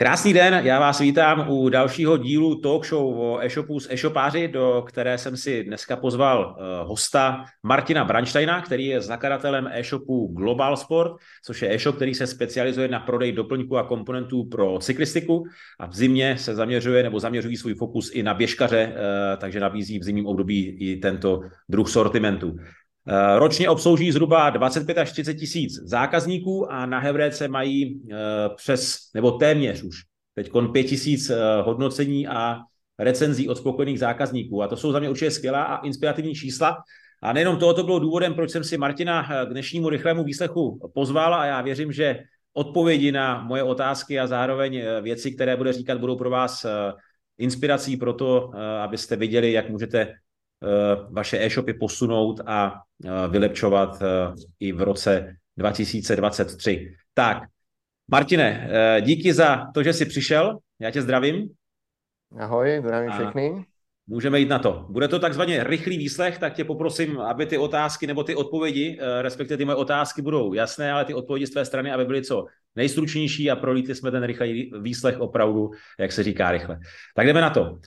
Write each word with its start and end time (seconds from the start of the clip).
Krásný 0.00 0.32
den, 0.32 0.54
já 0.54 0.80
vás 0.80 0.98
vítám 1.00 1.50
u 1.50 1.68
dalšího 1.68 2.16
dílu 2.16 2.60
talk 2.60 2.86
show 2.86 3.20
o 3.20 3.38
e-shopu 3.42 3.80
s 3.80 3.90
e-shopáři, 3.90 4.48
do 4.48 4.84
které 4.88 5.18
jsem 5.18 5.36
si 5.36 5.64
dneska 5.64 5.96
pozval 5.96 6.56
eh, 6.58 6.84
hosta 6.84 7.44
Martina 7.62 8.04
Bransteina, 8.04 8.62
který 8.62 8.86
je 8.86 9.00
zakladatelem 9.00 9.68
e-shopu 9.72 10.26
Global 10.26 10.76
Sport, 10.76 11.12
což 11.44 11.62
je 11.62 11.74
e-shop, 11.74 11.96
který 11.96 12.14
se 12.14 12.26
specializuje 12.26 12.88
na 12.88 13.00
prodej 13.00 13.32
doplňků 13.32 13.76
a 13.76 13.82
komponentů 13.82 14.44
pro 14.44 14.78
cyklistiku 14.78 15.44
a 15.80 15.86
v 15.86 15.94
zimě 15.94 16.38
se 16.38 16.54
zaměřuje 16.54 17.02
nebo 17.02 17.20
zaměřují 17.20 17.56
svůj 17.56 17.74
fokus 17.74 18.10
i 18.14 18.22
na 18.22 18.34
běžkaře, 18.34 18.92
eh, 18.94 19.36
takže 19.36 19.60
nabízí 19.60 19.98
v 19.98 20.04
zimním 20.04 20.26
období 20.26 20.66
i 20.80 20.96
tento 20.96 21.40
druh 21.68 21.88
sortimentu. 21.88 22.56
Eh, 23.10 23.38
ročně 23.38 23.68
obslouží 23.68 24.12
zhruba 24.12 24.50
25 24.50 24.98
až 24.98 25.12
30 25.12 25.34
tisíc 25.34 25.72
zákazníků 25.72 26.72
a 26.72 26.86
na 26.86 26.98
Hevréce 26.98 27.48
mají 27.48 28.02
eh, 28.10 28.14
přes, 28.56 28.98
nebo 29.14 29.30
téměř 29.30 29.82
už, 29.82 29.96
teď 30.34 30.50
5 30.72 30.84
tisíc 30.84 31.30
eh, 31.30 31.36
hodnocení 31.62 32.28
a 32.28 32.58
recenzí 32.98 33.48
od 33.48 33.58
spokojených 33.58 33.98
zákazníků. 33.98 34.62
A 34.62 34.68
to 34.68 34.76
jsou 34.76 34.92
za 34.92 34.98
mě 34.98 35.10
určitě 35.10 35.30
skvělá 35.30 35.62
a 35.62 35.86
inspirativní 35.86 36.34
čísla. 36.34 36.76
A 37.22 37.32
nejenom 37.32 37.56
tohoto 37.56 37.82
bylo 37.82 37.98
důvodem, 37.98 38.34
proč 38.34 38.50
jsem 38.50 38.64
si 38.64 38.78
Martina 38.78 39.28
k 39.46 39.48
dnešnímu 39.48 39.88
rychlému 39.88 40.24
výslechu 40.24 40.90
pozval 40.94 41.34
a 41.34 41.46
já 41.46 41.62
věřím, 41.62 41.92
že 41.92 42.18
odpovědi 42.52 43.12
na 43.12 43.42
moje 43.42 43.62
otázky 43.62 44.20
a 44.20 44.26
zároveň 44.26 44.82
věci, 45.02 45.32
které 45.32 45.56
bude 45.56 45.72
říkat, 45.72 45.98
budou 45.98 46.16
pro 46.16 46.30
vás 46.30 46.66
inspirací 47.38 47.96
pro 47.96 48.12
to, 48.12 48.50
abyste 48.82 49.16
viděli, 49.16 49.52
jak 49.52 49.70
můžete 49.70 50.14
vaše 51.10 51.44
e-shopy 51.44 51.74
posunout 51.74 52.40
a 52.46 52.74
Eh, 53.04 53.28
vylepčovat 53.28 54.02
eh, 54.02 54.34
i 54.60 54.72
v 54.72 54.82
roce 54.82 55.36
2023. 55.56 56.94
Tak, 57.14 57.42
Martine, 58.10 58.70
eh, 58.70 59.00
díky 59.00 59.32
za 59.32 59.66
to, 59.74 59.82
že 59.82 59.92
jsi 59.92 60.06
přišel. 60.06 60.58
Já 60.80 60.90
tě 60.90 61.02
zdravím. 61.02 61.48
Ahoj, 62.38 62.78
zdravím 62.80 63.10
všechny. 63.10 63.64
Můžeme 64.06 64.40
jít 64.40 64.48
na 64.48 64.58
to. 64.58 64.86
Bude 64.88 65.08
to 65.08 65.18
takzvaně 65.18 65.64
rychlý 65.64 65.98
výslech, 65.98 66.38
tak 66.38 66.54
tě 66.54 66.64
poprosím, 66.64 67.20
aby 67.20 67.46
ty 67.46 67.58
otázky 67.58 68.06
nebo 68.06 68.24
ty 68.24 68.34
odpovědi, 68.34 68.98
respektive 69.20 69.58
ty 69.58 69.64
moje 69.64 69.76
otázky 69.76 70.22
budou 70.22 70.52
jasné, 70.52 70.92
ale 70.92 71.04
ty 71.04 71.14
odpovědi 71.14 71.46
z 71.46 71.50
tvé 71.50 71.64
strany, 71.64 71.92
aby 71.92 72.04
byly 72.04 72.22
co 72.22 72.46
nejstručnější 72.76 73.50
a 73.50 73.56
prolítli 73.56 73.94
jsme 73.94 74.10
ten 74.10 74.24
rychlý 74.24 74.72
výslech 74.80 75.20
opravdu, 75.20 75.70
jak 75.98 76.12
se 76.12 76.22
říká 76.22 76.50
rychle. 76.50 76.78
Tak 77.16 77.26
jdeme 77.26 77.40
na 77.40 77.50
to. 77.50 77.78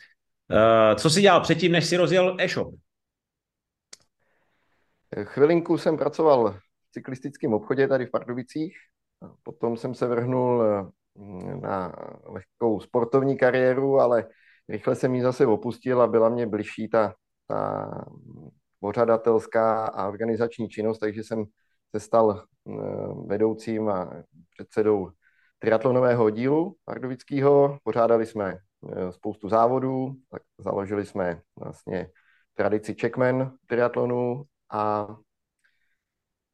Co 0.95 1.09
jsi 1.09 1.21
dělal 1.21 1.41
předtím, 1.41 1.71
než 1.71 1.85
jsi 1.85 1.97
rozjel 1.97 2.35
e-shop? 2.39 2.73
Chvilinku 5.23 5.77
jsem 5.77 5.97
pracoval 5.97 6.52
v 6.52 6.91
cyklistickém 6.91 7.53
obchodě 7.53 7.88
tady 7.88 8.05
v 8.05 8.11
Pardubicích, 8.11 8.77
potom 9.43 9.77
jsem 9.77 9.95
se 9.95 10.08
vrhnul 10.08 10.63
eh, 10.63 10.91
na 11.55 11.95
lehkou 12.23 12.80
sportovní 12.80 13.38
kariéru, 13.38 13.99
ale 13.99 14.27
rychle 14.69 14.95
jsem 14.95 15.16
ji 15.16 15.21
zase 15.21 15.45
opustil 15.45 16.02
a 16.02 16.08
byla 16.08 16.30
mě 16.30 16.47
bližší 16.47 16.88
ta, 16.88 17.15
ta 17.47 17.91
pořadatelská 18.80 19.86
a 19.86 20.08
organizační 20.08 20.69
činnost, 20.69 20.99
takže 20.99 21.23
jsem 21.23 21.45
se 21.95 21.99
stal 21.99 22.43
eh, 22.43 22.71
vedoucím 23.25 23.89
a 23.89 24.23
předsedou 24.58 25.11
triatlonového 25.59 26.23
oddílu 26.23 26.75
pardubického. 26.86 27.77
Pořádali 27.83 28.25
jsme 28.25 28.53
eh, 28.53 28.59
spoustu 29.09 29.49
závodů, 29.49 30.15
tak 30.29 30.41
založili 30.57 31.05
jsme 31.05 31.41
vlastně 31.59 32.09
tradici 32.53 32.95
Checkman 32.95 33.53
triatlonu 33.67 34.43
a 34.71 35.07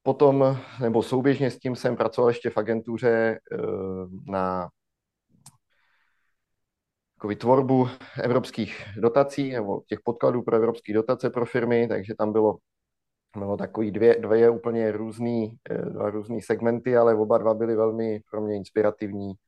potom, 0.04 0.58
nebo 0.82 1.04
souběžně 1.04 1.52
s 1.52 1.60
tím 1.60 1.76
jsem 1.76 1.96
pracoval 1.96 2.30
ještě 2.30 2.50
v 2.50 2.58
agentuře 2.58 3.40
eh, 3.52 3.58
na 4.32 4.70
tvorbu 7.38 7.88
evropských 8.24 8.86
dotací 8.98 9.52
nebo 9.52 9.82
těch 9.88 10.00
podkladů 10.04 10.42
pro 10.42 10.56
evropské 10.56 10.94
dotace 10.94 11.30
pro 11.30 11.46
firmy, 11.46 11.88
takže 11.88 12.16
tam 12.18 12.32
bylo, 12.32 12.58
bylo 13.38 13.58
takový 13.58 13.92
dvě, 13.92 14.16
dvě 14.20 14.50
úplně 14.50 14.92
různý, 14.92 15.58
eh, 15.70 15.78
dva 15.78 16.10
různý 16.10 16.42
segmenty, 16.42 16.98
ale 16.98 17.16
oba 17.16 17.38
dva 17.38 17.54
byly 17.54 17.76
velmi 17.76 18.20
pro 18.32 18.42
mě 18.42 18.56
inspirativní. 18.56 19.32
eh, 19.32 19.47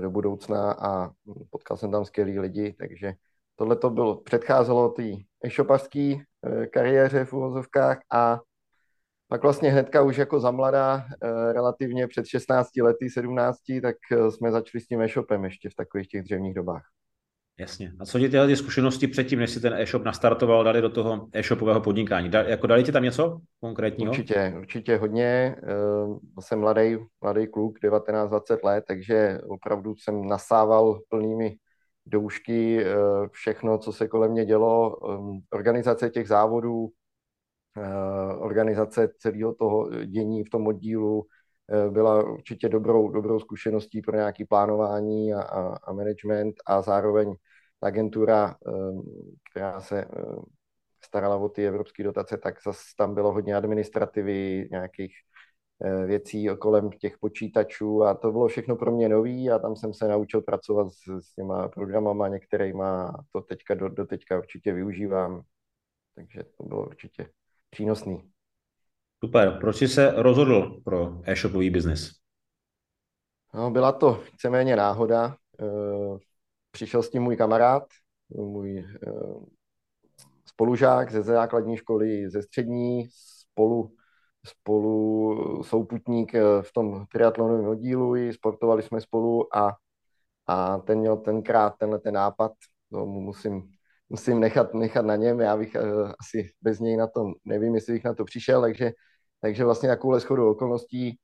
do 0.00 0.10
budoucna 0.10 0.72
a 0.72 1.10
potkal 1.50 1.76
jsem 1.76 1.90
tam 1.90 2.04
skvělý 2.04 2.38
lidi, 2.38 2.72
takže 2.78 3.14
tohle 3.58 3.76
to 3.76 3.90
bylo, 3.90 4.16
předcházelo 4.16 4.88
té 4.88 5.12
e-shopařské 5.44 6.16
eh, 6.46 6.66
kariéře 6.66 7.24
v 7.24 7.32
uvozovkách 7.32 7.98
a 8.12 8.40
pak 9.28 9.42
vlastně 9.42 9.70
hnedka 9.70 10.02
už 10.02 10.16
jako 10.16 10.40
za 10.40 10.50
mladá, 10.50 11.06
eh, 11.22 11.52
relativně 11.52 12.08
před 12.08 12.26
16 12.26 12.82
lety, 12.82 13.10
17, 13.10 13.80
tak 13.82 13.96
eh, 14.12 14.30
jsme 14.30 14.52
začali 14.52 14.80
s 14.80 14.86
tím 14.86 15.00
e-shopem 15.00 15.44
ještě 15.44 15.70
v 15.70 15.74
takových 15.74 16.08
těch 16.08 16.22
dřevních 16.22 16.54
dobách. 16.54 16.82
Jasně. 17.60 17.92
A 18.00 18.04
co 18.04 18.18
ti 18.18 18.28
tyhle 18.28 18.56
zkušenosti 18.56 19.06
předtím, 19.06 19.38
než 19.38 19.50
si 19.50 19.60
ten 19.60 19.74
e-shop 19.74 20.04
nastartoval, 20.04 20.64
dali 20.64 20.80
do 20.80 20.90
toho 20.90 21.28
e-shopového 21.32 21.80
podnikání? 21.80 22.28
Da, 22.28 22.42
jako 22.42 22.66
dali 22.66 22.84
ti 22.84 22.92
tam 22.92 23.02
něco 23.02 23.40
konkrétního? 23.60 24.10
Určitě, 24.10 24.54
určitě 24.58 24.96
hodně. 24.96 25.56
Uh, 26.06 26.18
jsem 26.40 26.60
mladý, 26.60 26.96
mladý 27.22 27.46
kluk, 27.46 27.78
19-20 27.82 28.58
let, 28.64 28.84
takže 28.88 29.38
opravdu 29.48 29.94
jsem 29.96 30.28
nasával 30.28 31.00
plnými 31.08 31.56
doušky, 32.08 32.84
eh, 32.84 32.94
všechno, 33.30 33.78
co 33.78 33.92
se 33.92 34.08
kolem 34.08 34.30
mě 34.30 34.44
dělo, 34.44 34.96
ehm, 35.12 35.40
organizace 35.50 36.10
těch 36.10 36.28
závodů, 36.28 36.88
eh, 37.76 38.34
organizace 38.36 39.08
celého 39.18 39.54
toho 39.54 39.90
dění 40.04 40.44
v 40.44 40.50
tom 40.50 40.66
oddílu 40.66 41.26
eh, 41.70 41.90
byla 41.90 42.30
určitě 42.30 42.68
dobrou, 42.68 43.08
dobrou 43.08 43.40
zkušeností 43.40 44.02
pro 44.02 44.16
nějaké 44.16 44.46
plánování 44.46 45.34
a, 45.34 45.42
a, 45.42 45.76
a 45.76 45.92
management 45.92 46.54
a 46.66 46.82
zároveň 46.82 47.34
agentura, 47.82 48.56
ehm, 48.66 49.02
která 49.50 49.80
se 49.80 50.04
starala 51.04 51.36
o 51.36 51.48
ty 51.48 51.66
evropské 51.66 52.04
dotace, 52.04 52.38
tak 52.38 52.62
zase 52.66 52.82
tam 52.96 53.14
bylo 53.14 53.32
hodně 53.32 53.56
administrativy, 53.56 54.68
nějakých 54.70 55.12
Eh, 55.84 56.06
věcí 56.06 56.48
kolem 56.58 56.90
těch 56.90 57.18
počítačů 57.18 58.02
a 58.02 58.14
to 58.14 58.32
bylo 58.32 58.48
všechno 58.48 58.76
pro 58.76 58.90
mě 58.92 59.08
nový 59.08 59.50
a 59.50 59.58
tam 59.58 59.76
jsem 59.76 59.94
se 59.94 60.08
naučil 60.08 60.40
pracovat 60.40 60.88
s, 60.90 61.20
s 61.20 61.34
těma 61.34 61.68
programama 61.68 62.28
některýma 62.28 63.08
a 63.08 63.22
to 63.32 63.40
teďka 63.40 63.74
do, 63.74 63.88
do 63.88 64.06
teďka 64.06 64.38
určitě 64.38 64.72
využívám, 64.72 65.42
takže 66.14 66.44
to 66.56 66.64
bylo 66.64 66.86
určitě 66.86 67.30
přínosný. 67.70 68.30
Super. 69.24 69.58
Proč 69.60 69.76
jsi 69.76 69.88
se 69.88 70.12
rozhodl 70.16 70.80
pro 70.84 71.20
e-shopový 71.24 71.70
biznis? 71.70 72.10
No, 73.54 73.70
byla 73.70 73.92
to 73.92 74.22
víceméně 74.32 74.76
náhoda. 74.76 75.36
Eh, 76.68 76.72
přišel 76.72 77.02
s 77.02 77.10
tím 77.10 77.22
můj 77.22 77.36
kamarád, 77.36 77.84
můj 78.30 78.78
eh, 78.78 79.10
spolužák 80.48 81.12
ze 81.12 81.22
základní 81.22 81.76
školy, 81.76 82.30
ze 82.30 82.42
střední, 82.42 83.08
spolu 83.10 83.94
spolu 84.46 85.62
souputník 85.62 86.34
eh, 86.34 86.62
v 86.62 86.72
tom 86.72 87.06
triatlonovém 87.12 87.68
oddílu, 87.68 88.14
sportovali 88.32 88.82
jsme 88.82 89.00
spolu 89.00 89.56
a, 89.56 89.72
a 90.46 90.78
ten 90.78 90.98
měl 90.98 91.16
tenkrát 91.16 91.74
tenhle 91.78 91.98
ten 91.98 92.14
nápad, 92.14 92.52
to 92.90 93.06
mu 93.06 93.20
musím, 93.20 93.70
musím 94.08 94.40
nechat, 94.40 94.74
nechat 94.74 95.04
na 95.04 95.16
něm, 95.16 95.40
já 95.40 95.56
bych 95.56 95.74
uh, 95.74 96.12
asi 96.20 96.50
bez 96.62 96.80
něj 96.80 96.96
na 96.96 97.06
to, 97.06 97.32
nevím, 97.44 97.74
jestli 97.74 97.92
bych 97.92 98.04
na 98.04 98.14
to 98.14 98.24
přišel, 98.24 98.60
takže, 98.60 98.92
takže 99.40 99.64
vlastně 99.64 99.88
takovouhle 99.88 100.20
schodu 100.20 100.50
okolností 100.50 101.18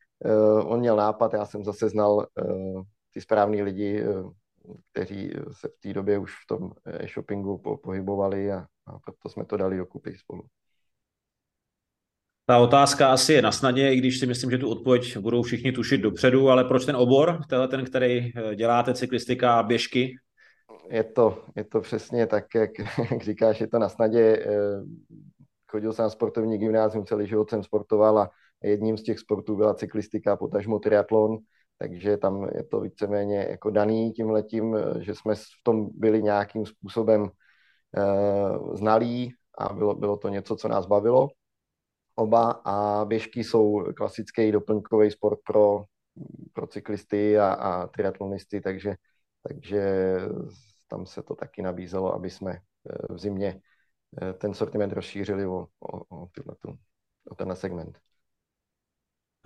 on 0.64 0.80
měl 0.80 0.96
nápad, 0.96 1.32
já 1.32 1.46
jsem 1.46 1.64
zase 1.64 1.88
znal 1.88 2.26
ty 3.14 3.20
správní 3.20 3.62
lidi, 3.62 4.04
kteří 4.92 5.32
se 5.52 5.68
v 5.68 5.80
té 5.80 5.92
době 5.92 6.18
už 6.18 6.32
v 6.32 6.46
tom 6.46 6.72
e-shoppingu 6.84 7.58
po, 7.58 7.76
pohybovali 7.76 8.52
a, 8.52 8.66
a 8.86 8.98
proto 8.98 9.28
jsme 9.28 9.44
to 9.44 9.56
dali 9.56 9.76
dokupy 9.76 10.16
spolu. 10.18 10.42
Ta 12.46 12.58
otázka 12.58 13.12
asi 13.12 13.32
je 13.32 13.42
na 13.42 13.52
snadě, 13.52 13.92
i 13.92 13.96
když 13.96 14.20
si 14.20 14.26
myslím, 14.26 14.50
že 14.50 14.58
tu 14.58 14.70
odpověď 14.70 15.18
budou 15.18 15.42
všichni 15.42 15.72
tušit 15.72 16.00
dopředu, 16.00 16.50
ale 16.50 16.64
proč 16.64 16.84
ten 16.84 16.96
obor, 16.96 17.40
tenhle 17.48 17.68
ten, 17.68 17.84
který 17.84 18.32
eh, 18.36 18.54
děláte, 18.54 18.94
cyklistika 18.94 19.58
a 19.58 19.62
běžky? 19.62 20.16
Je 20.90 21.04
to, 21.04 21.44
je 21.56 21.64
to 21.64 21.80
přesně 21.80 22.26
tak, 22.26 22.44
jak, 22.54 22.70
jak 23.10 23.22
říkáš, 23.22 23.60
je 23.60 23.66
to 23.66 23.78
na 23.78 23.88
snadě. 23.88 24.44
Eh, 24.46 24.82
chodil 25.70 25.92
jsem 25.92 26.02
na 26.02 26.10
sportovní 26.10 26.58
gymnázium, 26.58 27.06
celý 27.06 27.26
život 27.26 27.50
jsem 27.50 27.62
sportoval 27.62 28.18
a 28.18 28.30
jedním 28.62 28.98
z 28.98 29.02
těch 29.02 29.18
sportů 29.18 29.56
byla 29.56 29.74
cyklistika, 29.74 30.36
potažmo 30.36 30.78
triatlon, 30.78 31.38
takže 31.78 32.16
tam 32.16 32.48
je 32.54 32.64
to 32.64 32.80
víceméně 32.80 33.46
jako 33.50 33.70
daný 33.70 34.12
tím 34.12 34.30
letím, 34.30 34.76
eh, 34.76 35.04
že 35.04 35.14
jsme 35.14 35.34
v 35.34 35.62
tom 35.62 35.88
byli 35.94 36.22
nějakým 36.22 36.66
způsobem 36.66 37.30
znalí 38.74 39.34
a 39.58 39.72
bylo, 39.72 39.94
bylo 39.94 40.16
to 40.16 40.28
něco, 40.28 40.56
co 40.56 40.68
nás 40.68 40.86
bavilo 40.86 41.28
oba 42.14 42.50
a 42.64 43.04
běžky 43.04 43.44
jsou 43.44 43.84
klasický 43.96 44.52
doplňkový 44.52 45.10
sport 45.10 45.38
pro, 45.46 45.84
pro 46.52 46.66
cyklisty 46.66 47.38
a, 47.38 47.52
a 47.52 47.86
triatlonisty, 47.86 48.60
takže, 48.60 48.94
takže 49.48 50.16
tam 50.88 51.06
se 51.06 51.22
to 51.22 51.34
taky 51.34 51.62
nabízelo, 51.62 52.14
aby 52.14 52.30
jsme 52.30 52.52
eh, 52.52 53.14
v 53.14 53.18
zimě 53.18 53.60
ten 54.38 54.54
sortiment 54.54 54.92
rozšířili 54.92 55.46
o, 55.46 55.66
o, 55.80 56.16
o, 56.16 56.26
tyhle, 56.34 56.54
o 57.30 57.34
tenhle 57.34 57.56
segment. 57.56 57.98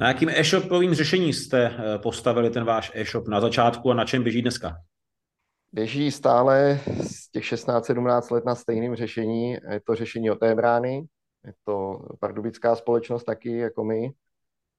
Na 0.00 0.08
jakým 0.08 0.28
e-shopovým 0.28 0.94
řešení 0.94 1.32
jste 1.32 1.76
postavili 2.02 2.50
ten 2.50 2.64
váš 2.64 2.92
e-shop 2.94 3.28
na 3.28 3.40
začátku 3.40 3.90
a 3.90 3.94
na 3.94 4.04
čem 4.04 4.22
běží 4.22 4.42
dneska? 4.42 4.76
Běží 5.72 6.10
stále 6.10 6.80
z 7.02 7.30
těch 7.30 7.44
16-17 7.44 8.34
let 8.34 8.44
na 8.44 8.54
stejným 8.54 8.94
řešení. 8.94 9.52
Je 9.52 9.80
to 9.86 9.94
řešení 9.94 10.30
od 10.30 10.40
té 10.40 10.54
brány, 10.54 11.06
je 11.46 11.52
to 11.64 12.00
pardubická 12.20 12.76
společnost 12.76 13.24
taky, 13.24 13.56
jako 13.56 13.84
my. 13.84 14.10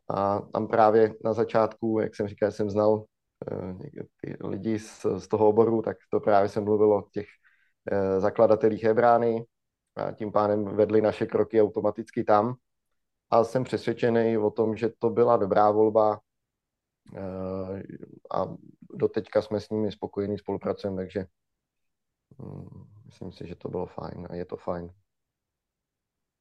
A 0.10 0.39
tam 0.39 0.68
právě 0.68 1.13
na 1.24 1.33
začátku, 1.33 2.00
jak 2.00 2.16
jsem 2.16 2.27
říkal, 2.27 2.51
jsem 2.51 2.69
znal 2.69 3.06
eh, 3.51 4.04
ty 4.21 4.38
lidi 4.48 4.80
z, 4.80 5.06
z 5.18 5.27
toho 5.27 5.50
oboru, 5.50 5.81
tak 5.81 5.98
to 6.10 6.19
právě 6.19 6.50
jsem 6.50 6.63
mluvil 6.63 6.94
o 6.94 7.04
těch 7.12 7.27
eh, 7.92 8.19
zakladatelích 8.19 8.83
Hebrány 8.83 9.45
a 9.95 10.12
tím 10.12 10.31
pádem 10.31 10.66
vedli 10.66 11.01
naše 11.01 11.25
kroky 11.25 11.62
automaticky 11.62 12.24
tam. 12.24 12.56
A 13.29 13.43
jsem 13.43 13.63
přesvědčený 13.63 14.37
o 14.37 14.51
tom, 14.51 14.75
že 14.75 14.89
to 14.89 15.09
byla 15.09 15.37
dobrá 15.37 15.71
volba 15.71 16.19
eh, 17.15 17.83
a 18.31 18.45
doteďka 18.93 19.41
jsme 19.41 19.59
s 19.59 19.69
nimi 19.69 19.91
spokojení, 19.91 20.37
spolupracujeme, 20.37 20.97
takže 20.97 21.25
hm, 22.41 22.85
myslím 23.05 23.31
si, 23.31 23.47
že 23.47 23.55
to 23.55 23.69
bylo 23.69 23.85
fajn 23.85 24.27
a 24.29 24.35
je 24.35 24.45
to 24.45 24.57
fajn. 24.57 24.93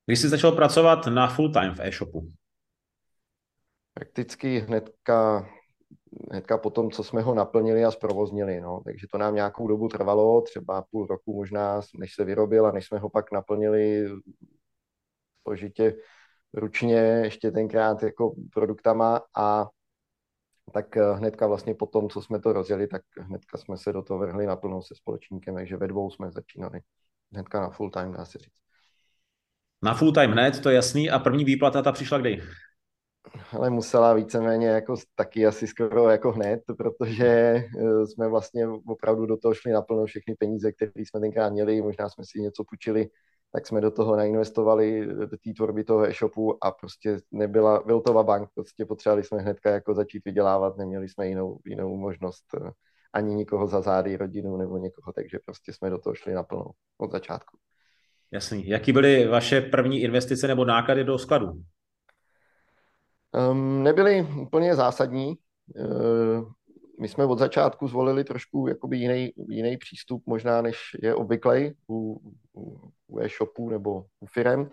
Když 0.07 0.21
jsi 0.21 0.29
začal 0.29 0.53
pracovat 0.53 1.07
na 1.07 1.29
full 1.29 1.53
time 1.53 1.75
v 1.75 1.81
e-shopu? 1.81 2.29
Prakticky 3.95 4.59
hnedka, 4.59 5.49
hnedka 6.31 6.59
po 6.59 6.71
tom, 6.71 6.91
co 6.91 7.05
jsme 7.05 7.23
ho 7.23 7.35
naplnili 7.35 7.85
a 7.85 7.91
zprovoznili. 7.91 8.61
No. 8.61 8.81
Takže 8.85 9.07
to 9.13 9.19
nám 9.19 9.35
nějakou 9.35 9.69
dobu 9.69 9.89
trvalo, 9.89 10.41
třeba 10.41 10.85
půl 10.91 11.07
roku 11.07 11.37
možná, 11.37 11.81
než 11.99 12.15
se 12.15 12.25
vyrobil 12.25 12.67
a 12.67 12.73
než 12.73 12.87
jsme 12.87 12.99
ho 12.99 13.11
pak 13.11 13.33
naplnili 13.33 14.09
složitě 15.43 15.95
ručně, 16.55 16.97
ještě 16.97 17.51
tenkrát 17.51 18.03
jako 18.03 18.35
produktama 18.53 19.21
a 19.37 19.69
tak 20.73 20.97
hnedka 20.97 21.47
vlastně 21.47 21.75
po 21.75 21.87
tom, 21.87 22.09
co 22.09 22.23
jsme 22.23 22.41
to 22.41 22.53
rozjeli, 22.53 22.87
tak 22.87 23.03
hnedka 23.19 23.59
jsme 23.59 23.77
se 23.77 23.93
do 23.93 24.03
toho 24.03 24.21
vrhli 24.21 24.47
naplno 24.47 24.83
se 24.83 24.95
společníkem, 24.95 25.55
takže 25.55 25.77
ve 25.77 25.89
dvou 25.89 26.11
jsme 26.11 26.31
začínali. 26.31 26.81
Hnedka 27.33 27.61
na 27.61 27.71
full 27.71 27.91
time, 27.91 28.13
dá 28.13 28.25
se 28.25 28.39
říct. 28.39 28.59
Na 29.83 29.95
full 29.95 30.13
time 30.13 30.33
hned, 30.33 30.63
to 30.63 30.71
je 30.71 30.77
jasný. 30.77 31.11
A 31.11 31.19
první 31.19 31.45
výplata 31.45 31.83
ta 31.83 31.93
přišla 31.93 32.19
kdy? 32.19 32.43
Ale 33.53 33.71
musela 33.71 34.15
víceméně 34.15 34.69
jako 34.69 34.95
taky 35.15 35.47
asi 35.47 35.67
skoro 35.67 36.09
jako 36.09 36.33
hned, 36.33 36.61
protože 36.77 37.27
eh, 37.27 38.07
jsme 38.07 38.29
vlastně 38.29 38.69
opravdu 38.69 39.27
do 39.27 39.37
toho 39.37 39.55
šli 39.55 39.73
naplno 39.73 40.07
všechny 40.07 40.35
peníze, 40.35 40.73
které 40.73 40.93
jsme 40.97 41.21
tenkrát 41.21 41.51
měli, 41.51 41.83
možná 41.83 42.09
jsme 42.09 42.25
si 42.27 42.41
něco 42.41 42.65
půjčili, 42.65 43.09
tak 43.53 43.67
jsme 43.67 43.81
do 43.81 43.91
toho 43.91 44.17
nainvestovali 44.17 45.07
do 45.07 45.27
té 45.27 45.53
tvorby 45.57 45.85
toho 45.85 46.09
e-shopu 46.09 46.65
a 46.65 46.71
prostě 46.71 47.19
nebyla, 47.31 47.83
byl 47.87 48.01
to 48.01 48.25
bank, 48.25 48.49
prostě 48.55 48.87
potřebovali 48.87 49.25
jsme 49.25 49.39
hnedka 49.39 49.71
jako 49.71 49.95
začít 49.95 50.25
vydělávat, 50.25 50.77
neměli 50.77 51.09
jsme 51.09 51.29
jinou, 51.29 51.59
jinou 51.67 51.97
možnost 51.97 52.45
eh, 52.55 52.71
ani 53.13 53.35
nikoho 53.35 53.67
za 53.67 53.81
zády, 53.81 54.17
rodinu 54.17 54.57
nebo 54.57 54.79
někoho, 54.79 55.13
takže 55.13 55.39
prostě 55.45 55.73
jsme 55.73 55.91
do 55.91 55.99
toho 55.99 56.15
šli 56.15 56.35
naplno 56.35 56.65
od 56.99 57.13
začátku. 57.13 57.59
Jasný. 58.31 58.69
Jaký 58.69 58.93
byly 58.93 59.27
vaše 59.27 59.61
první 59.61 60.01
investice 60.01 60.49
nebo 60.49 60.65
náklady 60.65 61.05
do 61.05 61.19
skladu? 61.19 61.53
Um, 63.51 63.83
nebyly 63.83 64.27
úplně 64.41 64.75
zásadní. 64.77 65.35
Uh, 65.77 66.53
my 67.01 67.09
jsme 67.09 67.25
od 67.25 67.39
začátku 67.39 67.89
zvolili 67.89 68.25
trošku 68.25 68.69
jakoby 68.69 68.99
jiný, 68.99 69.33
jiný 69.49 69.77
přístup 69.77 70.23
možná, 70.27 70.63
než 70.63 70.79
je 71.03 71.15
obvyklý 71.15 71.73
u, 71.89 72.21
u, 72.55 72.91
u 73.07 73.21
e-shopů 73.21 73.71
nebo 73.71 74.05
u 74.21 74.27
firem, 74.27 74.71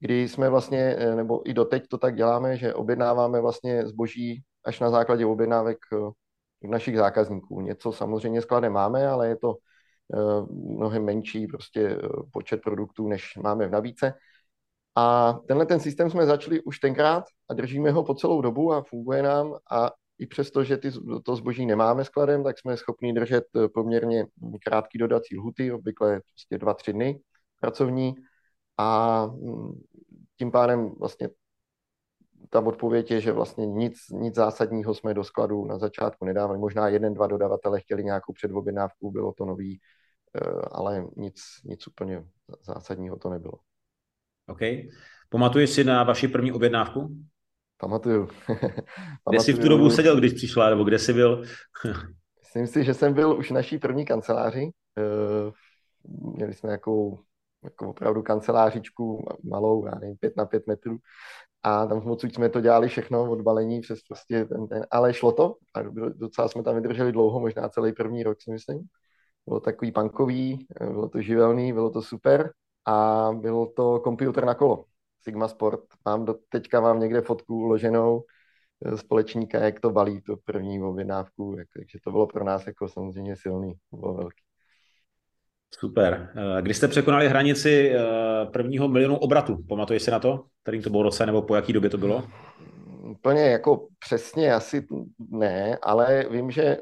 kdy 0.00 0.28
jsme 0.28 0.48
vlastně, 0.48 0.96
eh, 0.98 1.14
nebo 1.16 1.50
i 1.50 1.54
doteď 1.54 1.88
to 1.88 1.98
tak 1.98 2.16
děláme, 2.16 2.56
že 2.56 2.74
objednáváme 2.74 3.40
vlastně 3.40 3.86
zboží 3.86 4.42
až 4.64 4.80
na 4.80 4.90
základě 4.90 5.26
objednávek 5.26 5.78
eh, 5.92 6.68
našich 6.68 6.96
zákazníků. 6.96 7.60
Něco 7.60 7.92
samozřejmě 7.92 8.42
skladem 8.42 8.72
máme, 8.72 9.08
ale 9.08 9.28
je 9.28 9.36
to 9.36 9.54
Eh, 10.14 10.46
mnohem 10.50 11.04
menší 11.04 11.46
prostě 11.46 11.98
počet 12.32 12.62
produktů, 12.62 13.08
než 13.08 13.36
máme 13.36 13.66
v 13.66 13.70
nabídce. 13.70 14.14
A 14.94 15.32
tenhle 15.48 15.66
ten 15.66 15.80
systém 15.80 16.10
jsme 16.10 16.26
začali 16.26 16.62
už 16.62 16.78
tenkrát 16.78 17.24
a 17.50 17.54
držíme 17.54 17.90
ho 17.90 18.04
po 18.04 18.14
celou 18.14 18.40
dobu 18.40 18.72
a 18.72 18.82
funguje 18.82 19.22
nám 19.22 19.54
a 19.70 19.90
i 20.18 20.26
přesto, 20.26 20.64
že 20.64 20.76
ty, 20.76 20.90
to 21.24 21.36
zboží 21.36 21.66
nemáme 21.66 22.04
skladem, 22.04 22.44
tak 22.44 22.58
jsme 22.58 22.76
schopni 22.76 23.12
držet 23.12 23.44
eh, 23.56 23.68
poměrně 23.68 24.26
krátký 24.64 24.98
dodací 24.98 25.38
lhuty, 25.38 25.72
obvykle 25.72 26.20
prostě 26.20 26.58
dva, 26.58 26.74
tři 26.74 26.92
dny 26.92 27.20
pracovní 27.60 28.14
a 28.78 29.26
mm, 29.26 29.80
tím 30.38 30.50
pádem 30.50 30.90
vlastně 30.98 31.28
ta 32.50 32.60
odpověď 32.60 33.10
je, 33.10 33.20
že 33.20 33.32
vlastně 33.32 33.66
nic, 33.66 33.98
nic 34.10 34.34
zásadního 34.34 34.94
jsme 34.94 35.14
do 35.14 35.24
skladu 35.24 35.64
na 35.64 35.78
začátku 35.78 36.24
nedávali. 36.24 36.58
Možná 36.58 36.88
jeden, 36.88 37.14
dva 37.14 37.26
dodavatele 37.26 37.80
chtěli 37.80 38.04
nějakou 38.04 38.32
předobjednávku, 38.32 39.10
bylo 39.10 39.32
to 39.32 39.44
nový, 39.44 39.80
eh, 40.34 40.40
ale 40.72 41.04
nic, 41.16 41.40
nic 41.64 41.86
úplně 41.86 42.24
zásadního 42.62 43.16
to 43.16 43.30
nebylo. 43.30 43.54
OK. 44.46 44.60
Pamatuješ 45.28 45.70
si 45.70 45.84
na 45.84 46.04
vaši 46.04 46.28
první 46.28 46.52
objednávku? 46.52 47.08
Pamatuju. 47.80 48.28
kde 49.30 49.40
jsi 49.40 49.52
v 49.52 49.58
tu 49.58 49.68
dobu 49.68 49.90
seděl, 49.90 50.16
když 50.16 50.32
přišla, 50.32 50.70
nebo 50.70 50.84
kde 50.84 50.98
jsi 50.98 51.12
byl? 51.12 51.42
Myslím 52.40 52.66
si, 52.66 52.84
že 52.84 52.94
jsem 52.94 53.14
byl 53.14 53.38
už 53.38 53.50
v 53.50 53.54
naší 53.54 53.78
první 53.78 54.04
kanceláři. 54.04 54.70
Eh, 54.98 55.52
měli 56.34 56.54
jsme 56.54 56.66
nějakou 56.66 57.18
jako 57.64 57.90
opravdu 57.90 58.22
kancelářičku 58.22 59.24
malou, 59.44 59.86
já 59.86 59.94
nevím, 59.94 60.16
pět 60.16 60.36
na 60.36 60.44
pět 60.46 60.66
metrů 60.66 60.98
a 61.62 61.86
tam 61.86 62.10
odsud 62.10 62.34
jsme 62.34 62.48
to 62.48 62.60
dělali 62.60 62.88
všechno, 62.88 63.30
od 63.30 63.40
balení 63.40 63.80
přes 63.80 63.98
prostě 64.08 64.44
ten, 64.44 64.68
ten, 64.68 64.86
ale 64.90 65.14
šlo 65.14 65.32
to 65.32 65.54
a 65.74 65.82
docela 66.14 66.48
jsme 66.48 66.62
tam 66.62 66.74
vydrželi 66.74 67.12
dlouho, 67.12 67.40
možná 67.40 67.68
celý 67.68 67.92
první 67.92 68.22
rok 68.22 68.38
si 68.40 68.50
myslím. 68.50 68.80
Bylo 69.46 69.60
takový 69.60 69.92
punkový, 69.92 70.66
bylo 70.80 71.08
to 71.08 71.20
živelný, 71.20 71.72
bylo 71.72 71.90
to 71.90 72.02
super 72.02 72.52
a 72.86 73.28
bylo 73.34 73.66
to 73.66 74.00
komputer 74.00 74.44
na 74.44 74.54
kolo, 74.54 74.84
Sigma 75.28 75.48
Sport. 75.48 75.80
Mám 76.04 76.24
do 76.24 76.34
teďka 76.48 76.80
mám 76.80 77.00
někde 77.00 77.20
fotku 77.20 77.56
uloženou 77.56 78.24
eh, 78.84 78.96
společníka, 78.96 79.64
jak 79.64 79.80
to 79.80 79.90
balí, 79.90 80.22
to 80.22 80.36
první 80.44 80.82
objednávku, 80.82 81.56
takže 81.76 81.98
to 82.04 82.10
bylo 82.10 82.26
pro 82.26 82.44
nás 82.44 82.66
jako 82.66 82.88
samozřejmě 82.88 83.36
silný, 83.36 83.74
bylo 83.92 84.14
velký. 84.14 84.42
Super. 85.74 86.32
Eh, 86.36 86.62
kdy 86.62 86.74
jste 86.74 86.88
překonali 86.88 87.28
hranici 87.28 87.92
eh, 87.92 88.00
prvního 88.52 88.88
milionu 88.88 89.16
obratu? 89.16 89.56
Pamatuješ 89.68 90.02
si 90.02 90.10
na 90.10 90.18
to? 90.18 90.44
Kterým 90.62 90.82
to 90.82 90.90
bylo 90.90 91.02
roce 91.02 91.26
nebo 91.26 91.42
po 91.42 91.56
jaký 91.56 91.72
době 91.72 91.90
to 91.90 91.98
bylo? 91.98 92.24
Úplně 93.10 93.42
jako 93.42 93.88
přesně 93.98 94.54
asi 94.54 94.86
ne, 95.30 95.78
ale 95.82 96.24
vím, 96.30 96.50
že 96.50 96.76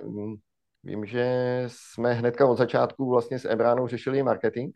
vím, 0.84 1.06
že 1.06 1.26
jsme 1.66 2.12
hnedka 2.12 2.46
od 2.46 2.58
začátku 2.58 3.10
vlastně 3.10 3.38
s 3.38 3.44
Ebránou 3.44 3.86
řešili 3.86 4.22
marketing 4.22 4.74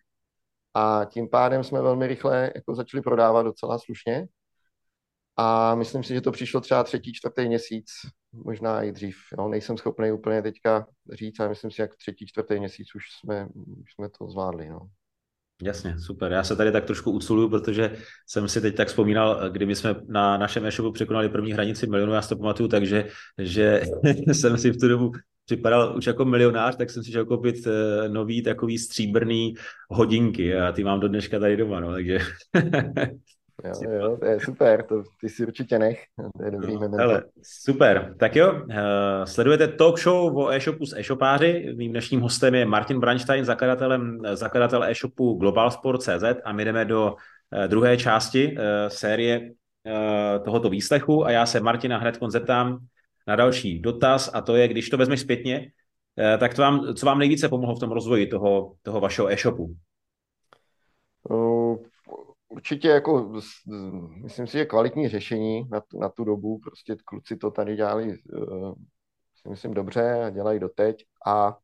a 0.75 1.05
tím 1.05 1.29
pádem 1.29 1.65
jsme 1.65 1.83
velmi 1.83 2.07
rychle 2.07 2.53
jako 2.55 2.75
začali 2.75 3.03
prodávat 3.03 3.43
docela 3.43 3.79
slušně 3.79 4.29
a 5.37 5.75
myslím 5.75 6.05
si, 6.05 6.15
že 6.15 6.21
to 6.21 6.33
přišlo 6.33 6.61
třeba 6.61 6.85
třetí, 6.85 7.13
čtvrtý 7.13 7.49
měsíc, 7.49 7.87
možná 8.33 8.83
i 8.83 8.93
dřív. 8.93 9.17
Jo. 9.39 9.49
Nejsem 9.49 9.79
schopný 9.79 10.13
úplně 10.13 10.43
teďka 10.43 10.87
říct, 11.13 11.41
ale 11.41 11.49
myslím 11.49 11.71
si, 11.71 11.81
jak 11.81 11.97
třetí, 11.97 12.27
čtvrtý 12.27 12.59
měsíc 12.59 12.95
už 12.95 13.03
jsme, 13.21 13.47
už 13.83 13.95
jsme 13.95 14.09
to 14.19 14.29
zvládli. 14.29 14.69
No. 14.69 14.81
Jasně, 15.63 15.99
super. 15.99 16.33
Já 16.33 16.45
se 16.45 16.57
tady 16.57 16.73
tak 16.73 16.85
trošku 16.85 17.11
uculuju, 17.11 17.49
protože 17.49 17.97
jsem 18.27 18.49
si 18.49 18.61
teď 18.61 18.77
tak 18.77 18.89
vzpomínal, 18.89 19.51
kdyby 19.51 19.75
jsme 19.75 19.95
na 20.09 20.39
našem 20.39 20.67
e-shopu 20.67 20.93
překonali 20.93 21.29
první 21.29 21.53
hranici 21.53 21.87
milionu, 21.87 22.13
já 22.13 22.23
si 22.23 22.29
to 22.29 22.37
pamatuju, 22.37 22.69
takže 22.69 23.09
že 23.39 23.83
jsem 24.33 24.59
si 24.59 24.71
v 24.71 24.81
tu 24.81 24.89
dobu 24.89 25.13
připadal 25.51 25.97
už 25.97 26.07
jako 26.07 26.25
milionář, 26.25 26.77
tak 26.77 26.91
jsem 26.91 27.03
si 27.03 27.13
šel 27.13 27.25
koupit 27.25 27.67
eh, 27.67 28.09
nový 28.09 28.43
takový 28.43 28.79
stříbrný 28.79 29.55
hodinky 29.91 30.57
a 30.57 30.73
ty 30.73 30.85
mám 30.85 31.01
do 31.01 31.09
dneška 31.09 31.39
tady 31.39 31.57
doma, 31.57 31.81
no, 31.81 31.93
takže 31.93 32.19
Jo, 33.65 33.91
jo, 33.93 34.17
to 34.17 34.27
je 34.27 34.41
super, 34.41 34.83
to 34.83 35.03
ty 35.21 35.29
si 35.29 35.47
určitě 35.47 35.79
nech, 35.79 36.05
to 36.39 36.45
je 36.45 36.51
dobrý 36.51 36.75
no, 36.75 36.89
hele, 36.99 37.25
super, 37.43 38.15
tak 38.19 38.37
jo, 38.37 38.53
uh, 38.53 38.69
sledujete 39.25 39.69
talk 39.69 39.99
show 39.99 40.37
o 40.37 40.51
e-shopu 40.51 40.87
s 40.87 40.97
e-shopáři, 40.97 41.75
mým 41.77 41.91
dnešním 41.91 42.21
hostem 42.21 42.55
je 42.55 42.65
Martin 42.65 43.01
Branstein, 43.01 43.45
zakladatelem, 43.45 44.19
zakladatel 44.33 44.85
e-shopu 44.85 45.35
globalsport.cz 45.35 46.25
a 46.45 46.53
my 46.53 46.65
jdeme 46.65 46.85
do 46.85 47.13
uh, 47.13 47.65
druhé 47.67 47.97
části 47.97 48.57
uh, 48.57 48.63
série 48.89 49.41
uh, 49.41 50.45
tohoto 50.45 50.71
výslechu 50.71 51.25
a 51.25 51.31
já 51.31 51.47
se 51.47 51.61
Martina 51.61 51.99
hned 51.99 52.19
zeptám 52.29 52.79
na 53.27 53.37
další 53.37 53.79
dotaz 53.81 54.31
a 54.35 54.41
to 54.41 54.57
je, 54.57 54.69
když 54.69 54.89
to 54.89 54.97
vezmeš 54.97 55.21
zpětně, 55.21 55.73
uh, 56.19 56.41
tak 56.41 56.55
to 56.55 56.63
vám, 56.63 56.95
co 56.95 57.07
vám 57.07 57.19
nejvíce 57.19 57.49
pomohlo 57.49 57.77
v 57.77 57.81
tom 57.81 57.91
rozvoji 57.91 58.27
toho, 58.27 58.75
toho 58.83 59.01
vašeho 59.01 59.33
e-shopu? 59.33 59.75
Uh 61.31 61.77
určitě 62.51 62.89
jako, 62.89 63.33
myslím 64.23 64.47
si, 64.47 64.59
že 64.59 64.65
kvalitní 64.65 65.09
řešení 65.09 65.69
na 65.71 65.81
tu, 65.81 65.99
na 65.99 66.09
tu 66.09 66.25
dobu, 66.25 66.59
prostě 66.59 66.97
kluci 67.05 67.37
to 67.37 67.51
tady 67.51 67.77
dělali, 67.77 68.19
uh, 68.33 68.75
si 69.43 69.49
myslím, 69.49 69.75
dobře 69.75 70.13
a 70.13 70.31
dělají 70.31 70.61
doteď 70.61 71.05
a, 71.27 71.57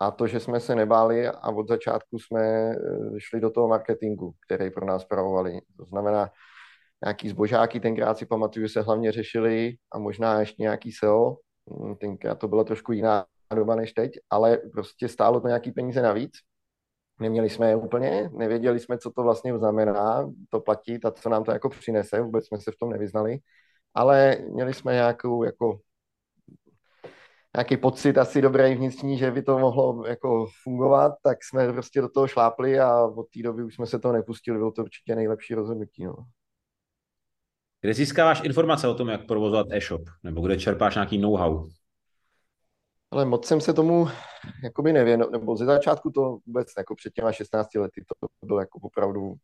a 0.00 0.10
to, 0.10 0.26
že 0.26 0.40
jsme 0.40 0.60
se 0.60 0.74
nebáli 0.74 1.28
a 1.28 1.48
od 1.48 1.68
začátku 1.68 2.18
jsme 2.18 2.74
šli 3.18 3.40
do 3.40 3.50
toho 3.50 3.68
marketingu, 3.68 4.34
který 4.46 4.70
pro 4.70 4.86
nás 4.86 5.04
pravovali. 5.04 5.60
To 5.76 5.84
znamená, 5.84 6.30
nějaký 7.04 7.28
zbožáky, 7.28 7.80
tenkrát 7.80 8.18
si 8.18 8.26
pamatuju, 8.26 8.68
se 8.68 8.82
hlavně 8.82 9.12
řešili 9.12 9.74
a 9.92 9.98
možná 9.98 10.40
ještě 10.40 10.62
nějaký 10.62 10.92
SEO, 10.92 11.36
hm, 11.70 11.94
tenkrát 11.96 12.34
to 12.34 12.48
byla 12.48 12.64
trošku 12.64 12.92
jiná 12.92 13.24
doba 13.54 13.74
než 13.74 13.92
teď, 13.92 14.12
ale 14.30 14.58
prostě 14.72 15.08
stálo 15.08 15.40
to 15.40 15.46
nějaký 15.46 15.72
peníze 15.72 16.02
navíc. 16.02 16.32
Neměli 17.20 17.50
jsme 17.50 17.68
je 17.68 17.76
úplně, 17.76 18.30
nevěděli 18.32 18.80
jsme, 18.80 18.98
co 18.98 19.10
to 19.10 19.22
vlastně 19.22 19.58
znamená, 19.58 20.30
to 20.50 20.60
platit 20.60 21.04
a 21.04 21.10
co 21.10 21.28
nám 21.28 21.44
to 21.44 21.52
jako 21.52 21.68
přinese, 21.68 22.20
vůbec 22.20 22.46
jsme 22.46 22.60
se 22.60 22.70
v 22.72 22.76
tom 22.80 22.90
nevyznali, 22.90 23.38
ale 23.94 24.36
měli 24.50 24.74
jsme 24.74 24.92
nějakou 24.92 25.44
jako 25.44 25.78
nějaký 27.56 27.76
pocit 27.76 28.18
asi 28.18 28.42
dobrý 28.42 28.74
vnitřní, 28.74 29.18
že 29.18 29.30
by 29.30 29.42
to 29.42 29.58
mohlo 29.58 30.06
jako 30.06 30.46
fungovat, 30.62 31.12
tak 31.22 31.38
jsme 31.44 31.72
prostě 31.72 32.00
do 32.00 32.08
toho 32.08 32.28
šlápli 32.28 32.80
a 32.80 33.04
od 33.04 33.26
té 33.34 33.42
doby 33.42 33.64
už 33.64 33.74
jsme 33.74 33.86
se 33.86 33.98
toho 33.98 34.14
nepustili, 34.14 34.58
bylo 34.58 34.72
to 34.72 34.82
určitě 34.82 35.14
nejlepší 35.14 35.54
rozhodnutí. 35.54 36.04
No. 36.04 36.14
Kde 37.82 37.94
získáváš 37.94 38.44
informace 38.44 38.88
o 38.88 38.94
tom, 38.94 39.08
jak 39.08 39.26
provozovat 39.26 39.66
e-shop? 39.70 40.02
Nebo 40.22 40.40
kde 40.40 40.56
čerpáš 40.56 40.94
nějaký 40.94 41.18
know-how? 41.18 41.68
Ale 43.10 43.24
moc 43.24 43.46
jsem 43.46 43.60
se 43.60 43.72
tomu 43.72 44.08
jakoby 44.64 44.92
nevěnoval, 44.92 45.30
nebo 45.30 45.56
ze 45.56 45.64
začátku 45.64 46.10
to 46.10 46.38
vůbec 46.46 46.68
jako 46.78 46.94
před 46.94 47.12
těma 47.12 47.32
16 47.32 47.74
lety 47.74 48.04
to 48.06 48.28
bylo 48.46 48.60
jako 48.60 48.78
opravdu 48.82 49.34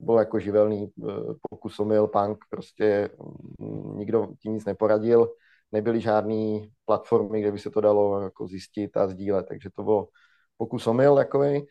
byl 0.00 0.18
jako 0.18 0.38
živelný 0.38 0.92
eh, 1.08 1.12
pokus 1.50 1.78
omyl, 1.80 2.06
punk, 2.06 2.38
prostě 2.50 3.10
mm, 3.58 3.98
nikdo 3.98 4.28
tím 4.42 4.54
nic 4.54 4.64
neporadil, 4.64 5.32
nebyly 5.72 6.00
žádné 6.00 6.60
platformy, 6.84 7.40
kde 7.40 7.52
by 7.52 7.58
se 7.58 7.70
to 7.70 7.80
dalo 7.80 8.20
jako 8.20 8.46
zjistit 8.46 8.96
a 8.96 9.08
sdílet, 9.08 9.46
takže 9.48 9.70
to 9.76 9.82
bylo 9.82 10.08
pokus 10.56 10.86
omyl 10.86 11.16
takový. 11.16 11.66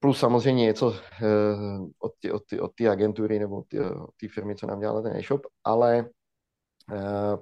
Plus 0.00 0.18
samozřejmě 0.18 0.64
něco 0.64 0.94
eh, 1.22 1.26
od 1.98 2.12
té 2.22 2.32
od 2.32 2.42
ty, 2.46 2.60
od 2.60 2.72
agentury 2.90 3.38
nebo 3.38 3.56
od 3.58 3.66
té 4.20 4.28
firmy, 4.28 4.56
co 4.56 4.66
nám 4.66 4.80
dělala 4.80 5.02
ten 5.02 5.16
e-shop, 5.16 5.46
ale 5.64 6.08
eh, 6.92 7.36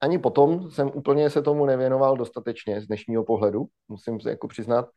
ani 0.00 0.18
potom 0.18 0.70
jsem 0.70 0.90
úplně 0.94 1.30
se 1.30 1.42
tomu 1.42 1.66
nevěnoval 1.66 2.16
dostatečně 2.16 2.80
z 2.80 2.86
dnešního 2.86 3.24
pohledu, 3.24 3.66
musím 3.88 4.20
se 4.20 4.30
jako 4.30 4.48
přiznat. 4.48 4.88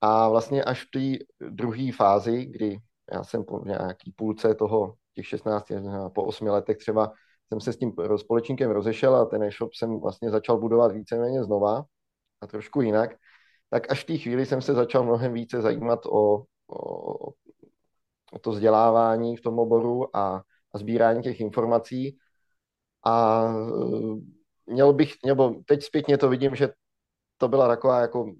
A 0.00 0.28
vlastně 0.28 0.64
až 0.64 0.84
v 0.84 0.90
té 0.90 1.24
druhé 1.50 1.92
fázi, 1.92 2.46
kdy 2.46 2.78
já 3.12 3.24
jsem 3.24 3.44
po 3.44 3.64
nějaký 3.64 4.12
půlce 4.16 4.54
toho, 4.54 4.94
těch 5.14 5.26
16, 5.26 5.66
po 6.14 6.24
8 6.24 6.46
letech 6.46 6.76
třeba, 6.76 7.12
jsem 7.48 7.60
se 7.60 7.72
s 7.72 7.76
tím 7.76 7.92
společníkem 8.16 8.70
rozešel 8.70 9.16
a 9.16 9.24
ten 9.24 9.42
e-shop 9.42 9.74
jsem 9.74 10.00
vlastně 10.00 10.30
začal 10.30 10.58
budovat 10.58 10.92
víceméně 10.92 11.44
znova 11.44 11.84
a 12.40 12.46
trošku 12.46 12.80
jinak, 12.80 13.10
tak 13.70 13.92
až 13.92 14.02
v 14.02 14.06
té 14.06 14.18
chvíli 14.18 14.46
jsem 14.46 14.62
se 14.62 14.74
začal 14.74 15.04
mnohem 15.04 15.32
více 15.32 15.62
zajímat 15.62 16.06
o, 16.06 16.44
o, 16.66 17.32
o 18.32 18.38
to 18.40 18.50
vzdělávání 18.50 19.36
v 19.36 19.40
tom 19.40 19.58
oboru 19.58 20.16
a, 20.16 20.42
a 20.74 20.78
sbírání 20.78 21.22
těch 21.22 21.40
informací. 21.40 22.18
A 23.06 23.44
e, 24.68 24.72
měl 24.72 24.92
bych, 24.92 25.12
nebo 25.26 25.54
teď 25.66 25.82
zpětně 25.82 26.18
to 26.18 26.28
vidím, 26.28 26.54
že 26.54 26.68
to 27.38 27.48
byla 27.48 27.68
taková 27.68 28.00
jako 28.00 28.34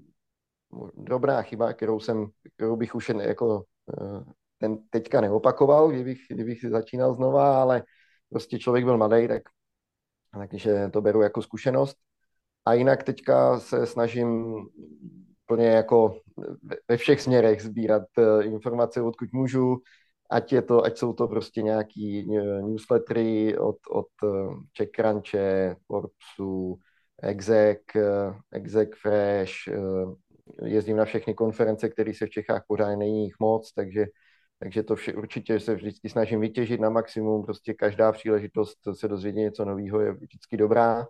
dobrá 0.95 1.43
chyba, 1.43 1.73
kterou 1.73 2.00
jsem, 2.00 2.26
kterou 2.54 2.76
bych 2.76 2.95
už 2.95 3.09
jako 3.09 3.64
e, 4.00 4.25
ten 4.59 4.78
teďka 4.90 5.21
neopakoval, 5.21 5.90
kdybych, 5.90 6.19
kdybych 6.31 6.61
si 6.61 6.71
začínal 6.71 7.14
znova, 7.14 7.62
ale 7.62 7.83
prostě 8.28 8.59
člověk 8.59 8.85
byl 8.85 8.99
mladý, 8.99 9.28
tak 9.28 9.43
takže 10.38 10.88
to 10.93 11.00
beru 11.00 11.23
jako 11.23 11.43
zkušenost. 11.43 11.97
A 12.66 12.75
jinak 12.75 13.02
teďka 13.02 13.61
se 13.61 13.87
snažím 13.87 14.56
plně 15.47 15.66
jako 15.66 16.16
ve 16.88 16.97
všech 16.97 17.21
směrech 17.21 17.62
sbírat 17.62 18.02
eh, 18.18 18.44
informace, 18.44 19.02
odkud 19.02 19.33
můžu, 19.33 19.76
ať, 20.30 20.52
je 20.52 20.62
to, 20.62 20.85
ať 20.85 20.99
jsou 20.99 21.12
to 21.12 21.28
prostě 21.28 21.62
nějaký 21.62 22.37
eh, 22.38 22.62
newslettery 22.62 23.59
od, 23.59 23.76
od 23.90 24.06
CheckCrunche, 24.76 25.38
eh, 25.38 25.76
Forbesu, 25.87 26.78
Exec, 27.23 27.78
Exec 28.52 28.90
Fresh, 29.02 29.52
jezdím 30.62 30.97
na 30.97 31.04
všechny 31.04 31.35
konference, 31.35 31.88
které 31.88 32.14
se 32.14 32.26
v 32.26 32.30
Čechách 32.30 32.64
pořád 32.68 32.97
není 32.97 33.25
jich 33.25 33.35
moc, 33.40 33.73
takže 33.73 34.06
takže 34.59 34.83
to 34.83 34.97
vše, 34.97 35.14
určitě 35.14 35.61
se 35.61 35.75
vždycky 35.75 36.09
snažím 36.09 36.40
vytěžit 36.40 36.80
na 36.80 36.90
maximum, 36.90 37.44
prostě 37.44 37.75
každá 37.75 38.12
příležitost 38.12 38.78
se 38.92 39.09
dozvědět 39.09 39.40
něco 39.40 39.64
nového 39.64 40.00
je 40.00 40.12
vždycky 40.12 40.56
dobrá. 40.56 41.06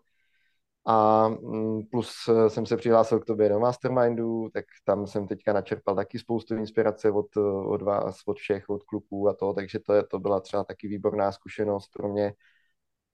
A 0.87 1.29
mm, 1.29 1.83
plus 1.87 2.29
eh, 2.29 2.51
jsem 2.51 2.67
se 2.67 2.77
přihlásil 2.77 3.21
k 3.21 3.25
tobě 3.25 3.49
do 3.49 3.61
Mastermindu, 3.61 4.49
tak 4.53 4.65
tam 4.85 5.07
jsem 5.07 5.27
teďka 5.27 5.53
načerpal 5.53 5.95
taky 5.97 6.19
spoustu 6.19 6.55
inspirace 6.55 7.11
od, 7.11 7.37
eh, 7.37 7.41
od 7.67 7.83
vás, 7.83 8.17
od 8.27 8.39
všech, 8.39 8.69
od 8.71 8.83
kluků 8.83 9.29
a 9.29 9.35
to, 9.35 9.53
takže 9.53 9.79
to, 9.79 9.93
je, 9.93 10.03
to 10.07 10.19
byla 10.19 10.41
třeba 10.41 10.65
taky 10.65 10.89
výborná 10.89 11.33
zkušenost 11.33 11.89
pro 11.93 12.09
mě. 12.09 12.35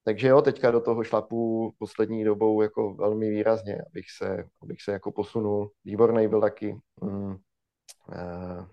Takže 0.04 0.28
jo, 0.28 0.42
teďka 0.42 0.70
do 0.70 0.80
toho 0.80 1.04
šlapu 1.04 1.72
poslední 1.78 2.24
dobou 2.24 2.62
jako 2.62 2.94
velmi 2.94 3.30
výrazně, 3.30 3.82
abych 3.90 4.10
se, 4.10 4.44
abych 4.62 4.82
se 4.82 4.92
jako 4.92 5.12
posunul. 5.12 5.70
Výborný 5.84 6.28
byl 6.28 6.40
taky. 6.40 6.76
Mm, 7.02 7.36
uh, 8.08 8.66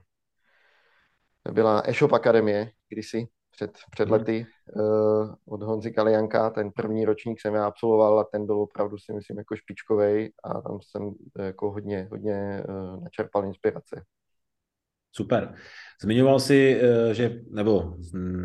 byla 1.51 1.81
e-shop 1.85 2.13
akademie 2.13 2.71
kdysi 2.89 3.27
před, 3.57 3.71
před 3.91 4.09
lety 4.09 4.45
uh, 4.75 5.35
od 5.45 5.63
Honzy 5.63 5.91
Kalianka. 5.91 6.49
Ten 6.49 6.71
první 6.71 7.05
ročník 7.05 7.41
jsem 7.41 7.53
já 7.53 7.65
absolvoval 7.65 8.19
a 8.19 8.23
ten 8.23 8.45
byl 8.45 8.61
opravdu 8.61 8.97
si 8.97 9.13
myslím 9.13 9.37
jako 9.37 9.55
špičkový 9.55 10.29
a 10.43 10.61
tam 10.61 10.79
jsem 10.81 11.11
jako 11.39 11.71
hodně, 11.71 12.07
hodně 12.11 12.63
uh, 12.69 13.03
načerpal 13.03 13.45
inspirace. 13.45 14.01
Super. 15.11 15.53
Zmiňoval 16.01 16.39
jsi, 16.39 16.81
eh, 16.81 17.13
že, 17.13 17.39
nebo 17.51 17.93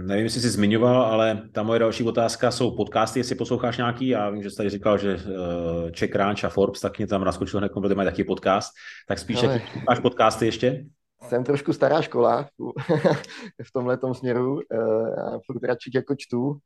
nevím, 0.07 0.25
jestli 0.25 0.41
jsi 0.41 0.51
zmiňoval, 0.51 1.03
ale 1.03 1.49
ta 1.53 1.63
moje 1.63 1.79
další 1.79 2.05
otázka 2.05 2.51
jsou 2.51 2.77
podcasty, 2.77 3.21
jestli 3.21 3.35
posloucháš 3.35 3.77
nějaký. 3.77 4.09
Já 4.09 4.31
vím, 4.31 4.43
že 4.43 4.51
jsi 4.51 4.57
tady 4.57 4.71
říkal, 4.71 4.99
že 4.99 5.17
Czech 5.91 6.15
Ranch 6.15 6.45
a 6.45 6.49
Forbes, 6.49 6.81
tak 6.81 6.99
mě 6.99 7.07
tam 7.07 7.25
naskočil 7.25 7.61
hned, 7.61 7.73
protože 7.73 7.95
mají 7.95 8.09
taky 8.09 8.25
podcast. 8.25 8.73
Tak 9.09 9.19
spíš, 9.19 9.43
ale... 9.43 9.61
máš 9.89 9.99
podcasty 9.99 10.47
ještě? 10.47 10.85
Jsem 11.23 11.45
trošku 11.45 11.73
stará 11.73 12.03
škola 12.03 12.49
v 13.63 13.73
tomhle 13.73 13.99
směru. 14.13 14.61
Eh, 14.61 14.77
já 15.17 15.39
furt 15.47 15.65
radši 15.65 15.91
jako 15.95 16.15
čtu, 16.19 16.59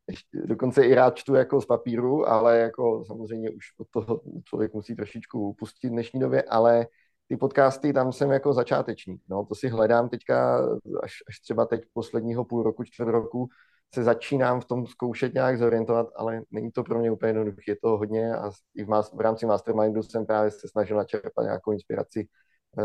dokonce 0.45 0.85
i 0.85 0.95
rád 0.95 1.17
čtu 1.17 1.35
jako 1.35 1.61
z 1.61 1.67
papíru, 1.67 2.29
ale 2.29 2.59
jako 2.59 3.05
samozřejmě 3.07 3.51
už 3.51 3.65
od 3.79 3.87
toho 3.91 4.21
člověk 4.45 4.75
musí 4.75 4.97
trošičku 4.97 5.49
upustit 5.49 5.91
v 5.91 5.93
dnešní 5.93 6.21
době, 6.21 6.43
ale 6.43 6.87
ty 7.29 7.37
podcasty, 7.37 7.93
tam 7.93 8.13
jsem 8.13 8.31
jako 8.31 8.53
začátečník. 8.53 9.23
No, 9.29 9.45
to 9.45 9.55
si 9.55 9.69
hledám 9.69 10.09
teďka, 10.09 10.59
až, 11.03 11.13
až 11.29 11.41
třeba 11.41 11.67
teď 11.67 11.83
posledního 11.93 12.45
půl 12.45 12.63
roku, 12.63 12.85
čtvrt 12.85 13.11
roku, 13.11 13.49
se 13.95 14.03
začínám 14.05 14.61
v 14.61 14.65
tom 14.65 14.87
zkoušet 14.87 15.35
nějak 15.35 15.59
zorientovat, 15.59 16.07
ale 16.17 16.43
není 16.51 16.73
to 16.73 16.83
pro 16.83 16.99
mě 16.99 17.11
úplně 17.11 17.29
jednoduché. 17.29 17.63
Je 17.69 17.77
to 17.83 17.89
hodně 17.89 18.37
a 18.37 18.51
i 18.77 18.85
v, 18.85 18.89
v 19.13 19.21
rámci 19.21 19.47
Mastermindu 19.47 20.03
jsem 20.03 20.27
právě 20.27 20.51
se 20.51 20.69
snažil 20.69 20.97
načerpat 20.97 21.45
nějakou 21.45 21.73
inspiraci 21.73 22.29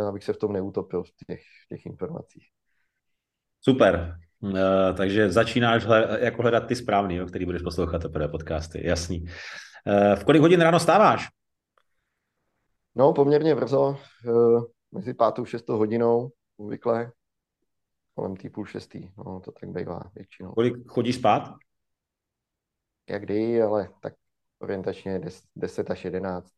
abych 0.07 0.23
se 0.23 0.33
v 0.33 0.37
tom 0.37 0.53
neutopil 0.53 1.03
v 1.03 1.11
těch, 1.27 1.41
v 1.65 1.67
těch 1.69 1.85
informacích. 1.85 2.47
Super. 3.61 4.17
Uh, 4.39 4.57
takže 4.97 5.31
začínáš 5.31 5.85
jako 6.19 6.41
hledat 6.41 6.67
ty 6.67 6.75
správný, 6.75 7.15
jo, 7.15 7.25
který 7.25 7.45
budeš 7.45 7.61
poslouchat 7.61 8.01
teprve 8.01 8.27
podcasty, 8.27 8.87
jasný. 8.87 9.21
Uh, 9.21 10.15
v 10.15 10.23
kolik 10.23 10.41
hodin 10.41 10.61
ráno 10.61 10.79
stáváš? 10.79 11.27
No, 12.95 13.13
poměrně 13.13 13.55
brzo, 13.55 13.97
uh, 14.27 14.63
mezi 14.91 15.13
pátou 15.13 15.41
a 15.41 15.45
šestou 15.45 15.77
hodinou, 15.77 16.31
obvykle 16.57 17.11
kolem 18.15 18.35
tý 18.35 18.49
půl 18.49 18.65
šestý, 18.65 19.11
no 19.17 19.39
to 19.39 19.51
tak 19.51 19.69
bývá 19.69 20.01
většinou. 20.15 20.51
Kolik 20.51 20.73
chodíš 20.87 21.15
spát? 21.15 21.53
Jak 23.09 23.23
kdy, 23.25 23.61
ale 23.61 23.89
tak 24.01 24.13
orientačně 24.59 25.21
10 25.55 25.91
až 25.91 26.05
11 26.05 26.51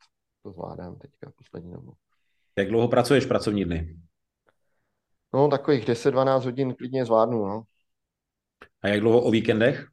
to 0.44 0.52
zvládám 0.52 0.96
teďka 0.96 1.32
poslední 1.38 1.72
dobu. 1.72 1.94
Jak 2.58 2.68
dlouho 2.68 2.88
pracuješ 2.88 3.26
pracovní 3.26 3.66
dny? 3.66 3.96
No, 5.34 5.48
takových 5.48 5.86
10-12 5.86 6.44
hodin 6.44 6.74
klidně 6.74 7.06
zvládnu, 7.06 7.46
no. 7.46 7.64
A 8.82 8.88
jak 8.88 9.00
dlouho 9.00 9.22
o 9.22 9.32
víkendech? 9.32 9.88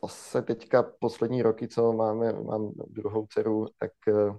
To 0.00 0.08
se 0.08 0.42
teďka 0.42 0.82
poslední 1.00 1.42
roky, 1.42 1.68
co 1.68 1.92
máme, 1.92 2.32
mám 2.32 2.72
druhou 2.88 3.26
dceru, 3.26 3.66
tak 3.78 3.90
uh, 4.08 4.36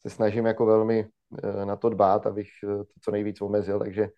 se 0.00 0.10
snažím 0.10 0.46
jako 0.46 0.66
velmi 0.66 1.04
uh, 1.04 1.64
na 1.64 1.76
to 1.76 1.88
dbát, 1.88 2.26
abych 2.26 2.48
uh, 2.64 2.70
to 2.70 2.92
co 3.00 3.10
nejvíc 3.10 3.40
omezil, 3.40 3.78
takže 3.78 4.08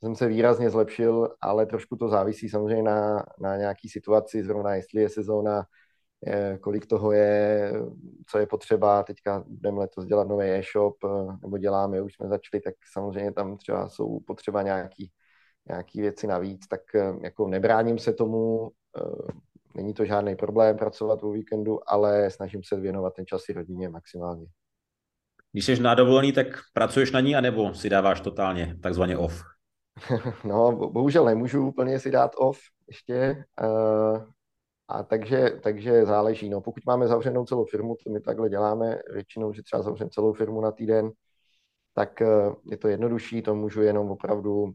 jsem 0.00 0.16
se 0.16 0.28
výrazně 0.28 0.70
zlepšil, 0.70 1.28
ale 1.40 1.66
trošku 1.66 1.96
to 1.96 2.08
závisí 2.08 2.48
samozřejmě 2.48 2.82
na, 2.82 3.24
na 3.40 3.56
nějaký 3.56 3.88
situaci, 3.88 4.44
zrovna 4.44 4.74
jestli 4.74 5.02
je 5.02 5.08
sezóna 5.08 5.64
kolik 6.60 6.86
toho 6.86 7.12
je, 7.12 7.72
co 8.26 8.38
je 8.38 8.46
potřeba. 8.46 9.02
Teďka 9.02 9.44
budeme 9.46 9.78
letos 9.78 10.04
dělat 10.04 10.28
nový 10.28 10.46
e-shop, 10.46 10.96
eh, 11.04 11.36
nebo 11.42 11.58
děláme, 11.58 12.02
už 12.02 12.14
jsme 12.14 12.28
začali, 12.28 12.60
tak 12.60 12.74
samozřejmě 12.92 13.32
tam 13.32 13.56
třeba 13.56 13.88
jsou 13.88 14.20
potřeba 14.20 14.62
nějaký, 14.62 15.10
nějaký 15.68 16.00
věci 16.00 16.26
navíc, 16.26 16.66
tak 16.66 16.80
eh, 16.94 17.14
jako 17.22 17.48
nebráním 17.48 17.98
se 17.98 18.12
tomu, 18.12 18.70
eh, 18.98 19.32
není 19.74 19.94
to 19.94 20.04
žádný 20.04 20.36
problém 20.36 20.76
pracovat 20.76 21.22
o 21.22 21.30
víkendu, 21.30 21.78
ale 21.86 22.30
snažím 22.30 22.60
se 22.64 22.80
věnovat 22.80 23.14
ten 23.14 23.26
čas 23.26 23.48
i 23.48 23.52
rodině 23.52 23.88
maximálně. 23.88 24.46
Když 25.52 25.64
jsi 25.64 25.82
na 25.82 25.94
dovolený, 25.94 26.32
tak 26.32 26.46
pracuješ 26.72 27.12
na 27.12 27.20
ní, 27.20 27.36
anebo 27.36 27.74
si 27.74 27.90
dáváš 27.90 28.20
totálně 28.20 28.76
takzvaně 28.82 29.16
off? 29.16 29.42
No, 30.44 30.72
bohužel 30.72 31.24
nemůžu 31.24 31.68
úplně 31.68 31.98
si 31.98 32.10
dát 32.10 32.32
off. 32.36 32.58
ještě. 32.88 33.44
A 34.90 35.02
takže, 35.02 35.50
takže 35.62 36.06
záleží. 36.06 36.48
No, 36.48 36.60
pokud 36.60 36.86
máme 36.86 37.08
zavřenou 37.08 37.44
celou 37.44 37.64
firmu, 37.64 37.96
to 38.04 38.10
my 38.10 38.20
takhle 38.20 38.48
děláme 38.48 38.98
většinou, 39.12 39.52
že 39.52 39.62
třeba 39.62 39.82
zavřeme 39.82 40.10
celou 40.10 40.32
firmu 40.32 40.60
na 40.60 40.72
týden, 40.72 41.10
tak 41.94 42.22
je 42.70 42.76
to 42.76 42.88
jednodušší, 42.88 43.42
to 43.42 43.54
můžu 43.54 43.82
jenom 43.82 44.10
opravdu 44.10 44.72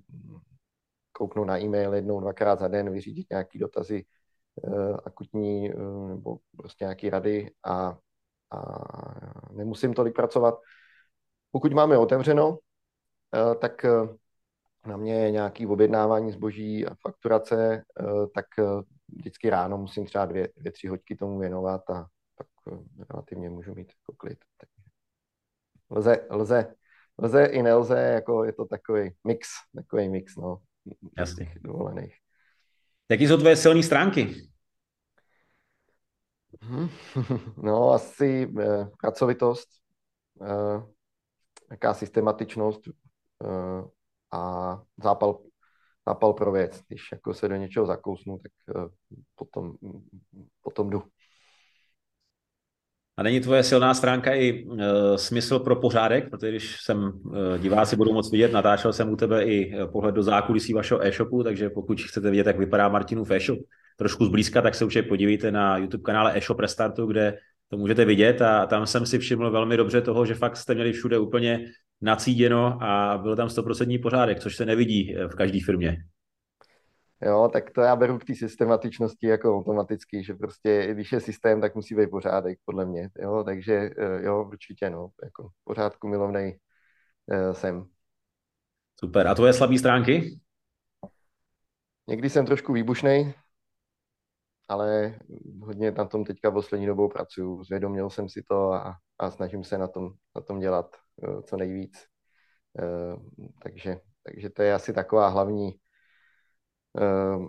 kouknout 1.12 1.48
na 1.48 1.60
e-mail 1.60 1.94
jednou, 1.94 2.20
dvakrát 2.20 2.60
za 2.60 2.68
den, 2.68 2.92
vyřídit 2.92 3.28
nějaké 3.30 3.60
dotazy 3.60 4.06
akutní 5.06 5.70
nebo 6.08 6.38
prostě 6.58 6.84
nějaké 6.86 7.10
rady 7.10 7.52
a, 7.66 7.98
a 8.52 8.62
nemusím 9.52 9.94
tolik 9.94 10.16
pracovat. 10.16 10.56
Pokud 11.52 11.74
máme 11.74 11.98
otevřeno, 11.98 12.58
tak 13.62 13.86
na 14.86 14.98
mě 14.98 15.14
je 15.14 15.32
nějaké 15.32 15.68
objednávání 15.68 16.32
zboží 16.32 16.86
a 16.86 16.96
fakturace, 17.02 17.84
eh, 18.00 18.04
tak 18.36 18.46
eh, 18.60 18.64
vždycky 19.16 19.50
ráno 19.50 19.78
musím 19.78 20.06
třeba 20.06 20.26
dvě, 20.26 20.50
dvě 20.58 20.72
tři 20.72 20.88
hoďky 20.88 21.16
tomu 21.16 21.40
věnovat 21.40 21.90
a 21.90 22.08
pak 22.36 22.48
eh, 22.72 23.06
relativně 23.10 23.50
můžu 23.50 23.76
mít 23.76 23.88
jako 23.88 24.14
klid. 24.18 24.38
Lze, 25.90 26.28
lze, 26.30 26.76
lze 27.18 27.46
i 27.46 27.64
nelze, 27.64 28.00
jako 28.00 28.44
je 28.44 28.54
to 28.54 28.66
takový 28.66 29.12
mix, 29.24 29.50
takový 29.76 30.10
mix, 30.10 30.36
no, 30.36 30.62
Jasně. 31.18 31.54
dovolených. 31.62 32.16
Jaký 33.10 33.28
jsou 33.28 33.38
tvoje 33.38 33.56
silné 33.56 33.84
stránky? 33.84 34.50
No, 37.58 37.92
asi 37.92 38.54
eh, 38.60 38.90
pracovitost, 39.02 39.70
eh, 40.42 40.84
jaká 41.72 41.94
systematičnost, 41.94 42.88
eh, 42.88 43.84
a 44.32 44.82
zápal, 45.04 45.40
zápal 46.08 46.34
pro 46.34 46.52
věc. 46.52 46.82
Když 46.88 47.02
jako 47.12 47.34
se 47.34 47.48
do 47.48 47.56
něčeho 47.56 47.86
zakousnu, 47.86 48.38
tak 48.38 48.76
uh, 48.76 48.88
potom, 49.36 49.74
potom 50.62 50.90
jdu. 50.90 51.04
A 53.18 53.24
není 53.24 53.40
tvoje 53.40 53.64
silná 53.64 53.94
stránka 53.94 54.34
i 54.34 54.64
uh, 54.64 54.78
smysl 55.16 55.60
pro 55.60 55.76
pořádek, 55.76 56.30
protože 56.30 56.50
když 56.50 56.82
jsem, 56.82 56.98
uh, 57.04 57.58
diváci 57.58 57.96
budou 57.96 58.14
moc 58.14 58.32
vidět, 58.32 58.52
natáčel 58.52 58.94
jsem 58.94 59.10
u 59.10 59.16
tebe 59.16 59.46
i 59.46 59.74
pohled 59.92 60.16
do 60.16 60.24
zákulisí 60.24 60.74
vašeho 60.74 61.06
e-shopu, 61.06 61.44
takže 61.44 61.70
pokud 61.70 62.02
chcete 62.02 62.30
vidět, 62.30 62.48
jak 62.48 62.60
vypadá 62.60 62.90
Martinův 62.90 63.32
e-shop 63.32 63.60
trošku 63.98 64.26
zblízka, 64.26 64.62
tak 64.62 64.76
se 64.76 64.86
určitě 64.86 65.04
podívejte 65.04 65.52
na 65.52 65.78
YouTube 65.78 66.04
kanále 66.04 66.38
e-shop 66.38 66.60
Restartu, 66.60 67.06
kde 67.06 67.38
to 67.70 67.78
můžete 67.78 68.06
vidět 68.06 68.42
a 68.42 68.66
tam 68.66 68.88
jsem 68.88 69.06
si 69.06 69.20
všiml 69.20 69.52
velmi 69.52 69.78
dobře 69.78 70.02
toho, 70.02 70.26
že 70.26 70.36
fakt 70.36 70.58
jste 70.58 70.74
měli 70.74 70.94
všude 70.94 71.20
úplně 71.20 71.66
nacíděno 72.02 72.84
a 72.84 73.18
byl 73.18 73.36
tam 73.36 73.48
100% 73.48 74.02
pořádek, 74.02 74.40
což 74.40 74.56
se 74.56 74.66
nevidí 74.66 75.16
eh, 75.16 75.28
v 75.28 75.36
každé 75.36 75.60
firmě. 75.66 75.98
Jo, 77.22 77.50
tak 77.54 77.72
to 77.72 77.82
já 77.82 77.96
beru 77.96 78.20
k 78.20 78.26
té 78.26 78.36
systematičnosti 78.36 79.28
jako 79.28 79.58
automaticky, 79.58 80.24
že 80.24 80.34
prostě 80.34 80.88
když 80.94 81.12
je 81.12 81.20
systém, 81.20 81.62
tak 81.62 81.76
musí 81.76 81.96
být 81.96 82.10
pořádek, 82.10 82.60
podle 82.66 82.86
mě. 82.86 83.10
Jo, 83.20 83.44
takže 83.44 83.74
eh, 83.74 84.26
jo, 84.26 84.46
určitě, 84.48 84.90
no, 84.90 85.10
jako 85.24 85.50
pořádku 85.64 86.08
milovnej 86.08 86.60
eh, 87.32 87.54
jsem. 87.54 87.86
Super. 89.00 89.28
A 89.28 89.36
tvoje 89.36 89.54
slabé 89.54 89.78
stránky? 89.78 90.40
Někdy 92.08 92.30
jsem 92.30 92.46
trošku 92.46 92.74
výbušný, 92.74 93.34
ale 94.68 95.20
hodně 95.62 95.92
na 95.92 96.06
tom 96.06 96.26
teďka 96.26 96.52
poslední 96.52 96.86
dobou 96.86 97.10
pracuju. 97.10 97.64
Zvědomil 97.64 98.10
jsem 98.10 98.30
si 98.30 98.44
to 98.44 98.74
a, 98.74 98.96
a 99.20 99.32
snažím 99.32 99.64
se 99.64 99.78
na 99.78 99.88
tom, 99.88 100.12
na 100.36 100.42
tom 100.42 100.60
dělat 100.60 100.96
uh, 101.16 101.42
co 101.42 101.58
nejvíc. 101.58 102.06
Uh, 102.82 103.20
takže, 103.64 104.00
takže 104.24 104.50
to 104.50 104.62
je 104.62 104.74
asi 104.74 104.94
taková 104.94 105.28
hlavní 105.28 105.76
uh, 106.94 107.48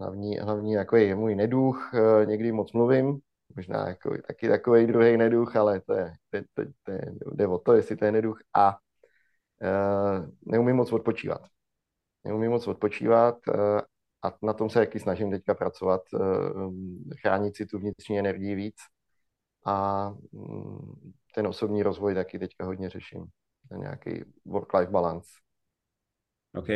hlavní, 0.00 0.38
hlavní 0.38 0.72
jako 0.72 0.96
je 0.96 1.14
můj 1.14 1.34
neduch. 1.34 1.90
Někdy 2.24 2.52
moc 2.52 2.72
mluvím, 2.72 3.18
možná 3.56 3.88
jako 3.88 4.16
taky 4.26 4.48
takový 4.48 4.86
druhý 4.86 5.16
neduch, 5.16 5.56
ale 5.56 5.80
to 5.80 5.94
je, 5.94 6.12
to, 6.30 6.38
to, 6.54 6.70
to 6.82 6.92
je, 6.92 7.14
jde 7.32 7.46
o 7.46 7.58
to, 7.58 7.72
jestli 7.72 7.96
to 7.96 8.04
je 8.04 8.12
neduch. 8.12 8.38
A 8.54 8.78
neumím 10.46 10.76
moc 10.76 10.92
odpočívat. 10.92 11.40
Neumím 12.24 12.50
moc 12.50 12.66
odpočívat 12.66 13.38
a 14.24 14.32
na 14.42 14.52
tom 14.52 14.70
se 14.70 14.78
taky 14.78 15.00
snažím 15.00 15.30
teďka 15.30 15.54
pracovat, 15.54 16.02
eh, 16.14 16.18
chránit 17.20 17.56
si 17.56 17.66
tu 17.66 17.78
vnitřní 17.78 18.18
energii 18.18 18.54
víc 18.54 18.76
a 19.66 20.08
mm, 20.32 21.12
ten 21.34 21.46
osobní 21.46 21.82
rozvoj 21.82 22.14
taky 22.14 22.38
teďka 22.38 22.64
hodně 22.64 22.90
řeším. 22.90 23.26
Ten 23.68 23.80
nějaký 23.80 24.24
work-life 24.46 24.90
balance. 24.90 25.28
OK. 26.54 26.66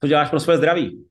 Co 0.00 0.08
děláš 0.08 0.30
pro 0.30 0.40
své 0.40 0.56
zdraví? 0.56 1.08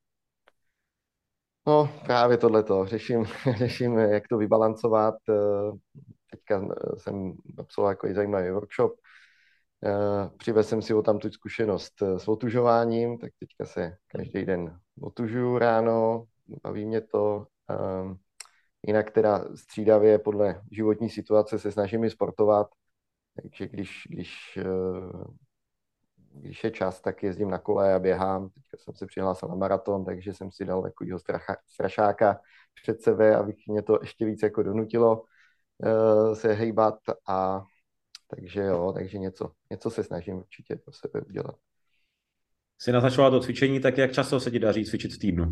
No, 1.67 1.89
právě 2.05 2.37
tohleto. 2.37 2.85
Řeším, 2.85 3.25
řeším, 3.57 3.97
jak 3.97 4.27
to 4.27 4.37
vybalancovat. 4.37 5.15
Eh, 5.29 5.71
teďka 6.31 6.67
jsem 6.97 7.33
napsal 7.57 7.89
jako 7.89 8.13
zajímavý 8.13 8.49
workshop, 8.49 8.93
Eh, 8.93 9.00
přivez 10.37 10.69
jsem 10.69 10.81
si 10.81 10.93
o 10.93 11.01
tam 11.01 11.19
tu 11.19 11.29
zkušenost 11.29 12.01
eh, 12.01 12.19
s 12.19 12.27
otužováním, 12.27 13.17
tak 13.17 13.31
teďka 13.39 13.65
se 13.65 13.97
každý 14.07 14.45
den 14.45 14.79
otužuju 15.01 15.57
ráno, 15.57 16.25
baví 16.63 16.85
mě 16.85 17.01
to. 17.01 17.47
Ehm, 17.69 18.17
jinak 18.87 19.11
teda 19.11 19.45
střídavě 19.55 20.19
podle 20.19 20.61
životní 20.71 21.09
situace 21.09 21.59
se 21.59 21.71
snažím 21.71 22.03
i 22.03 22.09
sportovat, 22.09 22.67
takže 23.41 23.67
když, 23.67 24.03
když, 24.09 24.57
eh, 24.57 24.63
když 26.33 26.63
je 26.63 26.71
čas, 26.71 27.01
tak 27.01 27.23
jezdím 27.23 27.49
na 27.49 27.57
kole 27.57 27.93
a 27.93 27.99
běhám. 27.99 28.49
Teďka 28.49 28.77
jsem 28.77 28.95
se 28.95 29.05
přihlásil 29.05 29.49
na 29.49 29.55
maraton, 29.55 30.05
takže 30.05 30.33
jsem 30.33 30.51
si 30.51 30.65
dal 30.65 30.91
stracha, 31.17 31.55
strašáka 31.67 32.39
před 32.81 33.01
sebe, 33.01 33.35
abych 33.35 33.67
mě 33.67 33.81
to 33.81 33.99
ještě 34.01 34.25
víc 34.25 34.43
jako 34.43 34.63
donutilo 34.63 35.23
se 36.33 36.53
hejbat 36.53 36.99
a 37.27 37.63
takže 38.35 38.61
jo, 38.61 38.91
takže 38.93 39.17
něco, 39.17 39.51
něco 39.71 39.89
se 39.89 40.03
snažím 40.03 40.35
určitě 40.35 40.75
pro 40.75 40.93
sebe 40.93 41.21
udělat. 41.21 41.55
Jsi 42.77 42.91
naznačoval 42.91 43.31
to 43.31 43.39
cvičení, 43.39 43.79
tak 43.79 43.97
jak 43.97 44.11
často 44.11 44.39
se 44.39 44.51
ti 44.51 44.59
daří 44.59 44.85
cvičit 44.85 45.13
v 45.13 45.19
týdnu? 45.19 45.51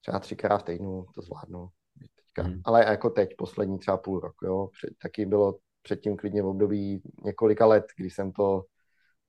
Třeba 0.00 0.18
třikrát 0.18 0.58
v 0.58 0.62
týdnu 0.62 1.06
to 1.14 1.22
zvládnu. 1.22 1.68
Teďka. 1.98 2.42
Hmm. 2.42 2.60
Ale 2.64 2.84
jako 2.84 3.10
teď, 3.10 3.30
poslední 3.38 3.78
třeba 3.78 3.96
půl 3.96 4.20
rok. 4.20 4.34
Jo. 4.42 4.68
Před, 4.72 4.90
taky 5.02 5.26
bylo 5.26 5.58
předtím 5.82 6.16
klidně 6.16 6.42
v 6.42 6.46
období 6.46 7.02
několika 7.24 7.66
let, 7.66 7.84
kdy 7.96 8.10
jsem 8.10 8.32
to 8.32 8.64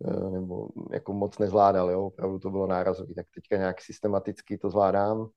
eh, 0.06 0.30
nebo 0.32 0.70
jako 0.94 1.14
moc 1.14 1.40
nezvládal, 1.40 1.92
jo. 1.92 2.06
opravdu 2.06 2.40
to 2.40 2.50
bylo 2.50 2.68
nárazový, 2.68 3.16
tak 3.16 3.26
teďka 3.36 3.58
nějak 3.58 3.82
systematicky 3.82 4.58
to 4.58 4.70
zvládám. 4.70 5.30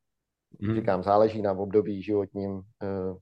Hmm. 0.62 0.76
Říkám, 0.76 1.02
záleží 1.02 1.42
na 1.42 1.52
období 1.52 2.02
životním, 2.02 2.62
eh, 2.82 3.16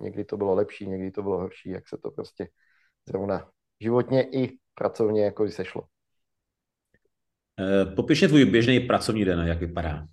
někdy 0.00 0.24
to 0.24 0.36
bylo 0.36 0.54
lepší, 0.54 0.86
někdy 0.86 1.10
to 1.10 1.22
bylo 1.22 1.38
horší, 1.38 1.70
jak 1.70 1.88
se 1.88 1.98
to 1.98 2.10
prostě 2.10 2.48
zrovna 3.08 3.50
životně 3.80 4.22
i 4.22 4.58
pracovně 4.74 5.24
jako 5.24 5.48
sešlo. 5.48 5.82
E, 7.60 7.86
popiš 7.86 8.20
tvůj 8.20 8.44
běžný 8.44 8.80
pracovní 8.80 9.24
den, 9.24 9.38
jak 9.38 9.60
vypadá. 9.60 10.06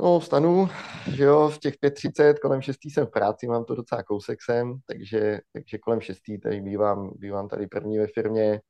No, 0.00 0.20
vstanu, 0.20 0.68
že 1.14 1.24
jo, 1.24 1.48
v 1.48 1.58
těch 1.58 1.74
5.30, 1.74 2.34
kolem 2.42 2.62
6. 2.62 2.78
jsem 2.84 3.06
v 3.06 3.10
práci, 3.10 3.46
mám 3.46 3.64
to 3.64 3.74
docela 3.74 4.02
kousek 4.02 4.42
sem, 4.42 4.78
takže, 4.86 5.40
takže 5.52 5.78
kolem 5.78 6.00
6. 6.00 6.20
tady 6.42 6.60
bývám, 6.60 7.10
bývám 7.16 7.48
tady 7.48 7.66
první 7.66 7.98
ve 7.98 8.06
firmě 8.06 8.60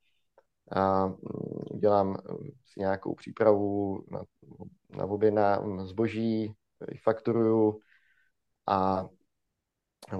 a 0.72 1.06
mm, 1.06 1.16
dělám 1.78 2.16
si 2.64 2.80
nějakou 2.80 3.14
přípravu 3.14 4.04
na, 4.10 4.22
na 4.96 5.04
objedná 5.04 5.62
zboží, 5.84 6.54
fakturuju 7.02 7.80
a 8.66 9.08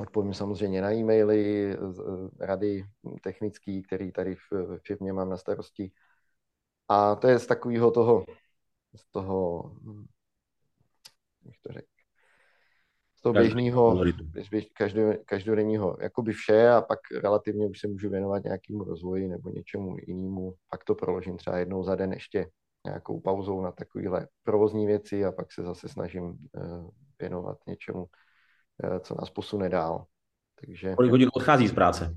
Odpovím 0.01 0.35
samozřejmě 0.35 0.83
na 0.83 0.92
e-maily, 0.92 1.77
rady 2.40 2.85
technické, 3.23 3.83
které 3.87 4.12
tady 4.12 4.35
v 4.35 4.79
firmě 4.87 5.12
mám 5.12 5.31
na 5.31 5.37
starosti. 5.37 5.92
A 6.88 7.14
to 7.16 7.29
je 7.29 7.38
z 7.38 7.47
takového 7.47 7.90
toho, 7.90 8.25
z 8.97 9.11
toho, 9.11 9.71
jak 11.45 11.55
to 11.62 11.73
řekl, 11.73 11.87
z 13.16 13.23
toho 13.23 13.33
běžného, 13.33 14.05
každodenního, 15.25 15.97
jakoby 16.01 16.33
vše 16.33 16.68
a 16.68 16.83
pak 16.83 16.99
relativně 17.23 17.66
už 17.66 17.81
se 17.81 17.88
můžu 17.88 18.11
věnovat 18.11 18.45
nějakému 18.45 18.85
rozvoji 18.85 19.29
nebo 19.29 19.51
něčemu 19.51 19.97
jinému. 20.07 20.55
Pak 20.71 20.85
to 20.85 20.95
proložím 20.95 21.37
třeba 21.37 21.59
jednou 21.59 21.85
za 21.85 21.95
den 21.95 22.12
ještě 22.12 22.51
nějakou 22.87 23.21
pauzou 23.21 23.61
na 23.61 23.73
takovéhle 23.73 24.29
provozní 24.42 24.87
věci 24.87 25.25
a 25.25 25.33
pak 25.33 25.53
se 25.53 25.62
zase 25.62 25.88
snažím 25.88 26.38
eh, 26.57 26.61
věnovat 27.21 27.59
něčemu, 27.66 28.07
co 29.01 29.14
nás 29.21 29.31
posune 29.31 29.68
dál. 29.68 30.07
Takže... 30.61 30.95
Kolik 30.95 31.11
hodin 31.11 31.31
odchází 31.35 31.68
z 31.68 31.73
práce? 31.73 32.16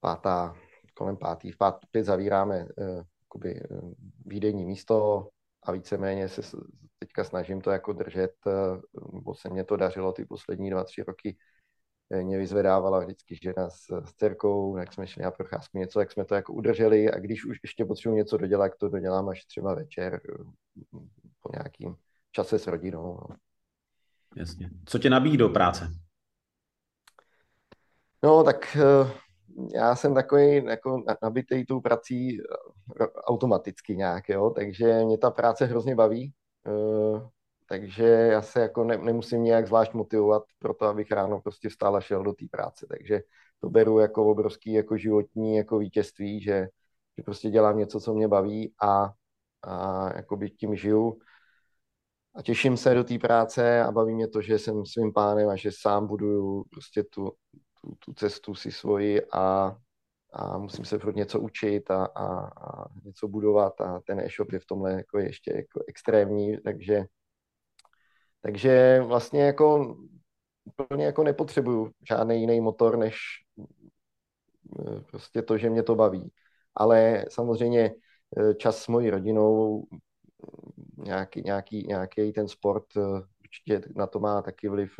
Pátá, 0.00 0.56
kolem 0.94 1.16
pátý. 1.16 1.52
V 1.52 1.56
pát, 1.56 1.78
pět 1.90 2.04
zavíráme 2.04 2.64
uh, 2.76 3.02
jakoby, 3.22 3.60
uh, 3.70 3.92
výdejní 4.26 4.64
místo 4.64 5.28
a 5.62 5.72
víceméně 5.72 6.28
se 6.28 6.56
teďka 6.98 7.24
snažím 7.24 7.60
to 7.60 7.70
jako 7.70 7.92
držet, 7.92 8.32
nebo 9.12 9.34
se 9.34 9.48
mě 9.48 9.64
to 9.64 9.76
dařilo 9.76 10.12
ty 10.12 10.24
poslední 10.24 10.70
dva, 10.70 10.84
tři 10.84 11.02
roky 11.02 11.36
mě 12.22 12.38
vyzvedávala 12.38 12.98
vždycky 12.98 13.38
žena 13.42 13.70
s, 13.70 13.84
s 14.04 14.12
dcerkou, 14.14 14.76
jak 14.76 14.92
jsme 14.92 15.06
šli 15.06 15.22
na 15.22 15.30
procházku 15.30 15.78
něco, 15.78 16.00
jak 16.00 16.12
jsme 16.12 16.24
to 16.24 16.34
jako 16.34 16.52
udrželi 16.52 17.10
a 17.10 17.18
když 17.18 17.44
už 17.44 17.58
ještě 17.62 17.84
potřebuji 17.84 18.16
něco 18.16 18.36
dodělat, 18.36 18.72
to 18.78 18.88
dodělám 18.88 19.28
až 19.28 19.44
třeba 19.44 19.74
večer 19.74 20.20
po 21.40 21.50
nějakým 21.52 21.96
čase 22.32 22.58
s 22.58 22.66
rodinou. 22.66 23.18
No. 23.28 23.36
Jasně. 24.36 24.70
Co 24.84 24.98
tě 24.98 25.10
nabíjí 25.10 25.36
do 25.36 25.48
práce? 25.48 25.88
No, 28.22 28.44
tak 28.44 28.76
eh, 28.76 29.12
já 29.74 29.96
jsem 29.96 30.14
takový 30.14 30.64
jako 30.64 31.04
nabitý 31.22 31.66
tou 31.66 31.80
prací 31.80 32.38
eh, 33.00 33.06
automaticky 33.06 33.96
nějak, 33.96 34.28
jo, 34.28 34.50
takže 34.50 35.04
mě 35.04 35.18
ta 35.18 35.30
práce 35.30 35.66
hrozně 35.66 35.94
baví, 35.94 36.32
eh, 36.66 37.28
takže 37.68 38.04
já 38.04 38.42
se 38.42 38.60
jako 38.60 38.84
ne, 38.84 38.96
nemusím 38.98 39.44
nějak 39.44 39.66
zvlášť 39.66 39.92
motivovat 39.92 40.42
pro 40.58 40.74
to, 40.74 40.86
abych 40.86 41.10
ráno 41.10 41.40
prostě 41.40 41.68
vstal 41.68 41.96
a 41.96 42.00
šel 42.00 42.22
do 42.22 42.32
té 42.32 42.44
práce, 42.50 42.86
takže 42.88 43.20
to 43.60 43.70
beru 43.70 43.98
jako 43.98 44.30
obrovský 44.30 44.72
jako 44.72 44.96
životní 44.96 45.56
jako 45.56 45.78
vítězství, 45.78 46.40
že, 46.42 46.68
že 47.18 47.22
prostě 47.24 47.50
dělám 47.50 47.78
něco, 47.78 48.00
co 48.00 48.14
mě 48.14 48.28
baví 48.28 48.74
a, 48.82 49.12
a 49.62 50.06
jakoby 50.16 50.50
tím 50.50 50.76
žiju 50.76 51.18
a 52.34 52.42
těším 52.42 52.76
se 52.76 52.94
do 52.94 53.04
té 53.04 53.18
práce 53.18 53.82
a 53.82 53.92
baví 53.92 54.14
mě 54.14 54.28
to, 54.28 54.42
že 54.42 54.58
jsem 54.58 54.86
svým 54.86 55.12
pánem 55.12 55.48
a 55.48 55.56
že 55.56 55.70
sám 55.72 56.06
buduju 56.06 56.64
prostě 56.70 57.02
tu, 57.02 57.32
tu, 57.80 57.94
tu 57.98 58.12
cestu 58.12 58.54
si 58.54 58.72
svoji 58.72 59.22
a, 59.32 59.76
a 60.32 60.58
musím 60.58 60.84
se 60.84 60.98
furt 60.98 61.16
něco 61.16 61.40
učit 61.40 61.90
a, 61.90 62.04
a, 62.04 62.46
a 62.46 62.86
něco 63.04 63.28
budovat 63.28 63.80
a 63.80 64.00
ten 64.06 64.20
e-shop 64.20 64.52
je 64.52 64.58
v 64.58 64.66
tomhle 64.66 64.92
jako 64.92 65.18
ještě 65.18 65.52
jako 65.56 65.84
extrémní, 65.88 66.56
takže 66.64 67.04
takže 68.42 69.00
vlastně 69.06 69.42
jako 69.42 69.96
úplně 70.64 71.04
jako 71.04 71.24
nepotřebuju 71.24 71.90
žádný 72.08 72.40
jiný 72.40 72.60
motor, 72.60 72.98
než 72.98 73.16
eh, 74.78 75.00
prostě 75.00 75.42
to, 75.42 75.58
že 75.58 75.70
mě 75.70 75.82
to 75.82 75.94
baví. 75.94 76.32
Ale 76.74 77.24
samozřejmě 77.30 77.94
eh, 78.36 78.54
čas 78.54 78.82
s 78.82 78.88
mojí 78.88 79.10
rodinou, 79.10 79.84
nějaký, 81.04 81.42
nějaký, 81.42 81.86
nějaký 81.86 82.32
ten 82.32 82.48
sport 82.48 82.84
eh, 82.96 83.00
určitě 83.40 83.88
na 83.96 84.06
to 84.06 84.20
má 84.20 84.42
taky 84.42 84.68
vliv, 84.68 84.92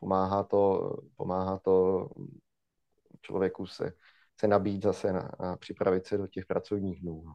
pomáhá 0.00 0.42
to, 0.42 0.92
pomáhá 1.16 1.58
to 1.58 2.08
člověku 3.22 3.66
se, 3.66 3.92
se 4.40 4.48
nabít 4.48 4.82
zase 4.82 5.12
na, 5.12 5.20
a 5.20 5.56
připravit 5.56 6.06
se 6.06 6.18
do 6.18 6.26
těch 6.26 6.46
pracovních 6.46 7.00
dnů. 7.00 7.22
No. 7.24 7.34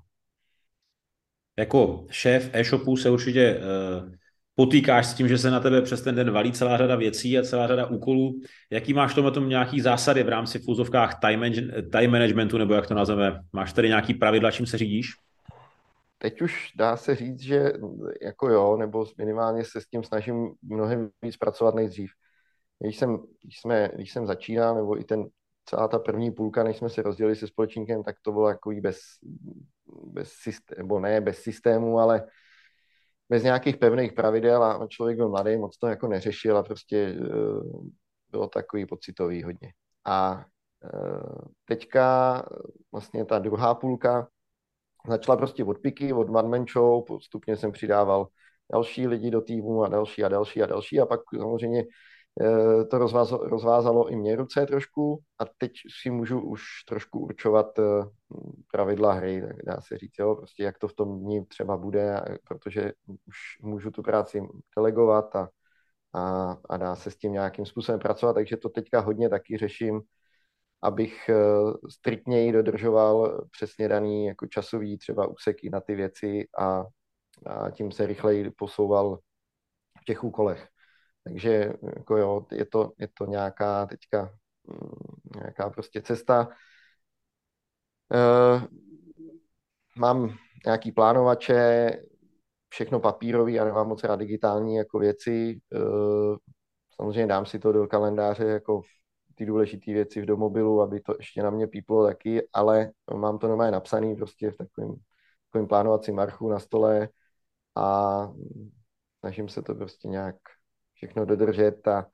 Jako 1.60 2.05
šéf 2.10 2.49
e-shopu 2.53 2.97
se 2.97 3.10
určitě 3.10 3.60
uh, 4.03 4.12
potýkáš 4.55 5.08
s 5.08 5.13
tím, 5.13 5.27
že 5.27 5.38
se 5.38 5.51
na 5.51 5.60
tebe 5.60 5.82
přes 5.82 6.01
ten 6.01 6.15
den 6.15 6.32
valí 6.32 6.51
celá 6.51 6.77
řada 6.77 6.95
věcí 6.95 7.38
a 7.38 7.43
celá 7.43 7.67
řada 7.67 7.86
úkolů. 7.86 8.41
Jaký 8.69 8.93
máš 8.93 9.13
tomu 9.13 9.32
tom 9.32 9.49
nějaký 9.49 9.82
zásady 9.82 10.23
v 10.23 10.29
rámci 10.29 10.60
v 10.60 10.65
fúzovkách 10.65 11.19
time, 11.19 11.43
time 11.91 12.12
managementu, 12.12 12.58
nebo 12.58 12.73
jak 12.73 12.88
to 12.88 12.93
nazveme? 12.93 13.39
Máš 13.53 13.73
tady 13.73 13.88
nějaký 13.88 14.13
pravidla, 14.13 14.51
čím 14.51 14.65
se 14.65 14.77
řídíš? 14.77 15.08
Teď 16.21 16.41
už 16.41 16.71
dá 16.75 16.97
se 16.97 17.15
říct, 17.15 17.39
že 17.39 17.73
jako 18.21 18.49
jo, 18.49 18.77
nebo 18.77 19.05
minimálně 19.17 19.63
se 19.65 19.82
s 19.82 19.86
tím 19.86 20.03
snažím 20.03 20.53
mnohem 20.62 21.10
víc 21.21 21.38
pracovat 21.38 21.75
nejdřív. 21.75 22.12
Když 22.79 22.97
jsem, 22.97 23.17
když 23.43 23.62
jsme, 23.62 23.89
když 23.95 24.12
jsem 24.12 24.27
začínal, 24.27 24.75
nebo 24.75 24.99
i 24.99 25.03
ten 25.03 25.25
celá 25.65 25.88
ta 25.88 25.99
první 25.99 26.32
půlka, 26.32 26.63
než 26.63 26.77
jsme 26.77 26.89
se 26.89 27.01
rozdělili 27.01 27.36
se 27.36 27.47
společníkem, 27.47 28.03
tak 28.03 28.15
to 28.21 28.32
bylo 28.32 28.49
jako 28.49 28.71
bez, 28.82 28.97
bez 30.03 30.32
systému, 30.32 30.77
nebo 30.77 30.99
ne 30.99 31.21
bez 31.21 31.38
systému, 31.38 31.99
ale 31.99 32.27
bez 33.29 33.43
nějakých 33.43 33.77
pevných 33.77 34.13
pravidel 34.13 34.63
a 34.63 34.88
člověk 34.88 35.17
byl 35.17 35.29
mladý, 35.29 35.58
moc 35.58 35.77
to 35.77 35.88
jako 35.88 36.08
neřešil 36.08 36.58
a 36.58 36.63
prostě 36.63 37.15
uh, 37.19 37.88
bylo 38.29 38.47
takový 38.47 38.86
pocitový 38.86 39.43
hodně. 39.43 39.73
A 40.05 40.45
uh, 40.93 41.41
teďka 41.65 42.43
vlastně 42.91 43.25
ta 43.25 43.39
druhá 43.39 43.75
půlka 43.75 44.27
začala 45.07 45.38
prostě 45.38 45.63
od 45.63 45.79
piky, 45.79 46.13
od 46.13 46.29
one 46.29 46.49
man 46.49 46.65
show, 46.73 47.03
postupně 47.07 47.57
jsem 47.57 47.71
přidával 47.71 48.27
další 48.71 49.07
lidi 49.07 49.31
do 49.31 49.41
týmu 49.41 49.83
a 49.83 49.88
další 49.88 50.23
a 50.23 50.29
další 50.29 50.62
a 50.63 50.65
další 50.65 50.99
a 50.99 51.05
pak 51.05 51.19
samozřejmě 51.38 51.83
Eh, 52.41 52.85
to 52.85 52.97
rozvázalo, 52.97 53.47
rozvázalo 53.47 54.09
i 54.09 54.15
mě 54.15 54.35
ruce 54.35 54.65
trošku 54.65 55.23
a 55.39 55.45
teď 55.57 55.71
si 56.01 56.09
můžu 56.09 56.41
už 56.41 56.62
trošku 56.88 57.19
určovat 57.19 57.79
eh, 57.79 57.83
pravidla 58.71 59.13
hry, 59.13 59.41
tak 59.41 59.55
dá 59.65 59.81
se 59.81 59.97
říct, 59.97 60.13
jo, 60.19 60.35
prostě 60.35 60.63
jak 60.63 60.77
to 60.77 60.88
v 60.88 60.93
tom 60.93 61.19
dní 61.19 61.45
třeba 61.45 61.77
bude, 61.77 62.21
protože 62.47 62.93
už 63.25 63.35
můžu 63.62 63.91
tu 63.91 64.03
práci 64.03 64.41
delegovat 64.77 65.35
a, 65.35 65.49
a, 66.13 66.51
a 66.69 66.77
dá 66.77 66.95
se 66.95 67.12
s 67.12 67.17
tím 67.17 67.33
nějakým 67.33 67.65
způsobem 67.65 67.99
pracovat, 67.99 68.33
takže 68.33 68.57
to 68.57 68.69
teďka 68.69 68.99
hodně 68.99 69.29
taky 69.29 69.57
řeším, 69.57 70.01
abych 70.81 71.29
eh, 71.29 71.35
striktněji 71.89 72.51
dodržoval 72.51 73.47
přesně 73.51 73.87
daný 73.87 74.25
jako 74.25 74.47
časový 74.47 74.97
třeba 74.97 75.27
úseky 75.27 75.69
na 75.69 75.81
ty 75.81 75.95
věci 75.95 76.47
a, 76.59 76.83
a 77.45 77.69
tím 77.71 77.91
se 77.91 78.07
rychleji 78.07 78.51
posouval 78.51 79.19
v 80.01 80.05
těch 80.05 80.23
úkolech. 80.23 80.67
Takže 81.23 81.73
jako 81.95 82.17
jo, 82.17 82.45
je 82.51 82.65
to, 82.65 82.91
je 82.99 83.07
to 83.07 83.25
nějaká 83.25 83.85
teďka 83.85 84.33
mm, 84.67 85.41
nějaká 85.41 85.69
prostě 85.69 86.01
cesta. 86.01 86.49
Uh, 88.13 88.63
mám 89.97 90.37
nějaký 90.65 90.91
plánovače, 90.91 91.91
všechno 92.69 92.99
papírový 92.99 93.59
a 93.59 93.65
nemám 93.65 93.87
moc 93.87 94.03
rád 94.03 94.15
digitální 94.15 94.75
jako 94.75 94.99
věci. 94.99 95.61
Uh, 95.75 96.37
samozřejmě 96.95 97.27
dám 97.27 97.45
si 97.45 97.59
to 97.59 97.71
do 97.71 97.87
kalendáře 97.87 98.43
jako 98.43 98.81
ty 99.39 99.45
důležité 99.45 99.93
věci 99.93 100.21
v 100.21 100.25
domobilu, 100.25 100.82
aby 100.82 100.99
to 100.99 101.15
ještě 101.19 101.43
na 101.43 101.49
mě 101.49 101.67
píplo 101.67 102.06
taky, 102.06 102.47
ale 102.54 102.91
mám 103.13 103.39
to 103.39 103.47
normálně 103.47 103.71
napsaný 103.71 104.15
prostě 104.15 104.52
v 104.52 104.58
takovém, 104.58 104.95
takovém 105.47 105.67
plánovacím 105.67 106.15
marchu 106.15 106.49
na 106.49 106.60
stole 106.60 107.10
a 107.75 108.28
snažím 109.19 109.49
se 109.49 109.62
to 109.62 109.75
prostě 109.75 110.08
nějak 110.08 110.36
všechno 110.93 111.25
dodržet 111.25 111.88
a, 111.88 112.06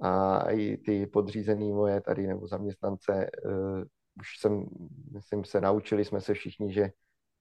a 0.00 0.50
i 0.50 0.76
ty 0.76 1.06
podřízený 1.06 1.72
moje 1.72 2.00
tady 2.00 2.26
nebo 2.26 2.46
zaměstnance 2.46 3.30
uh, 3.44 3.82
už 4.20 4.38
jsem, 4.38 4.66
myslím, 5.12 5.44
se 5.44 5.60
naučili 5.60 6.04
jsme 6.04 6.20
se 6.20 6.34
všichni, 6.34 6.72
že 6.72 6.90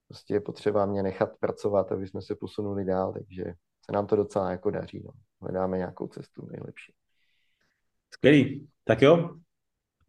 prostě 0.07 0.33
je 0.33 0.41
potřeba 0.41 0.85
mě 0.85 1.03
nechat 1.03 1.29
pracovat, 1.39 1.91
aby 1.91 2.07
jsme 2.07 2.21
se 2.21 2.35
posunuli 2.35 2.85
dál, 2.85 3.13
takže 3.13 3.43
se 3.85 3.91
nám 3.91 4.07
to 4.07 4.15
docela 4.15 4.51
jako 4.51 4.71
daří. 4.71 5.01
No. 5.05 5.11
Hledáme 5.41 5.77
nějakou 5.77 6.07
cestu 6.07 6.47
nejlepší. 6.51 6.93
Skvělý. 8.13 8.70
Tak 8.83 9.01
jo, 9.01 9.41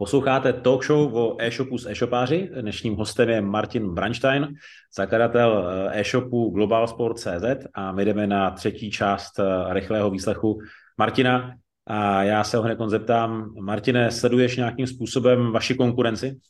Posloucháte 0.03 0.53
talk 0.53 0.85
show 0.85 1.15
o 1.15 1.37
e-shopu 1.43 1.79
s 1.79 1.87
e-shopáři. 1.87 2.51
Dnešním 2.61 2.97
hostem 2.97 3.29
je 3.29 3.41
Martin 3.41 3.95
Branstein, 3.95 4.55
zakladatel 4.97 5.69
eh, 5.69 6.01
e-shopu 6.01 6.51
globalsport.cz 6.51 7.67
a 7.75 7.93
my 7.93 8.05
jdeme 8.05 8.27
na 8.27 8.51
třetí 8.51 8.91
část 8.91 9.39
eh, 9.39 9.75
rychlého 9.75 10.11
výslechu 10.11 10.59
Martina. 10.99 11.55
A 11.87 12.23
já 12.23 12.45
se 12.45 12.57
ho 12.57 12.63
hned 12.63 12.79
zeptám, 12.87 13.55
Martine, 13.61 14.11
sleduješ 14.11 14.57
nějakým 14.57 14.87
způsobem 14.87 15.53
vaši 15.53 15.75
konkurenci? 15.75 16.41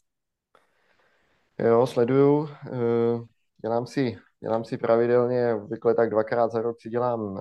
Jo, 1.59 1.87
sleduju. 1.87 2.49
Eh, 2.67 3.21
dělám 3.63 3.87
si, 3.87 4.19
dělám 4.41 4.65
si 4.65 4.79
pravidelně, 4.79 5.55
obvykle 5.55 5.95
tak 5.95 6.11
dvakrát 6.11 6.53
za 6.53 6.63
rok 6.63 6.81
si 6.81 6.91
dělám 6.91 7.39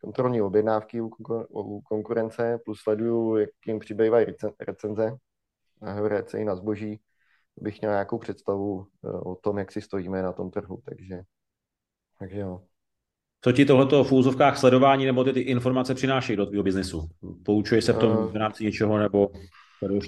kontrolní 0.00 0.42
objednávky 0.42 1.00
u 1.00 1.80
konkurence, 1.80 2.58
plus 2.64 2.80
sleduju, 2.80 3.36
jak 3.36 3.50
jim 3.66 3.78
přibývají 3.78 4.26
recenze 4.60 5.16
na 5.82 5.92
Heurece 5.92 6.38
i 6.38 6.44
na 6.44 6.56
zboží, 6.56 7.00
bych 7.56 7.80
měl 7.80 7.92
nějakou 7.92 8.18
představu 8.18 8.86
eh, 9.04 9.08
o 9.08 9.34
tom, 9.34 9.58
jak 9.58 9.72
si 9.72 9.80
stojíme 9.80 10.22
na 10.22 10.32
tom 10.32 10.50
trhu, 10.50 10.82
takže, 10.84 11.22
takže 12.18 12.40
jo. 12.40 12.62
Co 13.44 13.52
ti 13.52 13.64
tohleto 13.64 14.04
v 14.04 14.12
úzovkách 14.12 14.58
sledování 14.58 15.04
nebo 15.04 15.24
ty, 15.24 15.32
ty 15.32 15.40
informace 15.40 15.94
přinášejí 15.94 16.36
do 16.36 16.46
tvého 16.46 16.62
biznesu? 16.62 17.08
Poučuje 17.44 17.82
se 17.82 17.92
v 17.92 17.98
tom 17.98 18.26
v 18.26 18.36
rámci 18.36 18.64
něčeho 18.64 18.98
nebo 18.98 19.30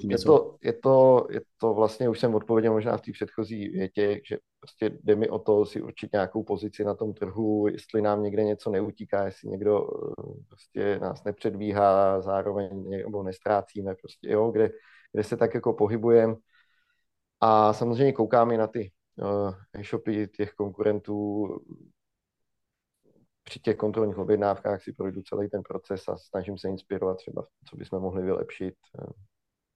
je 0.09 0.19
to, 0.19 0.57
je, 0.63 0.73
to, 0.73 1.27
je 1.31 1.41
to 1.61 1.75
vlastně, 1.75 2.09
už 2.09 2.21
jsem 2.21 2.35
odpověděl 2.35 2.73
možná 2.73 2.97
v 2.97 3.01
té 3.01 3.13
předchozí 3.13 3.69
větě, 3.69 4.21
že 4.29 4.37
prostě 4.63 4.99
jde 5.03 5.17
mi 5.17 5.29
o 5.29 5.39
to 5.39 5.67
si 5.67 5.83
určit 5.83 6.13
nějakou 6.13 6.43
pozici 6.43 6.85
na 6.85 6.95
tom 6.95 7.15
trhu, 7.15 7.67
jestli 7.69 8.03
nám 8.03 8.23
někde 8.23 8.45
něco 8.45 8.71
neutíká, 8.71 9.25
jestli 9.25 9.49
někdo 9.49 9.89
eh, 9.89 10.45
prostě 10.49 10.99
nás 10.99 11.25
nepředbíhá, 11.25 12.21
zároveň 12.21 12.91
nebo 12.91 13.23
nestrácíme, 13.23 13.95
prostě, 13.95 14.31
jo, 14.31 14.51
kde, 14.51 14.71
kde 15.13 15.25
se 15.25 15.37
tak 15.37 15.55
jako 15.55 15.73
pohybujeme. 15.73 16.35
A 17.41 17.73
samozřejmě 17.73 18.13
koukáme 18.13 18.57
na 18.57 18.67
ty 18.67 18.93
uh, 19.17 19.55
e-shopy 19.73 20.29
těch 20.29 20.53
konkurentů, 20.53 21.49
při 23.45 23.61
těch 23.61 23.77
kontrolních 23.77 24.19
objednávkách 24.19 24.83
si 24.83 24.93
projdu 24.93 25.23
celý 25.23 25.49
ten 25.49 25.63
proces 25.63 26.09
a 26.09 26.17
snažím 26.17 26.59
se 26.59 26.69
inspirovat 26.69 27.17
třeba, 27.17 27.47
co 27.69 27.77
bychom 27.77 28.03
mohli 28.03 28.23
vylepšit 28.23 28.75
eh, 28.99 29.13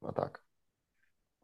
a 0.08 0.12
tak. 0.12 0.45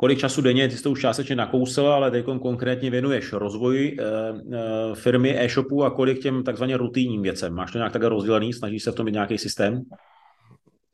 Kolik 0.02 0.18
času 0.18 0.42
denně, 0.42 0.68
ty 0.68 0.76
jsi 0.76 0.82
to 0.82 0.90
už 0.90 1.00
částečně 1.00 1.36
nakousl, 1.36 1.86
ale 1.86 2.10
teď 2.10 2.26
konkrétně 2.42 2.90
věnuješ 2.90 3.32
rozvoji 3.32 3.96
e, 4.00 4.04
e, 4.04 4.94
firmy 4.94 5.38
e-shopu 5.38 5.84
a 5.84 5.90
kolik 5.90 6.22
těm 6.22 6.44
takzvaně 6.44 6.76
rutinním 6.76 7.22
věcem? 7.22 7.54
Máš 7.54 7.72
to 7.72 7.78
nějak 7.78 7.92
tak 7.92 8.02
rozdělený? 8.02 8.52
Snažíš 8.52 8.82
se 8.82 8.92
v 8.92 8.94
tom 8.94 9.06
mít 9.06 9.12
nějaký 9.12 9.38
systém? 9.38 9.82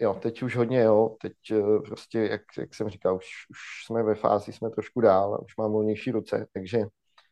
jo, 0.00 0.14
teď 0.22 0.42
už 0.42 0.56
hodně, 0.56 0.80
jo. 0.80 1.16
Teď 1.22 1.32
uh, 1.52 1.82
prostě, 1.82 2.18
jak, 2.18 2.42
jak 2.58 2.74
jsem 2.74 2.88
říkal, 2.88 3.16
už, 3.16 3.26
už 3.50 3.58
jsme 3.86 4.02
ve 4.02 4.14
fázi, 4.14 4.52
jsme 4.52 4.70
trošku 4.70 5.00
dál 5.00 5.40
už 5.44 5.56
mám 5.56 5.72
volnější 5.72 6.10
ruce, 6.10 6.46
takže 6.52 6.78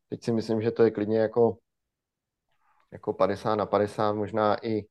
teď 0.09 0.25
si 0.25 0.33
myslím, 0.33 0.63
že 0.63 0.71
to 0.71 0.83
je 0.83 0.91
klidně 0.91 1.19
jako, 1.19 1.57
jako 2.93 3.13
50 3.13 3.55
na 3.55 3.67
50, 3.67 4.13
možná 4.13 4.67
i, 4.67 4.87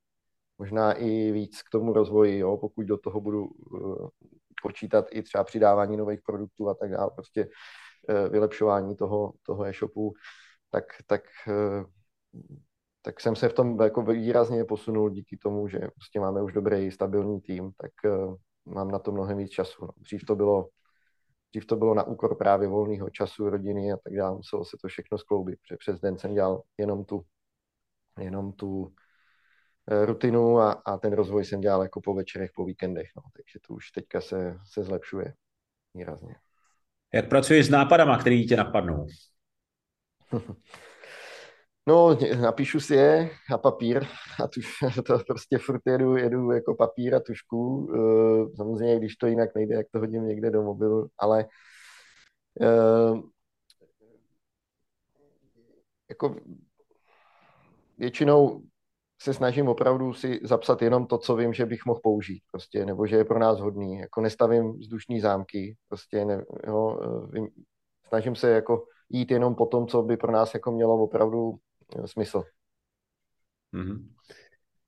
možná 0.57 0.93
i 0.93 1.31
víc 1.31 1.61
k 1.61 1.69
tomu 1.69 1.93
rozvoji, 1.93 2.37
jo, 2.37 2.57
pokud 2.57 2.85
do 2.85 2.97
toho 2.97 3.21
budu 3.21 3.49
počítat 4.65 5.05
i 5.11 5.23
třeba 5.23 5.43
přidávání 5.43 5.97
nových 5.97 6.21
produktů 6.25 6.69
a 6.69 6.73
tak 6.73 6.91
dále, 6.91 7.11
prostě 7.15 7.45
uh, 7.45 8.31
vylepšování 8.31 8.95
toho, 8.95 9.33
toho 9.45 9.65
e-shopu, 9.65 10.13
tak, 10.71 10.83
tak 11.05 11.21
uh, 11.47 11.85
tak 13.01 13.21
jsem 13.21 13.35
se 13.35 13.49
v 13.49 13.53
tom 13.53 13.81
jako 13.81 14.01
výrazně 14.01 14.65
posunul 14.65 15.09
díky 15.09 15.37
tomu, 15.37 15.67
že 15.67 15.79
prostě 15.79 16.19
máme 16.19 16.41
už 16.41 16.53
dobrý, 16.53 16.91
stabilní 16.91 17.41
tým, 17.41 17.71
tak 17.77 17.91
uh, 18.05 18.35
mám 18.65 18.91
na 18.91 18.99
to 18.99 19.11
mnohem 19.11 19.37
víc 19.37 19.51
času. 19.51 19.85
No. 19.85 19.91
Dřív 19.97 20.25
to 20.25 20.35
bylo 20.35 20.69
dřív 21.53 21.65
to 21.65 21.75
bylo 21.75 21.93
na 21.93 22.03
úkor 22.03 22.37
právě 22.37 22.67
volného 22.67 23.09
času, 23.09 23.49
rodiny 23.49 23.93
a 23.93 23.97
tak 24.03 24.13
dále, 24.13 24.35
muselo 24.35 24.65
se 24.65 24.77
to 24.81 24.87
všechno 24.87 25.17
skloubit, 25.17 25.59
přes 25.79 25.99
den 25.99 26.17
jsem 26.17 26.33
dělal 26.33 26.61
jenom 26.77 27.05
tu, 27.05 27.21
jenom 28.19 28.53
tu 28.53 28.93
rutinu 29.87 30.59
a, 30.59 30.71
a 30.71 30.97
ten 30.97 31.13
rozvoj 31.13 31.45
jsem 31.45 31.61
dělal 31.61 31.83
jako 31.83 32.01
po 32.01 32.13
večerech, 32.13 32.51
po 32.55 32.65
víkendech, 32.65 33.07
no. 33.15 33.23
takže 33.33 33.59
to 33.67 33.73
už 33.73 33.91
teďka 33.91 34.21
se, 34.21 34.57
se 34.73 34.83
zlepšuje 34.83 35.33
výrazně. 35.93 36.35
Jak 37.13 37.29
pracuješ 37.29 37.65
s 37.65 37.69
nápadama, 37.69 38.17
který 38.17 38.47
tě 38.47 38.55
napadnou? 38.55 39.07
No, 41.87 42.17
napíšu 42.41 42.79
si 42.79 42.95
je 42.95 43.29
na 43.49 43.57
papír 43.57 44.05
a 44.43 44.47
tuž, 44.47 44.77
to 45.05 45.19
prostě 45.27 45.57
furt 45.57 45.81
jedu, 45.85 46.15
jedu 46.15 46.51
jako 46.51 46.75
papír 46.75 47.15
a 47.15 47.19
tušku. 47.19 47.89
Eh, 47.95 48.55
samozřejmě, 48.55 48.99
když 48.99 49.15
to 49.15 49.27
jinak 49.27 49.55
nejde, 49.55 49.75
jak 49.75 49.87
to 49.91 49.99
hodím 49.99 50.27
někde 50.27 50.51
do 50.51 50.63
mobilu, 50.63 51.09
ale 51.17 51.45
eh, 52.61 53.21
jako 56.09 56.35
většinou 57.97 58.61
se 59.25 59.33
snažím 59.33 59.67
opravdu 59.67 60.13
si 60.13 60.39
zapsat 60.43 60.81
jenom 60.81 61.07
to, 61.07 61.17
co 61.17 61.35
vím, 61.35 61.53
že 61.53 61.65
bych 61.65 61.85
mohl 61.85 61.99
použít, 62.03 62.43
prostě, 62.51 62.85
nebo 62.85 63.07
že 63.07 63.15
je 63.15 63.25
pro 63.25 63.39
nás 63.39 63.59
hodný. 63.59 63.97
Jako 63.99 64.21
nestavím 64.21 64.73
vzdušní 64.73 65.19
zámky, 65.19 65.75
prostě, 65.87 66.25
ne, 66.25 66.45
jo, 66.67 66.99
eh, 67.03 67.31
vím, 67.31 67.47
snažím 68.07 68.35
se 68.35 68.49
jako 68.49 68.85
jít 69.09 69.31
jenom 69.31 69.55
po 69.55 69.65
tom, 69.65 69.87
co 69.87 70.01
by 70.01 70.17
pro 70.17 70.31
nás 70.31 70.53
jako 70.53 70.71
mělo 70.71 71.03
opravdu 71.03 71.55
smysl. 72.05 72.43
Mm-hmm. 73.73 74.07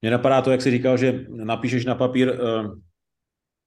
Mně 0.01 0.11
napadá 0.11 0.41
to, 0.41 0.51
jak 0.51 0.61
jsi 0.61 0.71
říkal, 0.71 0.97
že 0.97 1.25
napíšeš 1.29 1.85
na 1.85 1.95
papír, 1.95 2.29
uh, 2.29 2.73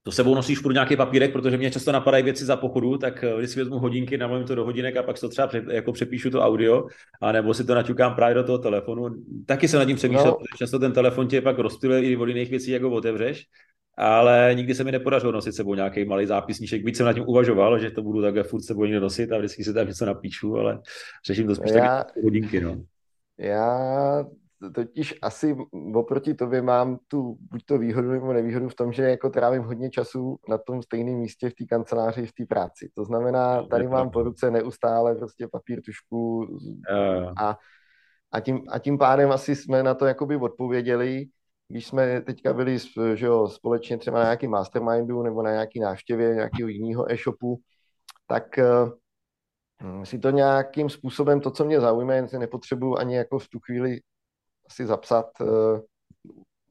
to 0.03 0.13
sebou 0.13 0.35
nosíš 0.35 0.59
furt 0.59 0.73
nějaký 0.73 0.97
papírek, 0.97 1.33
protože 1.33 1.57
mě 1.57 1.71
často 1.71 1.93
napadají 1.93 2.25
věci 2.25 2.45
za 2.45 2.57
pochodu, 2.57 2.99
tak 2.99 3.25
uh, 3.33 3.39
když 3.39 3.51
si 3.51 3.59
vezmu 3.59 3.79
hodinky, 3.79 4.19
navolím 4.19 4.47
to 4.47 4.55
do 4.55 4.65
hodinek 4.65 4.97
a 4.97 5.03
pak 5.03 5.21
to 5.21 5.29
třeba 5.29 5.47
před, 5.47 5.65
jako 5.71 5.93
přepíšu 5.93 6.31
to 6.31 6.41
audio, 6.41 6.87
a 7.21 7.33
nebo 7.33 7.55
si 7.55 7.65
to 7.65 7.75
naťukám 7.75 8.15
právě 8.15 8.35
do 8.35 8.45
toho 8.45 8.59
telefonu. 8.59 9.09
Taky 9.47 9.69
se 9.69 9.79
nad 9.79 9.85
tím 9.85 9.97
přemýšlel, 9.97 10.27
no. 10.27 10.33
protože 10.33 10.59
často 10.59 10.79
ten 10.79 10.93
telefon 10.93 11.29
tě 11.29 11.41
pak 11.41 11.59
rozptyluje 11.59 12.03
i 12.03 12.17
od 12.17 12.27
jiných 12.27 12.51
věcí, 12.51 12.71
jak 12.71 12.83
ho 12.83 12.91
otevřeš 12.91 13.47
ale 14.03 14.53
nikdy 14.55 14.75
se 14.75 14.85
mi 14.85 14.93
nepodařilo 14.93 15.33
nosit 15.33 15.53
sebou 15.53 15.75
nějaký 15.75 16.05
malý 16.05 16.27
zápisníček. 16.27 16.85
Víc 16.85 16.97
jsem 16.97 17.07
na 17.07 17.13
tím 17.13 17.25
uvažoval, 17.27 17.79
že 17.79 17.91
to 17.91 18.03
budu 18.03 18.23
takhle 18.23 18.43
furt 18.43 18.63
sebou 18.63 18.85
někde 18.85 19.01
nosit 19.01 19.33
a 19.33 19.39
vždycky 19.39 19.65
si 19.65 19.75
tam 19.75 19.89
něco 19.89 20.07
napíšu, 20.07 20.57
ale 20.57 20.81
řeším 21.27 21.47
to 21.47 21.55
spíš 21.55 21.73
já, 21.73 22.05
taky 22.05 22.21
hodinky. 22.23 22.61
No. 22.61 22.83
Já 23.39 24.25
totiž 24.75 25.15
asi 25.23 25.57
oproti 25.95 26.35
tobě 26.35 26.63
mám 26.63 26.99
tu 27.09 27.37
buď 27.41 27.65
to 27.65 27.79
výhodu 27.79 28.11
nebo 28.11 28.33
nevýhodu 28.33 28.69
v 28.69 28.75
tom, 28.75 28.93
že 28.93 29.03
jako 29.03 29.31
trávím 29.31 29.63
hodně 29.63 29.91
času 29.91 30.37
na 30.49 30.59
tom 30.59 30.83
stejném 30.83 31.15
místě 31.15 31.51
v 31.51 31.55
té 31.55 31.65
kanceláři, 31.65 32.27
v 32.27 32.33
té 32.33 32.47
práci. 32.47 32.91
To 32.95 33.05
znamená, 33.05 33.63
tady 33.63 33.89
mám 33.89 34.11
po 34.11 34.23
ruce 34.23 34.51
neustále 34.51 35.15
prostě 35.15 35.49
papír, 35.49 35.83
tušku 35.85 36.47
a, 37.41 37.57
a, 38.33 38.41
tím, 38.41 38.61
a 38.71 38.79
tím 38.79 38.99
pádem 38.99 39.33
asi 39.33 39.57
jsme 39.57 39.83
na 39.83 39.95
to 39.95 40.07
jakoby 40.07 40.37
odpověděli, 40.37 41.27
když 41.69 41.87
jsme 41.87 42.21
teďka 42.21 42.53
byli 42.53 42.79
že 43.15 43.27
jo, 43.27 43.49
společně 43.49 43.99
třeba 43.99 44.19
na 44.19 44.25
nějaký 44.25 44.49
mastermindu 44.49 45.23
nebo 45.23 45.43
na 45.43 45.51
nějaký 45.51 45.81
návštěvě 45.81 46.35
nějakého 46.35 46.69
jiného 46.69 47.13
e-shopu, 47.13 47.61
tak 48.27 48.59
Hmm, 49.81 50.07
si 50.07 50.19
to 50.19 50.31
nějakým 50.31 50.91
způsobem, 50.91 51.41
to, 51.41 51.51
co 51.51 51.65
mě 51.65 51.81
zaujme, 51.81 52.27
nepotřebuju 52.39 52.97
ani 52.97 53.17
jako 53.17 53.39
v 53.39 53.49
tu 53.49 53.59
chvíli 53.61 54.01
si 54.71 54.87
zapsat, 54.87 55.27
eh, 55.41 55.81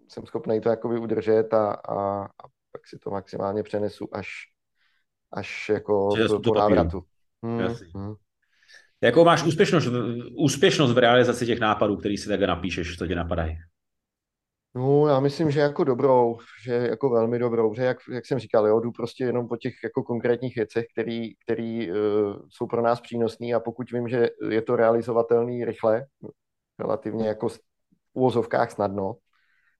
jsem 0.08 0.26
schopný 0.26 0.62
to 0.62 0.70
jakoby 0.70 1.00
udržet 1.00 1.54
a, 1.54 1.72
a, 1.72 2.24
a 2.24 2.48
pak 2.72 2.88
si 2.88 3.00
to 3.00 3.10
maximálně 3.10 3.64
přenesu 3.64 4.08
až, 4.12 4.28
až 5.34 5.70
jako 5.70 6.10
po, 6.28 6.40
po 6.40 6.60
návratu. 6.60 7.02
Hmm, 7.44 7.76
hmm. 7.96 8.16
Jakou 9.02 9.26
máš 9.26 9.44
úspěšnost, 9.44 9.88
úspěšnost 10.38 10.94
v 10.94 10.98
realizaci 10.98 11.46
těch 11.46 11.60
nápadů, 11.60 11.98
který 11.98 12.18
si 12.18 12.30
takhle 12.30 12.48
napíšeš, 12.48 12.98
to 12.98 13.08
tě 13.08 13.16
napadají? 13.16 13.58
No, 14.76 15.08
já 15.08 15.20
myslím, 15.20 15.52
že 15.52 15.60
jako 15.60 15.84
dobrou, 15.84 16.38
že 16.66 16.74
jako 16.74 17.10
velmi 17.10 17.40
dobrou, 17.40 17.74
že 17.74 17.84
jak, 17.84 17.98
jak 18.12 18.26
jsem 18.26 18.40
říkal, 18.40 18.68
jo, 18.68 18.80
jdu 18.80 18.92
prostě 18.92 19.24
jenom 19.24 19.48
po 19.48 19.58
těch 19.58 19.74
jako 19.84 20.04
konkrétních 20.04 20.56
věcech, 20.56 20.86
které 21.44 21.88
uh, 21.92 21.96
jsou 22.50 22.68
pro 22.68 22.82
nás 22.82 23.02
přínosné 23.02 23.54
a 23.54 23.60
pokud 23.60 23.92
vím, 23.92 24.08
že 24.08 24.30
je 24.50 24.62
to 24.62 24.76
realizovatelný 24.76 25.66
rychle, 25.66 26.06
relativně 26.80 27.28
jako 27.28 27.50
úvozovkách 28.20 28.72
snadno, 28.72 29.16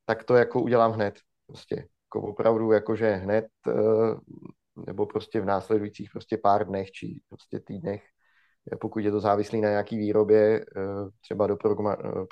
tak 0.06 0.24
to 0.24 0.36
jako 0.36 0.62
udělám 0.62 0.92
hned. 0.92 1.20
Prostě 1.48 1.76
jako 1.76 2.28
opravdu 2.28 2.72
jakože 2.72 3.16
hned 3.16 3.46
uh, 3.68 4.20
nebo 4.88 5.06
prostě 5.06 5.42
v 5.42 5.46
následujících 5.46 6.10
prostě 6.12 6.38
pár 6.38 6.68
dnech 6.68 6.92
či 6.92 7.22
prostě 7.30 7.60
týdnech 7.60 8.02
pokud 8.78 9.00
je 9.00 9.12
to 9.12 9.20
závislý 9.20 9.62
na 9.62 9.70
nějaký 9.70 9.98
výrobě, 9.98 10.66
eh, 10.78 10.82
třeba 11.22 11.48
do 11.48 11.58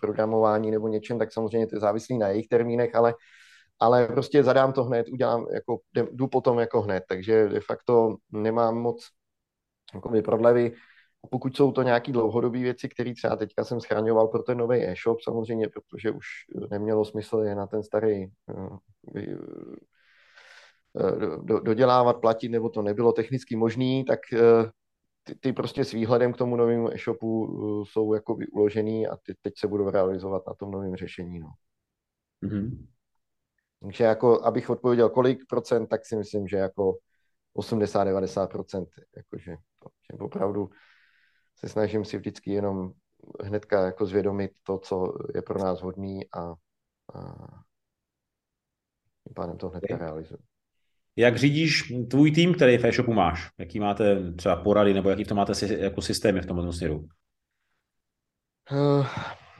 programování 0.01 0.71
nebo 0.71 0.87
něčem, 0.87 1.19
tak 1.19 1.33
samozřejmě 1.33 1.67
to 1.67 1.75
je 1.75 1.79
závislý 1.79 2.17
na 2.17 2.27
jejich 2.27 2.47
termínech, 2.47 2.95
ale, 2.95 3.13
ale 3.79 4.07
prostě 4.07 4.43
zadám 4.43 4.73
to 4.73 4.83
hned, 4.83 5.07
udělám, 5.09 5.45
jako, 5.53 5.77
jdu 6.11 6.27
potom 6.27 6.59
jako 6.59 6.81
hned, 6.81 7.03
takže 7.09 7.47
de 7.47 7.59
facto 7.59 8.15
nemám 8.31 8.77
moc 8.77 9.07
jakoby, 9.93 10.21
prodlevy. 10.21 10.73
Pokud 11.29 11.55
jsou 11.55 11.71
to 11.71 11.81
nějaké 11.81 12.11
dlouhodobé 12.11 12.59
věci, 12.59 12.89
které 12.89 13.13
třeba 13.13 13.35
teďka 13.35 13.63
jsem 13.63 13.81
schraňoval 13.81 14.27
pro 14.27 14.43
ten 14.43 14.57
nový 14.57 14.77
e-shop, 14.77 15.21
samozřejmě, 15.21 15.69
protože 15.69 16.11
už 16.11 16.25
nemělo 16.71 17.05
smysl 17.05 17.37
je 17.37 17.55
na 17.55 17.67
ten 17.67 17.83
starý 17.83 18.27
uh, 18.47 18.77
do, 21.43 21.59
dodělávat, 21.59 22.21
platit, 22.21 22.49
nebo 22.49 22.69
to 22.69 22.81
nebylo 22.81 23.11
technicky 23.11 23.55
možné, 23.55 24.03
tak 24.07 24.19
ty, 25.27 25.35
ty 25.35 25.53
prostě 25.53 25.85
s 25.85 25.91
výhledem 25.91 26.33
k 26.33 26.37
tomu 26.37 26.55
novému 26.55 26.93
e-shopu 26.93 27.47
jsou 27.87 28.13
jako 28.13 28.37
uložený 28.51 29.07
a 29.07 29.17
ty 29.17 29.35
teď 29.41 29.53
se 29.57 29.67
budou 29.67 29.89
realizovat 29.89 30.43
na 30.47 30.53
tom 30.53 30.71
novém 30.71 30.95
řešení. 30.95 31.39
No. 31.39 31.49
Mm-hmm. 32.43 32.87
Takže 33.81 34.03
jako, 34.03 34.45
abych 34.45 34.69
odpověděl 34.69 35.09
kolik 35.09 35.39
procent, 35.49 35.87
tak 35.87 36.05
si 36.05 36.15
myslím, 36.15 36.47
že 36.47 36.57
jako 36.57 36.97
80-90 37.57 38.47
procent, 38.47 38.89
jakože 39.17 39.51
že 40.11 40.17
opravdu 40.19 40.69
se 41.57 41.69
snažím 41.69 42.05
si 42.05 42.17
vždycky 42.17 42.51
jenom 42.51 42.91
hnedka 43.43 43.85
jako 43.85 44.05
zvědomit 44.05 44.51
to, 44.63 44.77
co 44.77 45.13
je 45.35 45.41
pro 45.41 45.59
nás 45.59 45.81
hodný 45.81 46.31
a, 46.31 46.39
a 46.39 46.53
tím 49.23 49.33
pádem 49.35 49.57
to 49.57 49.69
hnedka 49.69 49.97
realizuju. 49.97 50.39
Jak 51.15 51.37
řídíš 51.37 51.93
tvůj 52.09 52.31
tým, 52.31 52.53
který 52.53 52.77
v 52.77 52.85
e-shopu 52.85 53.13
máš? 53.13 53.49
Jaký 53.57 53.79
máte 53.79 54.33
třeba 54.33 54.55
porady, 54.55 54.93
nebo 54.93 55.09
jaký 55.09 55.23
v 55.23 55.27
tom 55.27 55.37
máte 55.37 55.53
jako 55.77 56.01
systémy 56.01 56.41
v 56.41 56.45
tomto 56.45 56.73
směru? 56.73 57.07
Uh, 58.71 59.07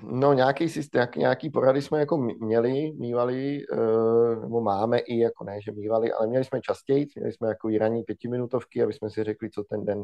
no 0.01 0.33
nějaký, 0.33 0.69
systém, 0.69 1.07
nějaký 1.17 1.49
porady 1.49 1.81
jsme 1.81 1.99
jako 1.99 2.17
měli, 2.17 2.91
mývali, 2.91 3.67
uh, 3.67 4.41
nebo 4.41 4.61
máme 4.61 4.99
i, 4.99 5.19
jako 5.19 5.43
ne, 5.43 5.61
že 5.61 5.71
mývali, 5.71 6.11
ale 6.11 6.27
měli 6.27 6.45
jsme 6.45 6.61
častěji, 6.61 7.05
měli 7.15 7.33
jsme 7.33 7.47
jako 7.47 7.69
i 7.69 7.77
ranní 7.77 8.03
pětiminutovky, 8.03 8.83
aby 8.83 8.93
jsme 8.93 9.09
si 9.09 9.23
řekli, 9.23 9.49
co 9.49 9.63
ten 9.63 9.85
den 9.85 10.03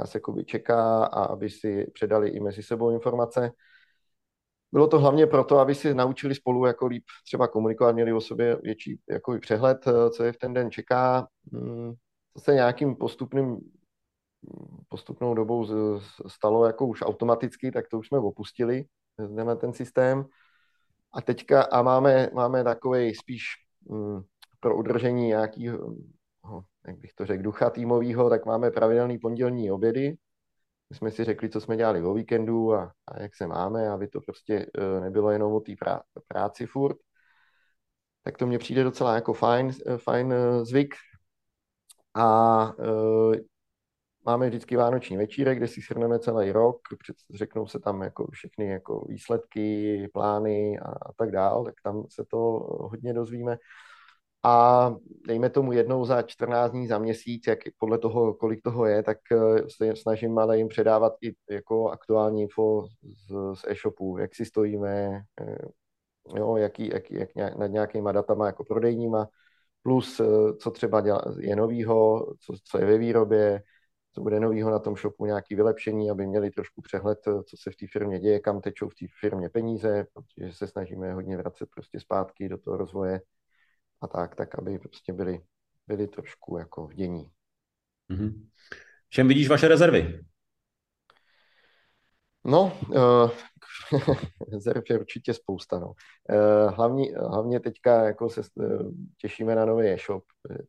nás 0.00 0.14
jako 0.14 0.42
čeká 0.42 1.04
a 1.04 1.24
aby 1.24 1.50
si 1.50 1.86
předali 1.94 2.28
i 2.28 2.40
mezi 2.40 2.62
sebou 2.62 2.90
informace. 2.90 3.50
Bylo 4.72 4.86
to 4.86 4.98
hlavně 4.98 5.26
proto, 5.26 5.58
aby 5.58 5.74
si 5.74 5.94
naučili 5.94 6.34
spolu 6.34 6.66
jako 6.66 6.86
líp 6.86 7.04
třeba 7.24 7.48
komunikovat, 7.48 7.92
měli 7.92 8.12
o 8.12 8.20
sobě 8.20 8.56
větší 8.62 9.00
jako 9.10 9.38
přehled, 9.38 9.78
eh, 9.86 10.10
co 10.10 10.24
je 10.24 10.32
v 10.32 10.36
ten 10.36 10.54
den 10.54 10.70
čeká. 10.70 11.28
To 11.50 11.58
hmm, 11.58 11.92
se 12.38 12.54
nějakým 12.54 12.96
postupným 12.96 13.58
postupnou 14.88 15.34
dobou 15.34 15.66
stalo 16.26 16.66
jako 16.66 16.86
už 16.86 17.02
automaticky, 17.02 17.72
tak 17.72 17.88
to 17.88 17.98
už 17.98 18.08
jsme 18.08 18.18
opustili, 18.18 18.84
tenhle 19.16 19.56
ten 19.56 19.72
systém. 19.72 20.24
A 21.12 21.20
teďka 21.20 21.62
a 21.62 21.82
máme, 21.82 22.30
máme 22.34 22.64
takový 22.64 23.14
spíš 23.14 23.44
mm, 23.88 24.20
pro 24.60 24.76
udržení 24.76 25.26
nějakého, 25.26 25.94
jak 26.86 26.98
bych 26.98 27.14
to 27.14 27.26
řekl, 27.26 27.42
ducha 27.42 27.70
týmového, 27.70 28.30
tak 28.30 28.46
máme 28.46 28.70
pravidelný 28.70 29.18
pondělní 29.18 29.70
obědy, 29.70 30.16
my 30.90 30.96
jsme 30.96 31.10
si 31.10 31.24
řekli, 31.24 31.50
co 31.50 31.60
jsme 31.60 31.76
dělali 31.76 32.02
o 32.02 32.14
víkendu 32.14 32.74
a, 32.74 32.92
a 33.06 33.22
jak 33.22 33.36
se 33.36 33.46
máme, 33.46 33.88
aby 33.90 34.08
to 34.08 34.20
prostě 34.20 34.66
uh, 34.78 35.02
nebylo 35.04 35.30
jenom 35.30 35.52
o 35.52 35.60
té 35.60 35.72
prá- 35.72 36.02
práci 36.28 36.66
furt. 36.66 36.96
tak 38.22 38.38
to 38.38 38.46
mně 38.46 38.58
přijde 38.58 38.84
docela 38.84 39.14
jako 39.14 39.32
fajn, 39.32 39.72
fajn 39.96 40.34
zvyk. 40.62 40.94
A 42.14 42.72
máme 44.26 44.48
vždycky 44.48 44.76
vánoční 44.76 45.16
večírek, 45.16 45.58
kde 45.58 45.68
si 45.68 45.80
shrneme 45.80 46.18
celý 46.18 46.52
rok, 46.52 46.80
řeknou 47.34 47.66
se 47.66 47.80
tam 47.80 48.02
jako 48.02 48.26
všechny 48.32 48.66
jako 48.66 49.04
výsledky, 49.08 50.08
plány 50.14 50.78
a, 50.78 50.88
a 50.88 51.12
tak 51.16 51.30
dál, 51.30 51.64
tak 51.64 51.74
tam 51.84 52.04
se 52.10 52.24
to 52.30 52.38
hodně 52.68 53.14
dozvíme. 53.14 53.56
A 54.44 54.94
dejme 55.26 55.50
tomu 55.50 55.72
jednou 55.72 56.04
za 56.04 56.22
14 56.22 56.70
dní, 56.72 56.86
za 56.88 56.98
měsíc, 56.98 57.46
jak 57.46 57.58
podle 57.78 57.98
toho, 57.98 58.34
kolik 58.34 58.62
toho 58.62 58.86
je, 58.86 59.02
tak 59.02 59.18
eh, 59.32 59.36
se 59.76 59.96
snažím 59.96 60.38
ale 60.38 60.58
jim 60.58 60.68
předávat 60.68 61.12
i 61.22 61.34
jako 61.50 61.90
aktuální 61.90 62.42
info 62.42 62.86
z, 63.02 63.32
z 63.60 63.64
e-shopu, 63.68 64.18
jak 64.18 64.34
si 64.34 64.44
stojíme, 64.44 65.22
eh, 65.40 65.56
jo, 66.36 66.56
jaký, 66.56 66.88
jak, 66.88 67.10
jak 67.10 67.34
nějak, 67.34 67.56
nad 67.56 67.66
nějakýma 67.66 68.12
datama 68.12 68.46
jako 68.46 68.64
prodejníma, 68.64 69.28
plus 69.82 70.20
eh, 70.20 70.24
co 70.60 70.70
třeba 70.70 71.00
dělá, 71.00 71.22
je 71.38 71.56
novýho, 71.56 72.26
co, 72.40 72.54
co 72.64 72.78
je 72.78 72.86
ve 72.86 72.98
výrobě, 72.98 73.62
co 74.14 74.20
bude 74.20 74.40
novýho 74.40 74.70
na 74.70 74.78
tom 74.78 74.96
shopu, 74.96 75.26
nějaké 75.26 75.56
vylepšení, 75.56 76.10
aby 76.10 76.26
měli 76.26 76.50
trošku 76.50 76.82
přehled, 76.82 77.18
co 77.24 77.56
se 77.56 77.70
v 77.70 77.76
té 77.76 77.86
firmě 77.92 78.20
děje, 78.20 78.40
kam 78.40 78.60
tečou 78.60 78.88
v 78.88 78.94
té 78.94 79.06
firmě 79.20 79.48
peníze, 79.48 80.06
protože 80.12 80.52
se 80.52 80.66
snažíme 80.66 81.14
hodně 81.14 81.36
vracet 81.36 81.68
prostě 81.74 82.00
zpátky 82.00 82.48
do 82.48 82.58
toho 82.58 82.76
rozvoje 82.76 83.20
a 84.02 84.06
tak, 84.06 84.34
tak 84.34 84.58
aby 84.58 84.78
prostě 84.78 85.12
byli, 85.12 85.40
byli 85.86 86.08
trošku 86.08 86.58
jako 86.58 86.86
v 86.86 86.94
dění. 86.94 87.30
Mm-hmm. 88.10 88.48
Všem 89.08 89.28
vidíš 89.28 89.48
vaše 89.48 89.68
rezervy? 89.68 90.24
No, 92.44 92.78
uh, 92.88 93.30
rezerv 94.52 94.82
je 94.90 94.98
určitě 94.98 95.34
spousta. 95.34 95.78
No. 95.78 95.86
Uh, 95.86 96.74
hlavní, 96.74 97.12
hlavně 97.12 97.60
teďka 97.60 98.04
jako 98.04 98.30
se 98.30 98.40
uh, 98.54 98.90
těšíme 99.18 99.54
na 99.54 99.64
nový 99.64 99.86
e-shop. 99.88 100.24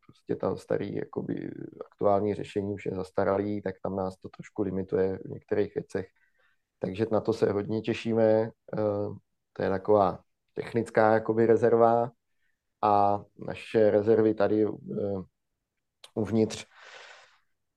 Prostě 0.05 0.35
tam 0.35 0.57
starý 0.57 0.95
jakoby, 0.95 1.51
aktuální 1.85 2.35
řešení 2.35 2.73
už 2.73 2.85
je 2.85 2.95
zastaralý, 2.95 3.61
tak 3.61 3.75
tam 3.83 3.95
nás 3.95 4.17
to 4.17 4.29
trošku 4.29 4.61
limituje 4.61 5.19
v 5.25 5.29
některých 5.29 5.75
věcech. 5.75 6.07
Takže 6.79 7.05
na 7.11 7.21
to 7.21 7.33
se 7.33 7.51
hodně 7.51 7.81
těšíme. 7.81 8.51
Uh, 8.77 9.17
to 9.53 9.63
je 9.63 9.69
taková 9.69 10.19
technická 10.53 11.13
jakoby, 11.13 11.45
rezerva 11.45 12.11
a 12.83 13.23
naše 13.47 13.91
rezervy 13.91 14.33
tady 14.33 14.65
uh, 14.65 15.23
uvnitř. 16.13 16.65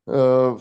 Uh, 0.04 0.60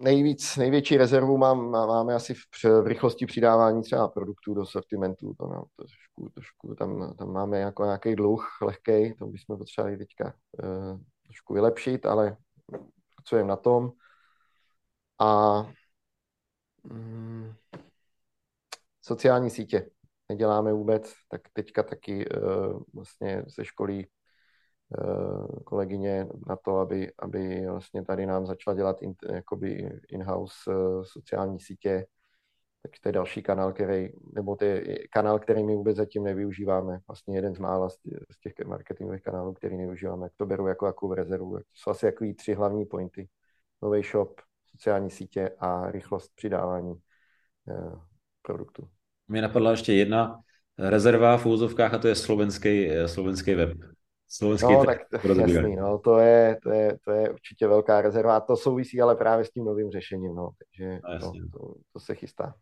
nejvíc, 0.00 0.56
největší 0.56 0.96
rezervu 0.96 1.38
mám, 1.38 1.70
máme 1.70 2.14
asi 2.14 2.34
v, 2.34 2.64
v 2.82 2.86
rychlosti 2.86 3.26
přidávání 3.26 3.82
třeba 3.82 4.08
produktů 4.08 4.54
do 4.54 4.66
sortimentu. 4.66 5.34
To 5.38 5.46
to 5.48 5.64
trošku, 5.76 6.28
trošku 6.34 6.74
tam, 6.74 7.14
tam 7.16 7.32
máme 7.32 7.58
jako 7.58 7.84
nějaký 7.84 8.16
dluh 8.16 8.48
lehký, 8.62 9.14
to 9.18 9.26
bychom 9.26 9.58
potřebovali 9.58 9.96
teďka 9.96 10.34
uh, 10.62 11.00
trošku 11.26 11.54
vylepšit, 11.54 12.06
ale 12.06 12.36
pracujeme 13.14 13.48
na 13.48 13.56
tom. 13.56 13.92
A 15.18 15.62
mm, 16.84 17.54
sociální 19.02 19.50
sítě 19.50 19.90
neděláme 20.28 20.72
vůbec, 20.72 21.12
tak 21.28 21.40
teďka 21.52 21.82
taky 21.82 22.28
uh, 22.28 22.82
vlastně 22.94 23.44
ze 23.56 23.64
školy 23.64 24.06
uh, 24.98 25.46
kolegyně 25.64 26.26
na 26.46 26.56
to, 26.56 26.78
aby, 26.78 27.12
aby 27.18 27.66
vlastně 27.66 28.04
tady 28.04 28.26
nám 28.26 28.46
začala 28.46 28.76
dělat 28.76 29.02
in, 29.02 29.14
jakoby 29.32 29.90
in-house 30.08 30.70
uh, 30.70 31.04
sociální 31.04 31.60
sítě, 31.60 32.06
tak 32.82 33.00
to 33.02 33.08
je 33.08 33.12
další 33.12 33.42
kanál, 33.42 33.72
který, 33.72 34.08
nebo 34.34 34.56
to 34.56 34.64
je 34.64 35.08
kanál, 35.08 35.38
který 35.38 35.64
my 35.64 35.74
vůbec 35.74 35.96
zatím 35.96 36.24
nevyužíváme. 36.24 36.98
Vlastně 37.08 37.36
jeden 37.36 37.54
z 37.54 37.58
mála 37.58 37.88
z 37.88 37.96
těch 38.42 38.66
marketingových 38.66 39.22
kanálů, 39.22 39.52
který 39.52 39.76
nevyužíváme. 39.76 40.28
To 40.36 40.46
beru 40.46 40.66
jako 40.66 40.86
jako 40.86 41.14
rezervu. 41.14 41.58
To 41.58 41.64
jsou 41.74 41.90
asi 41.90 42.06
jako 42.06 42.24
tři 42.38 42.54
hlavní 42.54 42.86
pointy. 42.86 43.28
Nový 43.82 44.02
shop, 44.02 44.40
sociální 44.70 45.10
sítě 45.10 45.50
a 45.58 45.90
rychlost 45.90 46.32
přidávání 46.34 46.92
uh, 46.92 48.00
produktu. 48.42 48.88
Mě 49.28 49.42
napadla 49.42 49.70
ještě 49.70 49.92
jedna 49.92 50.40
rezerva 50.78 51.36
v 51.36 51.46
úzovkách 51.46 51.94
a 51.94 51.98
to 51.98 52.08
je 52.08 52.14
slovenský, 52.14 52.90
eh, 52.90 53.08
slovenský 53.08 53.54
web. 53.54 53.70
Slovenský 54.28 54.72
no, 54.72 54.84
tak 54.84 54.98
to, 55.22 55.40
jasný, 55.40 55.76
no, 55.76 55.98
to, 55.98 56.18
je, 56.18 56.58
to, 56.62 56.70
je, 56.70 56.98
to 57.04 57.12
je 57.12 57.30
určitě 57.30 57.68
velká 57.68 58.00
rezerva. 58.00 58.40
To 58.40 58.56
souvisí 58.56 59.00
ale 59.00 59.16
právě 59.16 59.44
s 59.44 59.50
tím 59.50 59.64
novým 59.64 59.90
řešením, 59.90 60.34
no, 60.34 60.50
takže 60.58 61.00
no, 61.20 61.32
to, 61.52 61.74
to, 61.92 62.00
se 62.00 62.14
chystá. 62.14 62.54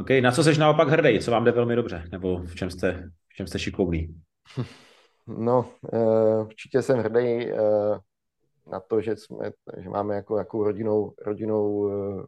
OK, 0.00 0.10
na 0.22 0.32
co 0.32 0.44
jsi 0.44 0.58
naopak 0.58 0.88
hrdý? 0.88 1.20
Co 1.20 1.30
vám 1.30 1.44
jde 1.44 1.52
velmi 1.52 1.76
dobře? 1.76 2.04
Nebo 2.12 2.38
v 2.38 2.54
čem 2.54 2.70
jste, 2.70 3.10
v 3.28 3.34
čem 3.34 3.46
jste 3.46 3.58
šikovný? 3.58 4.14
No, 5.30 5.70
uh, 5.92 6.46
určitě 6.46 6.82
jsem 6.82 6.98
hrdý 6.98 7.52
uh, 7.52 7.58
na 8.72 8.80
to, 8.80 9.00
že, 9.00 9.16
jsme, 9.16 9.50
že 9.82 9.88
máme 9.88 10.14
jako, 10.14 10.38
jako 10.38 10.64
rodinou, 10.64 11.14
rodinou 11.26 11.70
uh, 11.70 12.22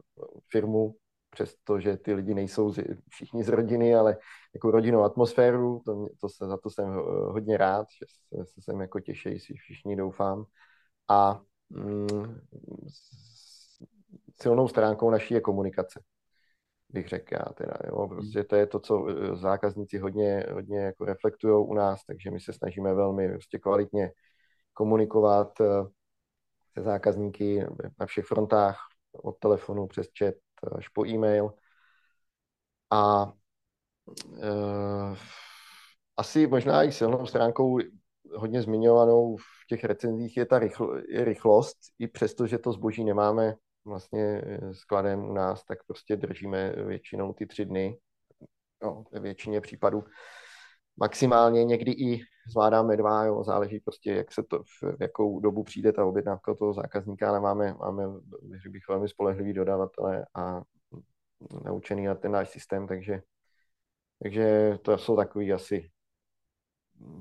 firmu, 0.51 0.95
přestože 1.31 1.97
ty 1.97 2.13
lidi 2.13 2.33
nejsou 2.33 2.71
z, 2.71 2.83
všichni 3.09 3.43
z 3.43 3.49
rodiny, 3.49 3.95
ale 3.95 4.17
jako 4.53 4.71
rodinnou 4.71 5.03
atmosféru, 5.03 5.81
to, 5.85 6.07
to 6.21 6.29
se, 6.29 6.47
za 6.47 6.57
to 6.57 6.69
jsem 6.69 6.87
hodně 7.27 7.57
rád, 7.57 7.87
že 7.99 8.05
se, 8.09 8.45
se 8.45 8.61
sem 8.61 8.81
jako 8.81 8.99
těší 8.99 9.39
si 9.39 9.53
všichni, 9.53 9.95
doufám. 9.95 10.45
A 11.07 11.41
mm, 11.69 12.41
silnou 14.41 14.67
stránkou 14.67 15.09
naší 15.09 15.33
je 15.33 15.41
komunikace, 15.41 16.01
bych 16.89 17.07
řekl 17.07 17.33
já 17.33 17.53
teda, 17.53 17.73
jo, 17.87 18.07
prostě 18.07 18.43
to 18.43 18.55
je 18.55 18.67
to, 18.67 18.79
co 18.79 19.07
e, 19.07 19.35
zákazníci 19.35 19.97
hodně, 19.97 20.45
hodně 20.53 20.79
jako 20.79 21.05
reflektují 21.05 21.67
u 21.67 21.73
nás, 21.73 22.05
takže 22.05 22.31
my 22.31 22.39
se 22.39 22.53
snažíme 22.53 22.93
velmi 22.93 23.29
prostě 23.29 23.59
kvalitně 23.59 24.11
komunikovat 24.73 25.61
e, 25.61 25.65
se 26.73 26.81
zákazníky 26.81 27.65
na 27.99 28.05
všech 28.05 28.25
frontách, 28.25 28.77
od 29.13 29.39
telefonu 29.39 29.87
přes 29.87 30.07
chat, 30.19 30.35
až 30.77 30.87
po 30.87 31.05
e-mail. 31.05 31.53
A 32.91 33.33
e, 34.41 35.15
asi 36.17 36.47
možná 36.47 36.83
i 36.83 36.91
silnou 36.91 37.25
stránkou 37.25 37.79
hodně 38.35 38.61
zmiňovanou 38.61 39.37
v 39.37 39.67
těch 39.67 39.83
recenzích 39.83 40.37
je 40.37 40.45
ta 40.45 40.59
rychl, 40.59 41.01
je 41.09 41.25
rychlost. 41.25 41.77
I 41.99 42.07
přesto, 42.07 42.47
že 42.47 42.57
to 42.57 42.73
zboží 42.73 43.03
nemáme 43.03 43.55
vlastně 43.85 44.41
eh, 44.45 44.73
skladem 44.73 45.29
u 45.29 45.33
nás, 45.33 45.63
tak 45.63 45.83
prostě 45.87 46.15
držíme 46.15 46.71
většinou 46.71 47.33
ty 47.33 47.45
tři 47.45 47.65
dny. 47.65 47.97
No, 48.83 49.03
ve 49.11 49.19
většině 49.19 49.61
případů 49.61 50.03
maximálně 50.97 51.63
někdy 51.63 51.91
i 51.91 52.21
zvládáme 52.49 52.97
dva, 52.97 53.25
jo, 53.25 53.43
záleží 53.43 53.79
prostě, 53.79 54.13
jak 54.13 54.31
se 54.31 54.43
to, 54.43 54.63
v 54.63 55.01
jakou 55.01 55.39
dobu 55.39 55.63
přijde 55.63 55.91
ta 55.91 56.05
objednávka 56.05 56.55
toho 56.55 56.73
zákazníka, 56.73 57.29
ale 57.29 57.39
máme, 57.39 57.73
máme 57.73 58.03
řekl 58.55 58.71
bych, 58.71 58.87
velmi 58.89 59.09
spolehlivý 59.09 59.53
dodavatele 59.53 60.25
a 60.35 60.61
naučený 61.65 62.05
na 62.05 62.15
ten 62.15 62.31
náš 62.31 62.49
systém, 62.49 62.87
takže, 62.87 63.21
takže 64.23 64.77
to 64.81 64.97
jsou 64.97 65.15
takový 65.15 65.53
asi 65.53 65.91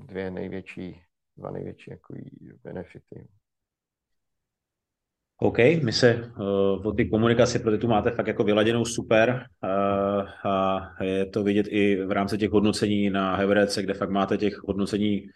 dvě 0.06 0.30
největší, 0.30 1.02
dva 1.36 1.50
největší 1.50 1.90
jako 1.90 2.14
benefity. 2.64 3.28
OK, 5.42 5.58
my 5.58 5.92
se 5.92 6.14
uh, 6.14 6.86
o 6.86 6.92
ty 6.92 7.08
komunikaci, 7.08 7.58
protože 7.58 7.78
tu 7.78 7.88
máte 7.88 8.10
fakt 8.10 8.26
jako 8.26 8.44
vyladěnou 8.44 8.84
super 8.84 9.46
uh, 9.64 9.70
a 10.44 10.80
je 11.02 11.26
to 11.26 11.42
vidět 11.42 11.66
i 11.68 12.04
v 12.04 12.12
rámci 12.12 12.38
těch 12.38 12.50
hodnocení 12.50 13.10
na 13.10 13.36
Heverece, 13.36 13.82
kde 13.82 13.94
fakt 13.94 14.10
máte 14.10 14.36
těch 14.36 14.58
hodnocení 14.62 15.28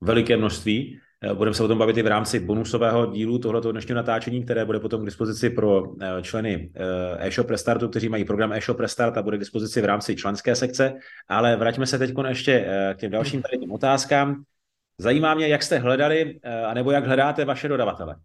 veliké 0.00 0.36
množství. 0.36 1.00
Uh, 1.30 1.36
budeme 1.36 1.54
se 1.54 1.64
o 1.64 1.68
tom 1.68 1.78
bavit 1.78 1.96
i 1.96 2.02
v 2.02 2.06
rámci 2.06 2.40
bonusového 2.40 3.06
dílu 3.06 3.38
tohoto 3.38 3.72
dnešního 3.72 3.96
natáčení, 3.96 4.44
které 4.44 4.64
bude 4.64 4.80
potom 4.80 5.02
k 5.02 5.04
dispozici 5.04 5.50
pro 5.50 5.82
uh, 5.82 5.98
členy 6.22 6.70
uh, 6.76 7.26
e-shop 7.26 7.50
Restartu, 7.50 7.88
kteří 7.88 8.08
mají 8.08 8.24
program 8.24 8.52
e-shop 8.52 8.80
Restart 8.80 9.16
a 9.16 9.22
bude 9.22 9.36
k 9.36 9.40
dispozici 9.40 9.80
v 9.80 9.84
rámci 9.84 10.16
členské 10.16 10.56
sekce. 10.56 10.94
Ale 11.28 11.56
vraťme 11.56 11.86
se 11.86 11.98
teď 11.98 12.10
ještě 12.28 12.66
k 12.94 12.96
těm 12.96 13.10
dalším 13.10 13.42
tady 13.42 13.58
těm 13.58 13.72
otázkám. 13.72 14.42
Zajímá 14.98 15.34
mě, 15.34 15.48
jak 15.48 15.62
jste 15.62 15.78
hledali, 15.78 16.40
anebo 16.66 16.90
jak 16.90 17.06
hledáte 17.06 17.44
vaše 17.44 17.68
dodavatele. 17.68 18.16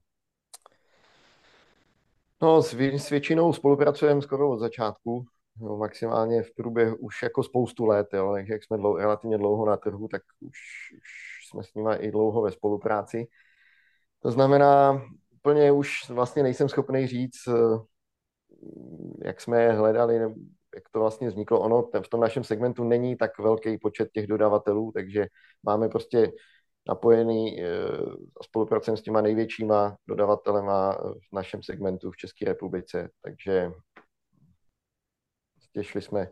No, 2.42 2.62
s, 2.62 2.74
s 2.74 3.10
většinou 3.10 3.54
spolupracujeme 3.54 4.22
skoro 4.22 4.50
od 4.50 4.60
začátku, 4.60 5.26
no, 5.62 5.78
maximálně 5.78 6.44
v 6.44 6.56
průběhu 6.56 6.96
už 6.96 7.24
jako 7.24 7.44
spoustu 7.44 7.86
let, 7.86 8.08
jo, 8.14 8.34
takže 8.34 8.54
jak 8.54 8.64
jsme 8.64 8.78
dlouho, 8.78 8.98
relativně 8.98 9.38
dlouho 9.38 9.66
na 9.66 9.78
trhu, 9.78 10.08
tak 10.08 10.22
už, 10.40 10.58
už 10.98 11.50
jsme 11.50 11.64
s 11.64 11.74
nimi 11.74 11.96
i 11.96 12.12
dlouho 12.12 12.42
ve 12.42 12.52
spolupráci. 12.52 13.28
To 14.20 14.32
znamená, 14.32 15.02
úplně 15.36 15.72
už 15.72 16.10
vlastně 16.10 16.44
nejsem 16.44 16.70
schopný 16.70 17.08
říct, 17.08 17.48
eh, 17.48 17.78
jak 19.26 19.42
jsme 19.42 19.64
je 19.64 19.72
hledali, 19.72 20.16
jak 20.76 20.84
to 20.92 21.00
vlastně 21.00 21.28
vzniklo. 21.28 21.60
Ono 21.60 21.90
v 22.04 22.10
tom 22.10 22.20
našem 22.20 22.44
segmentu 22.44 22.84
není 22.84 23.16
tak 23.18 23.40
velký 23.40 23.78
počet 23.78 24.10
těch 24.14 24.28
dodavatelů, 24.28 24.92
takže 24.92 25.26
máme 25.64 25.90
prostě 25.90 26.32
napojený 26.88 27.64
a 27.64 27.68
eh, 27.68 27.90
spolupracujeme 28.44 28.98
s 28.98 29.02
těma 29.02 29.22
největšíma 29.22 29.98
dodavatelema 30.08 30.94
v 31.32 31.36
našem 31.36 31.64
segmentu 31.64 32.12
v 32.12 32.18
České 32.18 32.46
republice, 32.46 33.10
takže 33.22 33.72
šli 35.84 36.02
jsme, 36.02 36.32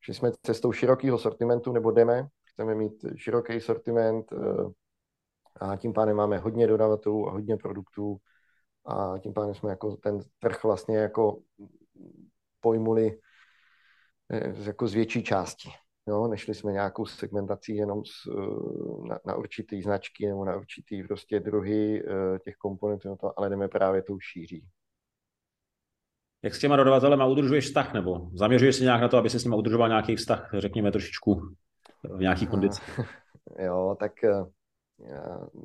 šli 0.00 0.14
jsme 0.14 0.30
cestou 0.46 0.72
širokého 0.72 1.18
sortimentu, 1.18 1.72
nebo 1.72 1.90
jdeme, 1.90 2.28
chceme 2.44 2.74
mít 2.74 3.04
široký 3.16 3.60
sortiment 3.60 4.32
a 5.60 5.76
tím 5.76 5.92
pádem 5.92 6.16
máme 6.16 6.38
hodně 6.38 6.66
dodavatelů 6.66 7.28
a 7.28 7.32
hodně 7.32 7.56
produktů 7.56 8.16
a 8.86 9.18
tím 9.18 9.32
pádem 9.32 9.54
jsme 9.54 9.70
jako 9.70 9.96
ten 9.96 10.20
trh 10.38 10.64
vlastně 10.64 10.96
jako 10.96 11.38
pojmuli 12.60 13.18
jako 14.64 14.88
z 14.88 14.94
větší 14.94 15.22
části. 15.22 15.68
Jo, 16.06 16.26
nešli 16.26 16.54
jsme 16.54 16.72
nějakou 16.72 17.06
segmentací 17.06 17.76
jenom 17.76 18.04
z, 18.04 18.26
na, 19.08 19.18
na 19.24 19.34
určitý 19.34 19.82
značky 19.82 20.26
nebo 20.26 20.44
na 20.44 20.56
určitý 20.56 21.02
prostě 21.02 21.40
druhy 21.40 22.04
těch 22.44 22.54
komponentů, 22.56 23.08
ale 23.36 23.48
jdeme 23.48 23.68
právě 23.68 24.02
tou 24.02 24.20
šíří. 24.20 24.66
Jak 26.42 26.54
s 26.54 26.58
těma 26.58 26.76
dodavatelema 26.76 27.26
udržuješ 27.26 27.64
vztah, 27.64 27.94
nebo 27.94 28.30
zaměřuješ 28.34 28.76
se 28.76 28.84
nějak 28.84 29.00
na 29.00 29.08
to, 29.08 29.16
aby 29.16 29.30
se 29.30 29.38
s 29.38 29.44
nimi 29.44 29.56
udržoval 29.56 29.88
nějaký 29.88 30.16
vztah, 30.16 30.50
řekněme 30.58 30.92
trošičku 30.92 31.54
v 32.16 32.20
nějaký 32.20 32.46
kondici? 32.46 32.82
Jo, 33.58 33.96
tak 34.00 34.24
eh, 34.24 34.44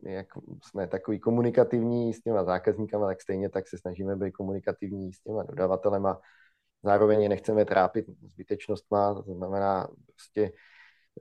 jak 0.04 0.28
jsme 0.64 0.88
takový 0.88 1.20
komunikativní 1.20 2.14
s 2.14 2.22
těma 2.22 2.44
zákazníkama, 2.44 3.08
tak 3.08 3.22
stejně 3.22 3.50
tak 3.50 3.68
se 3.68 3.78
snažíme 3.78 4.16
být 4.16 4.32
komunikativní 4.32 5.14
s 5.14 5.22
těma 5.22 5.44
dodavatelema. 5.44 6.20
Zároveň 6.84 7.30
nechceme 7.30 7.66
trápit 7.66 8.06
zbytečnostma, 8.22 9.14
to 9.14 9.34
znamená 9.34 9.88
prostě 10.06 10.52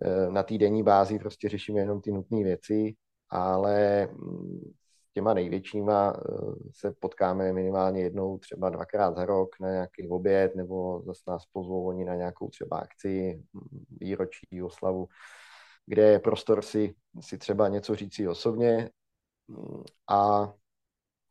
eh, 0.03 0.31
na 0.31 0.43
týdenní 0.43 0.83
bázi 0.83 1.19
prostě 1.19 1.49
řešíme 1.49 1.81
jenom 1.81 2.01
ty 2.01 2.13
nutné 2.13 2.45
věci, 2.45 2.95
ale 3.31 4.07
mm, 4.07 4.73
těma 5.17 5.35
největšíma 5.35 6.13
eh, 6.17 6.33
se 6.73 6.93
potkáme 6.93 7.53
minimálně 7.53 8.03
jednou, 8.03 8.39
třeba 8.39 8.71
dvakrát 8.71 9.17
za 9.17 9.25
rok 9.25 9.61
na 9.61 9.71
nějaký 9.71 10.09
oběd, 10.09 10.57
nebo 10.57 11.03
zase 11.07 11.23
nás 11.27 11.47
pozvou 11.53 11.87
oni 11.87 12.05
na 12.05 12.15
nějakou 12.15 12.49
třeba 12.49 12.79
akci, 12.79 13.43
mm, 13.53 13.85
výročí, 14.01 14.63
oslavu, 14.63 15.09
kde 15.87 16.03
je 16.03 16.19
prostor 16.19 16.63
si, 16.63 16.95
si 17.21 17.39
třeba 17.39 17.69
něco 17.69 17.95
říct 17.95 18.21
osobně. 18.31 18.91
Mm, 19.49 19.83
a, 20.09 20.53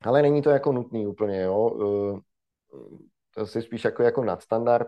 ale 0.01 0.21
není 0.21 0.41
to 0.41 0.49
jako 0.49 0.71
nutný 0.71 1.07
úplně, 1.07 1.41
jo. 1.41 1.77
Eh, 2.15 3.45
to 3.45 3.57
je 3.57 3.61
spíš 3.61 3.83
jako, 3.86 4.03
jako 4.03 4.23
nadstandard. 4.23 4.88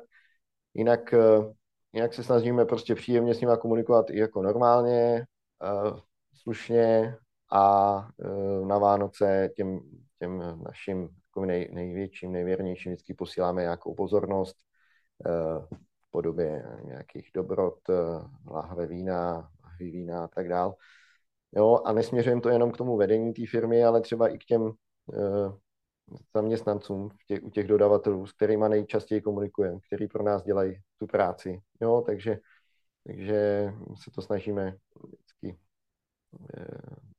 Jinak, 0.73 1.13
eh, 1.13 1.53
jinak 1.93 2.13
se 2.13 2.23
snažíme 2.23 2.65
prostě 2.65 2.95
příjemně 2.95 3.33
s 3.35 3.41
nimi 3.41 3.53
komunikovat 3.61 4.09
i 4.09 4.19
jako 4.19 4.41
normálně, 4.41 5.25
slušně, 6.33 7.17
a 7.51 8.07
e, 8.19 8.65
na 8.65 8.77
Vánoce 8.77 9.49
těm, 9.55 9.79
těm 10.19 10.63
našim 10.63 11.01
jako 11.01 11.45
nej, 11.45 11.69
největším, 11.73 12.31
nejvěrnějším 12.31 12.91
vždycky 12.91 13.13
posíláme 13.13 13.61
nějakou 13.61 13.93
pozornost 13.93 14.55
e, 15.25 15.29
v 15.71 16.11
podobě 16.11 16.65
nějakých 16.83 17.31
dobrot, 17.33 17.89
e, 17.89 17.93
lahve 18.47 18.87
vína, 18.87 19.51
lahvy 19.63 19.91
vína 19.91 20.23
a 20.23 20.27
tak 20.27 20.47
dál. 20.47 20.75
Jo, 21.55 21.81
a 21.85 21.93
nesměřujeme 21.93 22.41
to 22.41 22.49
jenom 22.49 22.71
k 22.71 22.77
tomu 22.77 22.97
vedení 22.97 23.33
té 23.33 23.41
firmy, 23.49 23.83
ale 23.83 24.01
třeba 24.01 24.27
i 24.27 24.37
k 24.37 24.43
těm 24.43 24.71
zaměstnancům 26.35 27.09
v 27.09 27.25
těch, 27.27 27.43
u 27.43 27.49
těch 27.49 27.67
dodavatelů, 27.67 28.27
s 28.27 28.33
kterými 28.33 28.65
nejčastěji 28.69 29.21
komunikujeme, 29.21 29.79
který 29.87 30.07
pro 30.07 30.23
nás 30.23 30.43
dělají 30.43 30.81
tu 30.97 31.07
práci. 31.07 31.61
Jo, 31.81 32.03
takže, 32.05 32.39
takže 33.03 33.69
se 34.03 34.11
to 34.11 34.21
snažíme 34.21 34.77
vždycky 35.03 35.59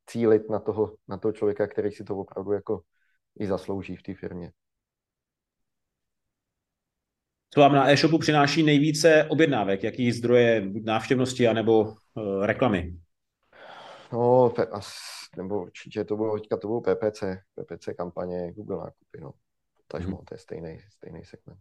cílit 0.08 0.50
na 0.50 0.58
toho, 0.58 0.96
na 1.08 1.18
toho 1.18 1.32
člověka, 1.32 1.66
který 1.66 1.92
si 1.92 2.04
to 2.04 2.16
opravdu 2.16 2.52
jako 2.52 2.82
i 3.40 3.46
zaslouží 3.46 3.96
v 3.96 4.02
té 4.02 4.14
firmě. 4.14 4.52
Co 7.50 7.60
vám 7.60 7.72
na 7.72 7.90
e-shopu 7.90 8.18
přináší 8.18 8.62
nejvíce 8.62 9.24
objednávek? 9.24 9.82
Jaký 9.82 10.12
zdroje 10.12 10.70
návštěvnosti 10.82 11.48
anebo 11.48 11.80
uh, 11.80 12.44
reklamy? 12.46 12.96
No, 14.12 14.54
nebo 15.36 15.62
určitě 15.62 16.04
to 16.04 16.16
bylo, 16.16 16.38
teďka 16.38 16.56
to 16.56 16.68
bylo 16.68 16.80
PPC, 16.80 17.22
PPC 17.54 17.88
kampaně, 17.96 18.52
Google 18.52 18.76
nákupy, 18.76 19.20
no. 19.20 19.32
Tažmo, 19.86 20.16
hmm. 20.16 20.24
to 20.24 20.34
je 20.34 20.38
stejný, 20.38 20.78
stejný 20.90 21.24
segment. 21.24 21.60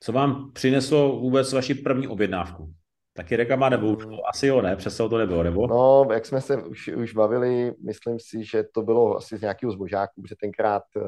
Co 0.00 0.12
vám 0.12 0.52
přineslo 0.52 1.20
vůbec 1.20 1.52
vaši 1.52 1.74
první 1.74 2.08
objednávku? 2.08 2.74
Taky 3.16 3.36
reklama 3.36 3.68
nebo 3.68 3.86
už 3.86 4.04
hmm. 4.04 4.16
asi 4.28 4.46
jo, 4.46 4.62
ne? 4.62 4.76
Přesto 4.76 5.08
to 5.08 5.18
nebylo, 5.18 5.42
nebo? 5.42 5.66
No, 5.66 6.08
jak 6.12 6.26
jsme 6.26 6.40
se 6.40 6.56
už, 6.62 6.88
už 6.88 7.14
bavili, 7.14 7.74
myslím 7.84 8.18
si, 8.20 8.44
že 8.44 8.64
to 8.64 8.82
bylo 8.82 9.16
asi 9.16 9.36
z 9.36 9.40
nějakého 9.40 9.72
zbožáku, 9.72 10.22
protože 10.22 10.36
tenkrát 10.40 10.82
eh, 10.96 11.00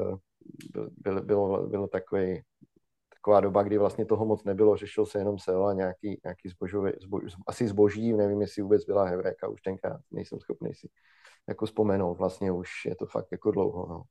byl, 0.97 1.21
bylo, 1.21 1.67
bylo 1.67 1.87
takový, 1.87 2.41
taková 3.13 3.39
doba, 3.39 3.63
kdy 3.63 3.77
vlastně 3.77 4.05
toho 4.05 4.25
moc 4.25 4.43
nebylo, 4.43 4.77
řešil 4.77 5.05
se 5.05 5.19
jenom 5.19 5.39
SEO 5.39 5.65
a 5.65 5.73
nějaký, 5.73 6.19
nějaký 6.23 6.49
zbožový, 6.49 6.91
zbož, 7.01 7.23
asi 7.47 7.67
zboží, 7.67 8.13
nevím, 8.13 8.41
jestli 8.41 8.61
vůbec 8.61 8.85
byla 8.85 9.05
Heureka, 9.05 9.47
už 9.47 9.61
tenkrát 9.61 10.01
nejsem 10.11 10.39
schopný 10.39 10.73
si 10.73 10.89
jako 11.47 11.65
vzpomenout, 11.65 12.17
vlastně 12.17 12.51
už 12.51 12.69
je 12.85 12.95
to 12.95 13.05
fakt 13.05 13.27
jako 13.31 13.51
dlouho, 13.51 13.87
no. 13.89 14.03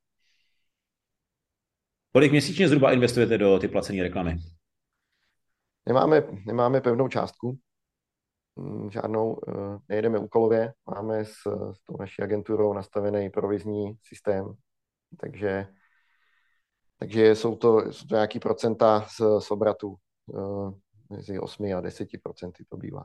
Kolik 2.13 2.31
měsíčně 2.31 2.69
zhruba 2.69 2.93
investujete 2.93 3.39
do 3.39 3.59
ty 3.59 3.69
placené 3.69 4.03
reklamy? 4.03 4.37
Nemáme, 5.87 6.23
nemáme 6.47 6.81
pevnou 6.81 7.09
částku, 7.09 7.59
Mm, 7.59 7.68
žádnou, 8.91 9.41
eh, 9.49 9.79
nejedeme 9.89 10.19
úkolově, 10.19 10.73
máme 10.87 11.25
s, 11.25 11.43
s 11.73 11.85
tou 11.85 11.97
naší 11.99 12.23
agenturou 12.23 12.73
nastavený 12.73 13.31
provizní 13.31 13.99
systém, 14.03 14.55
takže, 15.21 15.67
takže 16.99 17.35
jsou, 17.35 17.57
to, 17.57 17.93
jsou 17.93 18.07
to 18.07 18.15
nějaký 18.15 18.39
procenta 18.39 19.07
z, 19.09 19.21
z 19.39 19.51
obratu, 19.51 19.97
eh, 20.35 20.73
mezi 21.11 21.39
8 21.39 21.75
a 21.75 21.81
10 21.81 22.09
procenty 22.23 22.65
to 22.69 22.77
bývá. 22.77 23.05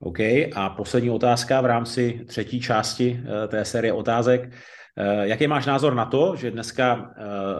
OK, 0.00 0.18
a 0.54 0.74
poslední 0.76 1.10
otázka 1.10 1.60
v 1.60 1.66
rámci 1.66 2.24
třetí 2.28 2.60
části 2.60 3.20
eh, 3.44 3.48
té 3.48 3.64
série 3.64 3.92
otázek. 3.92 4.52
Jaký 5.22 5.46
máš 5.46 5.66
názor 5.66 5.94
na 5.94 6.06
to, 6.06 6.36
že 6.36 6.50
dneska 6.50 7.14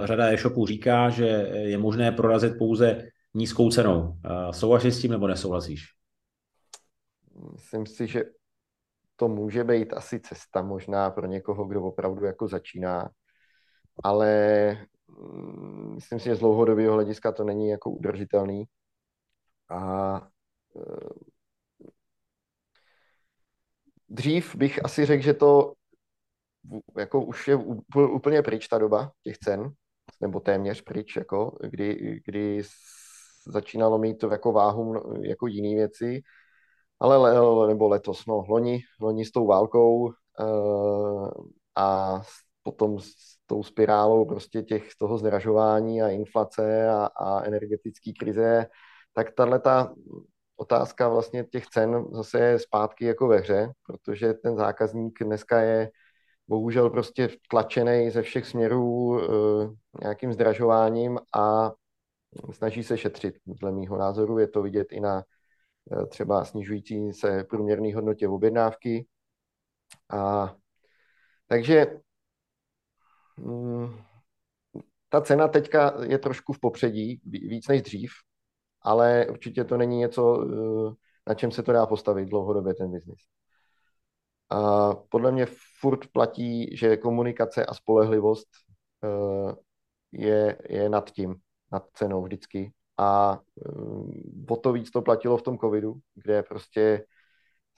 řada 0.05 0.33
e-shopů 0.33 0.66
říká, 0.66 1.11
že 1.11 1.26
je 1.53 1.78
možné 1.78 2.12
prorazit 2.12 2.59
pouze 2.59 3.09
nízkou 3.35 3.70
cenou. 3.70 4.18
Souhlasíš 4.51 4.95
s 4.95 5.01
tím 5.01 5.11
nebo 5.11 5.26
nesouhlasíš? 5.26 5.85
Myslím 7.53 7.87
si, 7.87 8.07
že 8.07 8.24
to 9.16 9.28
může 9.28 9.64
být 9.64 9.93
asi 9.93 10.20
cesta 10.20 10.62
možná 10.62 11.11
pro 11.11 11.26
někoho, 11.26 11.64
kdo 11.64 11.83
opravdu 11.83 12.24
jako 12.24 12.49
začíná, 12.49 13.11
ale 14.05 14.28
mm, 15.09 15.95
myslím 15.95 16.18
si, 16.20 16.24
že 16.24 16.35
z 16.35 16.39
dlouhodobého 16.39 16.95
hlediska 16.95 17.33
to 17.33 17.45
není 17.45 17.68
jako 17.68 17.91
udržitelný. 17.91 18.64
A 19.70 20.16
e, 20.76 20.80
dřív 24.09 24.55
bych 24.55 24.85
asi 24.85 25.07
řekl, 25.07 25.22
že 25.22 25.35
to 25.35 25.72
jako 26.99 27.24
už 27.24 27.49
je 27.49 27.57
úplně 27.95 28.43
pryč 28.43 28.68
ta 28.68 28.78
doba 28.78 29.12
těch 29.22 29.39
cen, 29.39 29.72
nebo 30.20 30.41
téměř 30.41 30.83
pryč, 30.83 31.16
jako, 31.16 31.59
kdy, 31.70 32.20
kdy 32.24 32.62
začínalo 33.47 33.99
mít 33.99 34.18
to 34.18 34.30
jako 34.30 34.53
váhu 34.53 34.95
jako 35.22 35.47
jiné 35.47 35.74
věci, 35.74 36.22
ale 37.01 37.16
le, 37.16 37.68
nebo 37.68 37.88
letos, 37.88 38.26
no, 38.26 38.45
loni, 38.49 38.80
loni 39.01 39.24
s 39.24 39.30
tou 39.32 39.47
válkou 39.47 40.12
uh, 40.40 41.30
a 41.76 42.20
potom 42.62 42.99
s 42.99 43.14
tou 43.47 43.62
spirálou 43.62 44.24
prostě 44.24 44.62
těch 44.62 44.88
toho 44.99 45.18
zdražování 45.18 46.03
a 46.03 46.09
inflace 46.09 46.88
a, 46.88 47.07
a 47.07 47.45
energetické 47.45 48.12
krize, 48.18 48.66
tak 49.14 49.34
tahle 49.34 49.59
ta 49.59 49.95
otázka 50.57 51.09
vlastně 51.09 51.45
těch 51.45 51.66
cen 51.66 52.05
zase 52.12 52.40
je 52.40 52.59
zpátky 52.59 53.05
jako 53.05 53.28
ve 53.28 53.38
hře, 53.38 53.72
protože 53.86 54.34
ten 54.34 54.57
zákazník 54.57 55.18
dneska 55.22 55.61
je 55.61 55.90
bohužel 56.49 56.90
prostě 56.90 57.28
tlačený 57.51 58.11
ze 58.11 58.22
všech 58.22 58.47
směrů 58.47 58.84
uh, 58.84 59.20
nějakým 60.03 60.32
zdražováním 60.32 61.18
a 61.36 61.72
snaží 62.51 62.83
se 62.83 62.99
šetřit. 62.99 63.35
Dle 63.47 63.72
mýho 63.72 63.99
názoru 63.99 64.39
je 64.39 64.49
to 64.49 64.62
vidět 64.62 64.93
i 64.93 65.01
na 65.01 65.24
eh, 65.93 66.07
třeba 66.07 66.45
snižující 66.45 67.12
se 67.12 67.45
průměrné 67.45 67.95
hodnotě 67.95 68.28
objednávky. 68.28 69.07
A, 70.11 70.55
takže 71.47 71.87
mm, 73.37 74.03
ta 75.09 75.20
cena 75.20 75.49
teďka 75.49 75.95
je 76.03 76.18
trošku 76.18 76.53
v 76.53 76.61
popředí, 76.61 77.20
víc 77.24 77.68
než 77.68 77.83
dřív, 77.83 78.12
ale 78.83 79.26
určitě 79.30 79.64
to 79.64 79.76
není 79.76 79.99
něco, 79.99 80.47
eh, 80.47 80.95
na 81.26 81.35
čem 81.35 81.51
se 81.51 81.62
to 81.62 81.72
dá 81.72 81.87
postavit 81.87 82.28
dlouhodobě 82.28 82.74
ten 82.74 82.93
biznis. 82.93 83.20
A 84.51 84.95
podle 84.95 85.33
mě 85.33 85.47
furt 85.80 86.07
platí, 86.12 86.76
že 86.76 86.97
komunikace 86.97 87.66
a 87.66 87.74
spolehlivost 87.74 88.49
eh, 89.05 89.55
je, 90.12 90.59
je 90.68 90.89
nad 90.89 91.11
tím 91.11 91.35
nad 91.72 91.84
cenou 91.94 92.22
vždycky. 92.22 92.72
A 92.98 93.40
um, 93.76 94.46
o 94.50 94.56
to 94.56 94.72
víc 94.72 94.90
to 94.90 95.02
platilo 95.02 95.36
v 95.36 95.42
tom 95.42 95.58
covidu, 95.58 95.94
kde 96.14 96.42
prostě 96.42 97.04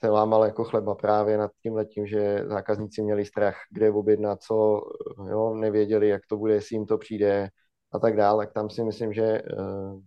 se 0.03 0.09
lámal 0.09 0.45
jako 0.45 0.63
chleba 0.63 0.95
právě 0.95 1.37
nad 1.37 1.51
tím 1.63 1.73
letím, 1.73 2.07
že 2.07 2.43
zákazníci 2.47 3.01
měli 3.01 3.25
strach, 3.25 3.55
kde 3.71 3.91
objednat, 3.91 4.43
co, 4.43 4.81
jo, 5.29 5.55
nevěděli, 5.55 6.07
jak 6.07 6.21
to 6.29 6.37
bude, 6.37 6.53
jestli 6.53 6.75
jim 6.75 6.85
to 6.85 6.97
přijde 6.97 7.49
a 7.91 7.99
tak 7.99 8.15
dále. 8.15 8.45
Tak 8.45 8.53
tam 8.53 8.69
si 8.69 8.83
myslím, 8.83 9.13
že 9.13 9.41
uh, 9.41 9.99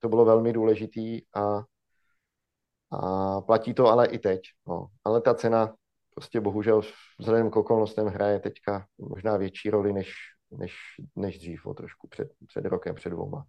to 0.00 0.08
bylo 0.08 0.24
velmi 0.24 0.52
důležitý 0.52 1.20
a, 1.34 1.62
a 2.90 3.40
platí 3.40 3.74
to 3.74 3.86
ale 3.86 4.06
i 4.06 4.18
teď. 4.18 4.40
No. 4.68 4.86
Ale 5.04 5.20
ta 5.20 5.34
cena 5.34 5.74
prostě 6.14 6.40
bohužel 6.40 6.80
vzhledem 7.20 7.50
k 7.50 7.56
okolnostem 7.56 8.06
hraje 8.06 8.40
teďka 8.40 8.86
možná 8.98 9.36
větší 9.36 9.70
roli 9.70 9.92
než, 9.92 10.14
než, 10.50 10.74
než 11.16 11.38
dřív, 11.38 11.66
o 11.66 11.74
trošku 11.74 12.08
před, 12.08 12.28
před 12.46 12.64
rokem, 12.64 12.94
před 12.94 13.10
dvouma. 13.10 13.44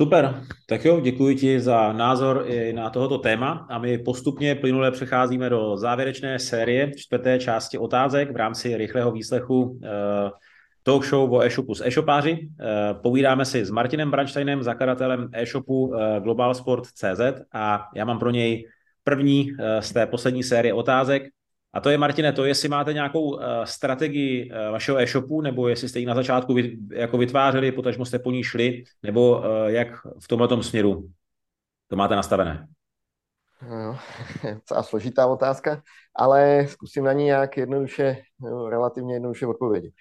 Super, 0.00 0.42
tak 0.68 0.84
jo, 0.84 1.00
děkuji 1.00 1.36
ti 1.36 1.60
za 1.60 1.92
názor 1.92 2.44
i 2.46 2.72
na 2.72 2.90
tohoto 2.90 3.18
téma 3.18 3.66
a 3.70 3.78
my 3.78 3.98
postupně 3.98 4.54
plynule 4.54 4.90
přecházíme 4.90 5.50
do 5.50 5.76
závěrečné 5.76 6.38
série 6.38 6.92
čtvrté 6.96 7.38
části 7.38 7.78
otázek 7.78 8.32
v 8.32 8.36
rámci 8.36 8.76
rychlého 8.76 9.12
výslechu 9.12 9.62
uh, 9.62 9.78
talk 10.82 11.04
show 11.04 11.32
o 11.32 11.42
e-shopu 11.42 11.74
s 11.74 11.86
e-shopáři. 11.86 12.32
Uh, 12.32 13.02
povídáme 13.02 13.44
si 13.44 13.64
s 13.64 13.70
Martinem 13.70 14.10
Bransteinem, 14.10 14.62
zakladatelem 14.62 15.28
e-shopu 15.32 15.86
uh, 15.86 15.96
globalsport.cz 16.22 17.20
a 17.52 17.88
já 17.94 18.04
mám 18.04 18.18
pro 18.18 18.30
něj 18.30 18.68
první 19.04 19.52
uh, 19.52 19.58
z 19.80 19.92
té 19.92 20.06
poslední 20.06 20.42
série 20.42 20.74
otázek. 20.74 21.22
A 21.76 21.80
to 21.80 21.90
je, 21.90 21.98
Martine, 21.98 22.32
to 22.32 22.44
jestli 22.44 22.68
máte 22.68 22.92
nějakou 22.92 23.20
uh, 23.20 23.40
strategii 23.64 24.50
uh, 24.50 24.72
vašeho 24.72 24.98
e-shopu, 24.98 25.40
nebo 25.40 25.68
jestli 25.68 25.88
jste 25.88 25.98
ji 25.98 26.06
na 26.06 26.14
začátku 26.14 26.54
jako 26.92 27.18
vytvářeli, 27.18 27.72
potažmo 27.72 28.04
jste 28.04 28.18
po 28.18 28.30
ní 28.30 28.42
šli, 28.44 28.84
nebo 29.02 29.38
uh, 29.38 29.44
jak 29.66 29.88
v 30.22 30.28
tomhle 30.28 30.62
směru 30.62 31.08
to 31.88 31.96
máte 31.96 32.16
nastavené? 32.16 32.68
No, 33.68 33.98
docela 34.54 34.82
složitá 34.82 35.26
otázka, 35.26 35.82
ale 36.14 36.66
zkusím 36.68 37.04
na 37.04 37.12
ní 37.12 37.24
nějak 37.24 37.56
jednoduše, 37.56 38.22
no, 38.40 38.68
relativně 38.68 39.14
jednoduše 39.14 39.46
odpovědět. 39.46 39.92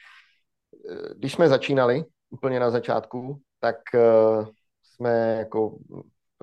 Když 1.16 1.34
jsme 1.34 1.50
začínali 1.50 2.04
úplně 2.30 2.60
na 2.60 2.70
začátku, 2.70 3.42
tak 3.60 3.76
jsme 4.84 5.36
jako 5.40 5.78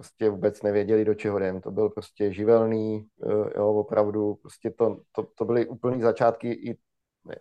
prostě 0.03 0.31
vůbec 0.31 0.63
nevěděli, 0.63 1.05
do 1.05 1.15
čeho 1.15 1.39
jdem. 1.39 1.61
To 1.61 1.71
byl 1.71 1.89
prostě 1.91 2.33
živelný, 2.33 3.07
eh, 3.27 3.59
jo, 3.59 3.69
opravdu, 3.69 4.35
prostě 4.35 4.71
to, 4.71 5.01
to, 5.13 5.27
to 5.39 5.45
byly 5.45 5.67
úplný 5.67 6.03
začátky 6.03 6.53
i 6.53 6.79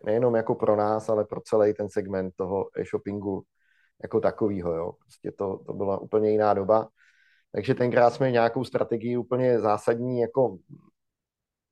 nejenom 0.06 0.36
jako 0.36 0.56
pro 0.56 0.76
nás, 0.76 1.10
ale 1.10 1.26
pro 1.26 1.42
celý 1.42 1.74
ten 1.74 1.90
segment 1.90 2.34
toho 2.38 2.70
e-shoppingu 2.78 3.44
jako 4.04 4.20
takovýho, 4.20 4.74
jo. 4.74 4.92
Prostě 4.92 5.32
to, 5.32 5.58
to 5.66 5.74
byla 5.74 5.98
úplně 5.98 6.32
jiná 6.32 6.54
doba. 6.54 6.88
Takže 7.52 7.76
tenkrát 7.76 8.14
jsme 8.14 8.32
nějakou 8.32 8.64
strategii 8.64 9.18
úplně 9.18 9.60
zásadní 9.60 10.20
jako 10.20 10.58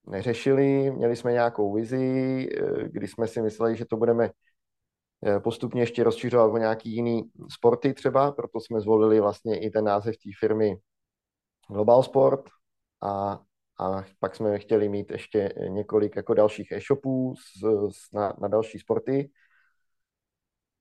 neřešili, 0.07 0.91
měli 0.91 1.15
jsme 1.15 1.31
nějakou 1.31 1.73
vizi, 1.73 2.49
eh, 2.57 2.89
kdy 2.89 3.07
jsme 3.07 3.27
si 3.27 3.41
mysleli, 3.41 3.75
že 3.75 3.85
to 3.85 3.97
budeme 3.97 4.29
postupně 5.43 5.81
ještě 5.81 6.03
rozšiřovat 6.03 6.53
o 6.53 6.57
nějaký 6.57 6.95
jiný 6.95 7.23
sporty 7.49 7.93
třeba, 7.93 8.31
proto 8.31 8.59
jsme 8.59 8.81
zvolili 8.81 9.19
vlastně 9.19 9.59
i 9.59 9.69
ten 9.69 9.85
název 9.85 10.15
té 10.17 10.29
firmy 10.39 10.77
Global 11.69 12.03
Sport 12.03 12.49
a, 13.03 13.39
a 13.79 14.03
pak 14.19 14.35
jsme 14.35 14.59
chtěli 14.59 14.89
mít 14.89 15.11
ještě 15.11 15.53
několik 15.67 16.15
jako 16.15 16.33
dalších 16.33 16.71
e-shopů 16.71 17.35
s, 17.35 17.63
s, 17.97 18.11
na, 18.13 18.33
na 18.41 18.47
další 18.47 18.79
sporty. 18.79 19.31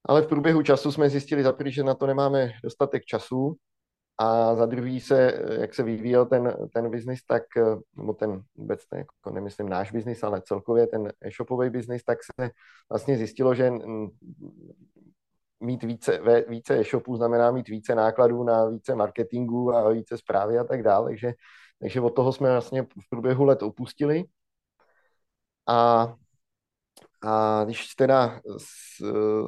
Ale 0.04 0.22
v 0.22 0.26
průběhu 0.26 0.62
času 0.62 0.92
jsme 0.92 1.10
zjistili 1.10 1.42
že 1.74 1.82
na 1.82 1.94
to 1.94 2.06
nemáme 2.06 2.52
dostatek 2.64 3.04
času 3.04 3.56
a 4.18 4.54
za 4.54 4.66
druhý 4.66 5.00
se, 5.00 5.32
jak 5.60 5.74
se 5.74 5.82
vyvíjel 5.82 6.26
ten, 6.26 6.56
ten 6.72 6.90
biznis, 6.90 7.24
tak, 7.24 7.42
nebo 7.96 8.12
ten 8.12 8.42
vůbec, 8.56 8.80
ne, 8.92 8.98
jako 8.98 9.30
nemyslím 9.30 9.68
náš 9.68 9.92
biznis, 9.92 10.22
ale 10.22 10.42
celkově 10.42 10.86
ten 10.86 11.12
e-shopový 11.20 11.70
biznis, 11.70 12.04
tak 12.04 12.18
se 12.24 12.50
vlastně 12.90 13.16
zjistilo, 13.16 13.54
že 13.54 13.72
mít 15.60 15.82
více, 15.82 16.20
více 16.48 16.78
e-shopů 16.78 17.16
znamená 17.16 17.50
mít 17.50 17.68
více 17.68 17.94
nákladů 17.94 18.44
na 18.44 18.64
více 18.64 18.94
marketingu 18.94 19.74
a 19.74 19.90
více 19.90 20.18
zprávy 20.18 20.58
a 20.58 20.64
tak 20.64 20.82
dále. 20.82 21.10
Takže, 21.10 21.32
takže 21.80 22.00
od 22.00 22.10
toho 22.10 22.32
jsme 22.32 22.52
vlastně 22.52 22.82
v 22.82 23.10
průběhu 23.10 23.44
let 23.44 23.62
opustili. 23.62 24.24
A, 25.68 26.14
a 27.22 27.64
když 27.64 27.94
teda 27.94 28.40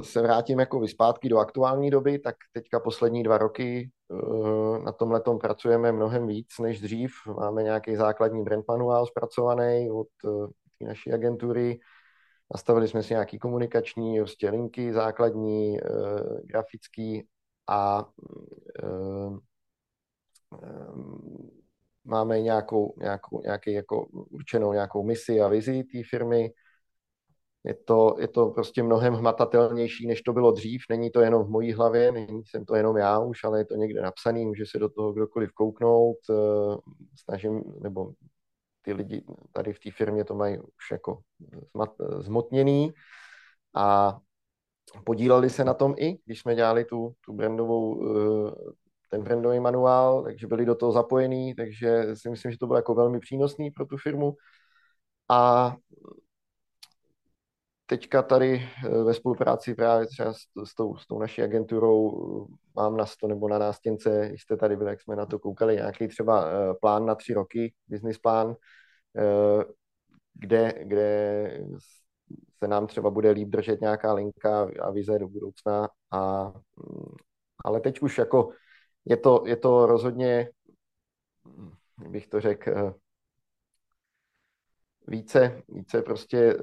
se 0.01 0.21
vrátím 0.21 0.59
jako 0.59 0.79
vyspátky 0.79 1.29
do 1.29 1.37
aktuální 1.37 1.89
doby, 1.89 2.19
tak 2.19 2.35
teďka 2.53 2.79
poslední 2.79 3.23
dva 3.23 3.37
roky 3.37 3.91
eh, 4.11 4.79
na 4.79 4.91
tomhle 4.91 5.21
pracujeme 5.41 5.91
mnohem 5.91 6.27
víc 6.27 6.59
než 6.59 6.81
dřív. 6.81 7.11
Máme 7.37 7.63
nějaký 7.63 7.95
základní 7.95 8.43
brand 8.43 8.65
manuál 8.67 9.05
zpracovaný 9.05 9.91
od 9.91 10.07
eh, 10.25 10.85
naší 10.85 11.13
agentury, 11.13 11.79
Nastavili 12.53 12.87
jsme 12.87 13.03
si 13.03 13.13
nějaký 13.13 13.39
komunikační 13.39 14.19
prostě 14.19 14.49
linky 14.49 14.93
základní, 14.93 15.77
grafický 16.43 17.27
a 17.69 18.05
máme 22.03 22.41
nějakou, 22.41 22.93
nějakou, 22.97 23.41
nějaký 23.41 23.73
jako 23.73 24.05
určenou 24.05 24.73
nějakou 24.73 25.03
misi 25.03 25.41
a 25.41 25.47
vizi 25.47 25.83
té 25.83 26.01
firmy. 26.09 26.51
Je 27.63 27.73
to, 27.73 28.15
je 28.19 28.27
to 28.27 28.49
prostě 28.49 28.83
mnohem 28.83 29.13
hmatatelnější, 29.13 30.07
než 30.07 30.21
to 30.21 30.33
bylo 30.33 30.51
dřív. 30.51 30.81
Není 30.89 31.11
to 31.11 31.21
jenom 31.21 31.43
v 31.43 31.49
mojí 31.49 31.73
hlavě, 31.73 32.11
není 32.11 32.45
jsem 32.45 32.65
to 32.65 32.75
jenom 32.75 32.97
já 32.97 33.19
už, 33.19 33.43
ale 33.43 33.59
je 33.59 33.65
to 33.65 33.75
někde 33.75 34.01
napsaný, 34.01 34.45
může 34.45 34.65
se 34.65 34.79
do 34.79 34.89
toho 34.89 35.13
kdokoliv 35.13 35.51
kouknout. 35.51 36.17
Snažím, 37.23 37.63
nebo 37.81 38.11
ty 38.81 38.93
lidi 38.93 39.23
tady 39.51 39.73
v 39.73 39.79
té 39.79 39.91
firmě 39.91 40.25
to 40.25 40.35
mají 40.35 40.59
už 40.59 40.91
jako 40.91 41.19
zmotněný 42.19 42.91
a 43.75 44.17
podíleli 45.03 45.49
se 45.49 45.63
na 45.63 45.73
tom 45.73 45.95
i, 45.97 46.17
když 46.25 46.39
jsme 46.39 46.55
dělali 46.55 46.85
tu, 46.85 47.13
tu 47.25 47.33
brandovou, 47.33 48.05
eh, 48.05 48.51
ten 49.09 49.23
brandový 49.23 49.59
manuál, 49.59 50.23
takže 50.23 50.47
byli 50.47 50.65
do 50.65 50.75
toho 50.75 50.91
zapojení, 50.91 51.55
takže 51.55 52.15
si 52.15 52.29
myslím, 52.29 52.51
že 52.51 52.57
to 52.57 52.67
bylo 52.67 52.77
jako 52.77 52.95
velmi 52.95 53.19
přínosný 53.19 53.71
pro 53.71 53.85
tu 53.85 53.97
firmu. 53.97 54.33
A 55.29 55.75
teďka 57.91 58.21
tady 58.21 58.69
eh, 58.85 59.03
ve 59.03 59.13
spolupráci 59.13 59.75
právě 59.75 60.07
třeba 60.07 60.33
s, 60.33 60.39
s, 60.63 60.75
tou, 60.75 60.95
s 60.97 61.07
tou 61.07 61.19
naší 61.19 61.41
agenturou 61.41 62.11
eh, 62.11 62.55
mám 62.75 62.97
na 62.97 63.05
sto 63.05 63.27
nebo 63.27 63.47
na 63.47 63.57
nástěnce, 63.59 64.31
jste 64.35 64.57
tady 64.57 64.75
byli, 64.75 64.89
jak 64.89 65.01
jsme 65.01 65.15
na 65.15 65.25
to 65.25 65.39
koukali, 65.39 65.75
nějaký 65.75 66.07
třeba 66.07 66.45
eh, 66.45 66.73
plán 66.81 67.05
na 67.05 67.15
tři 67.15 67.33
roky, 67.33 67.73
business 67.87 68.17
plán, 68.17 68.55
kde, 70.33 70.73
kde 70.83 71.65
se 72.59 72.67
nám 72.67 72.87
třeba 72.87 73.09
bude 73.09 73.31
líp 73.31 73.49
držet 73.49 73.81
nějaká 73.81 74.13
linka 74.13 74.69
a 74.81 74.91
vize 74.91 75.19
do 75.19 75.27
budoucna. 75.27 75.89
A, 76.11 76.43
mm, 76.47 77.15
ale 77.65 77.79
teď 77.79 78.01
už 78.01 78.17
jako 78.17 78.51
je 79.05 79.17
to, 79.17 79.43
je 79.45 79.55
to 79.55 79.85
rozhodně, 79.85 80.49
bych 82.09 82.27
to 82.27 82.41
řekl, 82.41 82.95
více, 85.07 85.61
více 85.69 86.01
prostě 86.01 86.55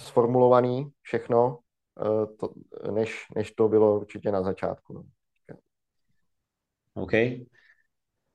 sformulovaný 0.00 0.92
všechno, 1.02 1.58
eh, 2.00 2.26
to, 2.26 2.48
než, 2.90 3.26
než 3.36 3.52
to 3.52 3.68
bylo 3.68 3.96
určitě 3.96 4.32
na 4.32 4.42
začátku. 4.42 4.92
No. 4.94 5.04
OK. 6.94 7.12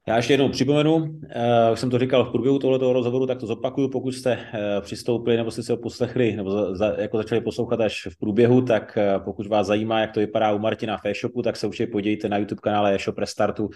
Já 0.08 0.16
ještě 0.16 0.34
jednou 0.34 0.50
připomenu, 0.50 0.96
uh, 0.96 1.10
už 1.74 1.80
jsem 1.80 1.90
to 1.90 2.00
říkal 2.00 2.26
v 2.26 2.32
průběhu 2.32 2.60
tohoto 2.60 2.94
rozhovoru, 2.94 3.28
tak 3.28 3.38
to 3.38 3.48
zopakuju, 3.48 3.90
pokud 3.90 4.12
jste 4.12 4.36
uh, 4.36 4.82
přistoupili 4.82 5.38
nebo 5.38 5.52
jste 5.52 5.64
se 5.64 5.74
ho 5.74 5.78
poslechli, 5.78 6.36
nebo 6.36 6.52
za, 6.52 6.76
za, 6.76 6.94
jako 6.98 7.18
začali 7.18 7.42
poslouchat 7.42 7.82
až 7.82 8.08
v 8.12 8.20
průběhu, 8.20 8.62
tak 8.62 8.98
uh, 8.98 9.24
pokud 9.24 9.48
vás 9.48 9.68
zajímá, 9.68 10.00
jak 10.00 10.12
to 10.12 10.20
vypadá 10.20 10.52
u 10.52 10.60
Martina 10.60 10.98
v 10.98 11.06
e-shopu, 11.06 11.42
tak 11.42 11.56
se 11.56 11.68
určitě 11.68 11.88
podívejte 11.88 12.30
na 12.30 12.38
YouTube 12.38 12.62
kanále 12.64 12.96
e-shop 12.96 13.18
Restartu 13.18 13.70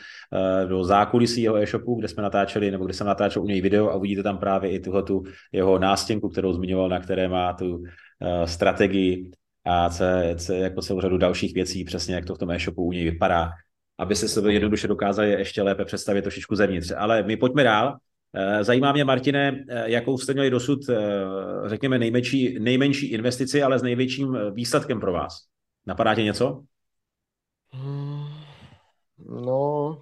do 0.67 0.83
zákulisí 0.83 1.41
jeho 1.41 1.57
e-shopu, 1.57 1.95
kde 1.95 2.07
jsme 2.07 2.23
natáčeli, 2.23 2.71
nebo 2.71 2.85
kde 2.85 2.93
jsem 2.93 3.07
natáčel 3.07 3.43
u 3.43 3.45
něj 3.47 3.61
video 3.61 3.89
a 3.89 3.95
uvidíte 3.95 4.23
tam 4.23 4.37
právě 4.37 4.71
i 4.71 4.79
tuhle 4.79 5.03
tu 5.03 5.23
jeho 5.51 5.79
nástěnku, 5.79 6.29
kterou 6.29 6.53
zmiňoval, 6.53 6.89
na 6.89 6.99
které 6.99 7.27
má 7.27 7.53
tu 7.53 7.83
strategii 8.45 9.31
a 9.65 9.89
co, 9.89 10.03
co, 10.37 10.53
jako 10.53 10.81
celou 10.81 11.01
řadu 11.01 11.17
dalších 11.17 11.53
věcí, 11.53 11.83
přesně 11.83 12.15
jak 12.15 12.25
to 12.25 12.35
v 12.35 12.37
tom 12.37 12.51
e-shopu 12.51 12.83
u 12.83 12.91
něj 12.91 13.03
vypadá 13.03 13.49
aby 14.01 14.15
se 14.15 14.27
sebe 14.27 14.53
jednoduše 14.53 14.87
dokázali 14.87 15.31
ještě 15.31 15.61
lépe 15.61 15.85
představit 15.85 16.21
trošičku 16.21 16.55
zevnitř. 16.55 16.91
Ale 16.97 17.23
my 17.23 17.37
pojďme 17.37 17.63
dál. 17.63 17.97
Eh, 18.33 18.63
zajímá 18.63 18.91
mě, 18.91 19.03
Martine, 19.03 19.65
eh, 19.69 19.91
jakou 19.91 20.17
jste 20.17 20.33
měli 20.33 20.49
dosud, 20.49 20.89
eh, 20.89 20.95
řekněme, 21.65 21.99
nejmenší, 21.99 22.59
nejmenší 22.59 23.07
investici, 23.07 23.63
ale 23.63 23.79
s 23.79 23.83
největším 23.83 24.37
výsledkem 24.53 24.99
pro 24.99 25.13
vás. 25.13 25.37
Napadá 25.85 26.15
tě 26.15 26.23
něco? 26.23 26.63
Hmm, 27.71 28.25
no... 29.43 30.01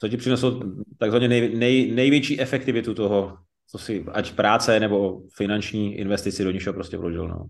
Co 0.00 0.08
ti 0.08 0.16
přineslo 0.16 0.60
takzvaně 0.98 1.28
nej, 1.28 1.56
nej, 1.56 1.92
největší 1.92 2.40
efektivitu 2.40 2.94
toho, 2.94 3.38
co 3.66 3.78
si, 3.78 4.04
ať 4.12 4.32
práce 4.32 4.80
nebo 4.80 5.20
finanční 5.36 5.94
investici 5.94 6.44
do 6.44 6.50
něčeho 6.50 6.74
prostě 6.74 6.96
vložil? 6.96 7.28
No. 7.28 7.46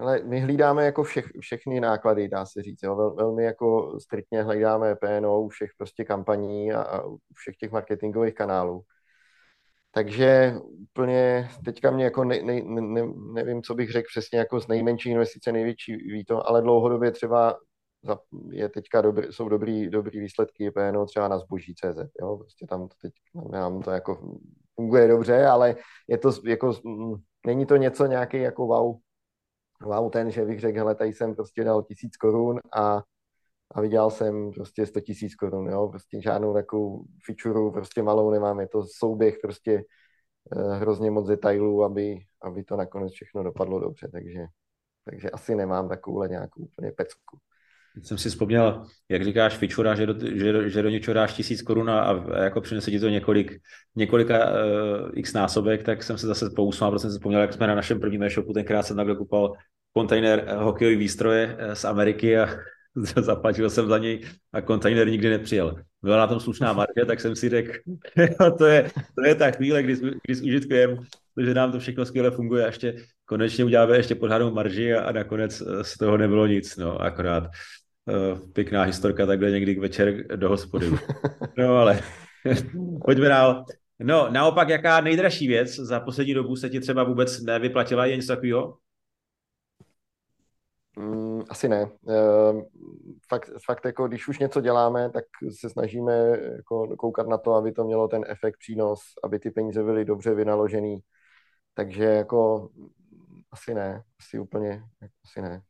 Ale 0.00 0.22
my 0.24 0.40
hlídáme 0.40 0.84
jako 0.84 1.02
všech, 1.02 1.26
všechny 1.40 1.80
náklady, 1.80 2.28
dá 2.28 2.46
se 2.46 2.62
říct. 2.62 2.82
Jo. 2.82 2.96
Vel, 2.96 3.14
velmi 3.14 3.44
jako 3.44 4.00
striktně 4.00 4.42
hledáme 4.42 4.94
PNO 4.94 5.42
u 5.42 5.48
všech 5.48 5.70
prostě 5.78 6.04
kampaní 6.04 6.72
a, 6.72 6.82
a 6.82 7.06
u 7.06 7.18
všech 7.34 7.56
těch 7.56 7.70
marketingových 7.70 8.34
kanálů. 8.34 8.82
takže 9.90 10.54
úplně 10.82 11.48
teďka 11.64 11.90
mě 11.90 12.04
jako 12.04 12.24
ne, 12.24 12.42
ne, 12.42 12.62
ne, 12.64 13.02
nevím, 13.32 13.62
co 13.62 13.74
bych 13.74 13.90
řekl 13.92 14.06
přesně 14.10 14.38
jako 14.38 14.60
z 14.60 14.68
nejmenší 14.68 15.10
investice 15.10 15.52
největší 15.52 15.96
ví 15.96 16.24
to, 16.24 16.48
ale 16.48 16.62
dlouhodobě 16.62 17.10
třeba 17.10 17.56
je 18.50 18.68
teďka 18.68 19.00
dobrý, 19.00 19.26
jsou 19.32 19.48
dobrý, 19.48 19.90
dobrý 19.90 20.20
výsledky 20.20 20.70
PNO 20.70 21.06
třeba 21.06 21.28
na 21.28 21.38
zboží 21.38 21.74
CZ, 21.74 21.98
jo, 22.20 22.36
prostě 22.36 22.66
tam 22.66 22.88
to 22.88 22.94
teď, 23.02 23.12
nám 23.50 23.82
to 23.82 23.90
jako 23.90 24.38
funguje 24.74 25.08
dobře, 25.08 25.46
ale 25.46 25.76
je 26.08 26.18
to 26.18 26.32
jako, 26.44 26.72
není 27.46 27.66
to 27.66 27.76
něco 27.76 28.06
nějaký 28.06 28.36
jako 28.36 28.66
wow, 28.66 28.96
wow 29.82 30.10
ten, 30.10 30.30
že 30.30 30.44
bych 30.44 30.60
řekl, 30.60 30.78
hele, 30.78 30.94
tady 30.94 31.12
jsem 31.12 31.34
prostě 31.34 31.64
dal 31.64 31.82
tisíc 31.82 32.16
korun 32.16 32.60
a, 32.76 33.02
a 33.70 33.80
vydělal 33.80 34.10
jsem 34.10 34.50
prostě 34.52 34.86
100 34.86 35.00
tisíc 35.00 35.34
korun, 35.34 35.68
jo, 35.68 35.88
prostě 35.88 36.22
žádnou 36.22 36.54
takovou 36.54 37.04
feature 37.26 37.70
prostě 37.72 38.02
malou 38.02 38.30
nemám, 38.30 38.60
je 38.60 38.68
to 38.68 38.84
souběh 38.84 39.38
prostě 39.42 39.84
eh, 40.56 40.74
hrozně 40.78 41.10
moc 41.10 41.28
detailů, 41.28 41.84
aby, 41.84 42.18
aby 42.42 42.64
to 42.64 42.76
nakonec 42.76 43.12
všechno 43.12 43.42
dopadlo 43.42 43.80
dobře, 43.80 44.08
takže, 44.12 44.46
takže 45.04 45.30
asi 45.30 45.54
nemám 45.54 45.88
takovouhle 45.88 46.28
nějakou 46.28 46.62
úplně 46.62 46.92
pecku 46.92 47.38
jsem 48.02 48.18
si 48.18 48.28
vzpomněl, 48.28 48.82
jak 49.08 49.24
říkáš, 49.24 49.56
fičura, 49.56 49.94
že 49.94 50.06
do, 50.06 50.14
že, 50.34 50.70
že 50.70 50.82
do 50.82 50.88
něčeho 50.88 51.14
dáš 51.14 51.32
tisíc 51.32 51.62
korun 51.62 51.90
a, 51.90 52.00
a 52.00 52.42
jako 52.42 52.60
přinese 52.60 52.90
ti 52.90 53.00
to 53.00 53.08
několik, 53.08 53.60
několika 53.96 54.50
uh, 54.50 55.10
x 55.14 55.32
násobek, 55.32 55.82
tak 55.82 56.02
jsem 56.02 56.18
se 56.18 56.26
zase 56.26 56.50
pousmál, 56.56 56.90
protože 56.90 57.00
jsem 57.00 57.10
si 57.10 57.18
vzpomněl, 57.18 57.40
jak 57.40 57.52
jsme 57.52 57.66
na 57.66 57.74
našem 57.74 58.00
prvním 58.00 58.22
e-shopu 58.22 58.52
tenkrát 58.52 58.82
jsem 58.82 58.96
takhle 58.96 59.16
kupal 59.16 59.52
kontejner 59.92 60.44
eh, 60.46 60.54
hokejový 60.54 60.96
výstroje 60.96 61.56
eh, 61.58 61.74
z 61.74 61.84
Ameriky 61.84 62.38
a 62.38 62.48
zaplatil 63.16 63.70
jsem 63.70 63.88
za 63.88 63.98
něj 63.98 64.24
a 64.52 64.60
kontejner 64.60 65.08
nikdy 65.08 65.30
nepřijel. 65.30 65.74
Byla 66.02 66.16
na 66.16 66.26
tom 66.26 66.40
slušná 66.40 66.72
marke, 66.72 67.04
tak 67.04 67.20
jsem 67.20 67.36
si 67.36 67.48
řekl, 67.48 67.72
to 68.58 68.66
je, 68.66 68.90
to 69.14 69.26
je 69.26 69.34
ta 69.34 69.50
chvíle, 69.50 69.82
kdy, 69.82 69.94
kdy 69.96 70.34
s 70.34 70.42
užitkujeme, 70.42 70.96
že 71.40 71.54
nám 71.54 71.72
to 71.72 71.80
všechno 71.80 72.06
skvěle 72.06 72.30
funguje 72.30 72.62
a 72.64 72.66
ještě 72.66 72.94
konečně 73.24 73.64
uděláme 73.64 73.96
ještě 73.96 74.14
podhádnou 74.14 74.54
marži 74.54 74.94
a, 74.94 75.02
a 75.02 75.12
nakonec 75.12 75.62
z 75.82 75.98
toho 75.98 76.16
nebylo 76.16 76.46
nic, 76.46 76.76
no, 76.76 77.02
akorát 77.02 77.50
pěkná 78.52 78.82
historka 78.82 79.26
takhle 79.26 79.50
někdy 79.50 79.74
k 79.74 79.78
večer 79.78 80.36
do 80.36 80.48
hospody. 80.48 80.90
No 81.58 81.76
ale 81.76 82.00
pojďme 83.04 83.28
dál. 83.28 83.64
No, 83.98 84.30
naopak, 84.30 84.68
jaká 84.68 85.00
nejdražší 85.00 85.48
věc 85.48 85.74
za 85.74 86.00
poslední 86.00 86.34
dobu 86.34 86.56
se 86.56 86.70
ti 86.70 86.80
třeba 86.80 87.04
vůbec 87.04 87.42
nevyplatila, 87.42 88.06
jen 88.06 88.18
něco 88.18 88.32
takového? 88.32 88.78
Mm, 90.98 91.42
asi 91.48 91.68
ne. 91.68 91.90
Uh, 92.02 92.62
fakt, 93.28 93.50
fakt 93.66 93.84
jako, 93.84 94.08
když 94.08 94.28
už 94.28 94.38
něco 94.38 94.60
děláme, 94.60 95.10
tak 95.10 95.24
se 95.60 95.70
snažíme 95.70 96.12
jako 96.56 96.96
koukat 96.96 97.28
na 97.28 97.38
to, 97.38 97.54
aby 97.54 97.72
to 97.72 97.84
mělo 97.84 98.08
ten 98.08 98.24
efekt, 98.28 98.58
přínos, 98.58 99.00
aby 99.24 99.38
ty 99.38 99.50
peníze 99.50 99.82
byly 99.82 100.04
dobře 100.04 100.34
vynaložený. 100.34 100.98
Takže 101.74 102.04
jako 102.04 102.68
asi 103.50 103.74
ne, 103.74 104.02
asi 104.20 104.38
úplně, 104.38 104.82
asi 105.24 105.42
ne. 105.42 105.62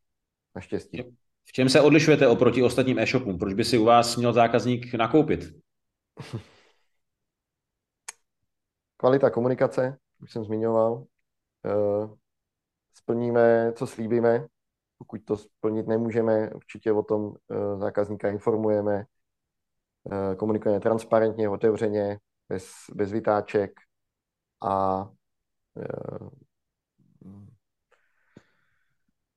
Naštěstí. 0.55 1.18
V 1.49 1.53
čem 1.53 1.69
se 1.69 1.81
odlišujete 1.81 2.29
oproti 2.29 2.63
ostatním 2.63 2.99
e-shopům? 2.99 3.39
Proč 3.39 3.55
by 3.55 3.65
si 3.65 3.79
u 3.79 3.85
vás 3.85 4.17
měl 4.17 4.33
zákazník 4.33 4.95
nakoupit? 4.95 5.41
Kvalita 8.97 9.31
komunikace, 9.31 9.99
už 10.23 10.33
jsem 10.33 10.45
zmiňoval. 10.45 11.05
Eh, 11.67 12.09
splníme, 12.95 13.73
co 13.73 13.87
slíbíme. 13.87 14.47
Pokud 14.99 15.25
to 15.25 15.37
splnit 15.37 15.87
nemůžeme, 15.87 16.51
určitě 16.51 16.93
o 16.93 17.03
tom 17.03 17.35
eh, 17.51 17.79
zákazníka 17.79 18.29
informujeme. 18.29 19.05
Eh, 20.13 20.35
komunikujeme 20.37 20.81
transparentně, 20.81 21.49
otevřeně, 21.49 22.19
bez, 22.49 22.71
bez 22.95 23.13
vytáček 23.13 23.71
a 24.63 25.09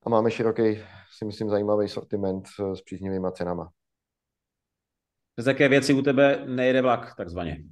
a 0.03 0.09
máme 0.09 0.32
široký, 0.32 0.84
si 1.18 1.26
myslím, 1.26 1.49
zajímavý 1.49 1.88
sortiment 1.88 2.47
s 2.74 2.82
příznivými 2.82 3.28
cenama. 3.34 3.72
Z 5.38 5.47
jaké 5.47 5.70
věci 5.70 5.93
u 5.93 6.01
tebe 6.01 6.45
nejde 6.45 6.82
vlak, 6.82 7.16
takzvaně? 7.16 7.64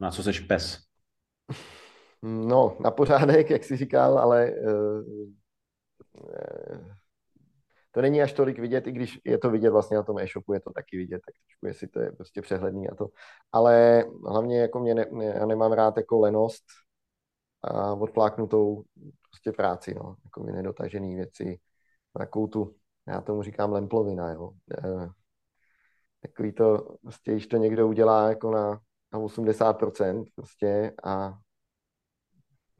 Na 0.00 0.10
co 0.10 0.22
seš 0.22 0.40
pes? 0.40 0.78
No, 2.22 2.76
na 2.80 2.90
pořádek, 2.90 3.50
jak 3.50 3.64
jsi 3.64 3.76
říkal, 3.76 4.18
ale 4.18 4.50
uh, 4.50 5.02
to 7.90 8.02
není 8.02 8.22
až 8.22 8.32
tolik 8.32 8.58
vidět, 8.58 8.86
i 8.86 8.92
když 8.92 9.20
je 9.24 9.38
to 9.38 9.50
vidět 9.50 9.70
vlastně 9.70 9.96
na 9.96 10.02
tom 10.02 10.18
e-shopu, 10.18 10.52
je 10.52 10.60
to 10.60 10.70
taky 10.70 10.96
vidět, 10.96 11.20
tak 11.26 11.34
trošku, 11.46 11.66
jestli 11.66 11.88
to 11.88 12.00
je 12.00 12.12
prostě 12.12 12.42
přehledný 12.42 12.88
a 12.88 12.94
to. 12.94 13.08
Ale 13.52 14.04
hlavně 14.26 14.60
jako 14.60 14.80
mě, 14.80 14.94
ne, 14.94 15.06
já 15.24 15.46
nemám 15.46 15.72
rád 15.72 15.96
jako 15.96 16.20
lenost 16.20 16.64
a 17.62 17.94
odpláknutou 17.94 18.82
prostě 19.30 19.52
práci, 19.52 19.94
no, 19.94 20.16
jako 20.24 20.42
nedotažený 20.42 21.14
věci, 21.14 21.60
takovou 22.18 22.46
tu, 22.46 22.74
já 23.08 23.20
tomu 23.20 23.42
říkám 23.42 23.72
lemplovina, 23.72 24.32
jo. 24.32 24.52
E, 24.84 25.08
takový 26.22 26.52
to, 26.52 26.96
prostě, 27.02 27.32
když 27.32 27.46
to 27.46 27.56
někdo 27.56 27.88
udělá 27.88 28.28
jako 28.28 28.50
na, 28.50 28.80
na 29.12 29.18
80% 29.18 30.24
prostě 30.34 30.92
a 31.04 31.38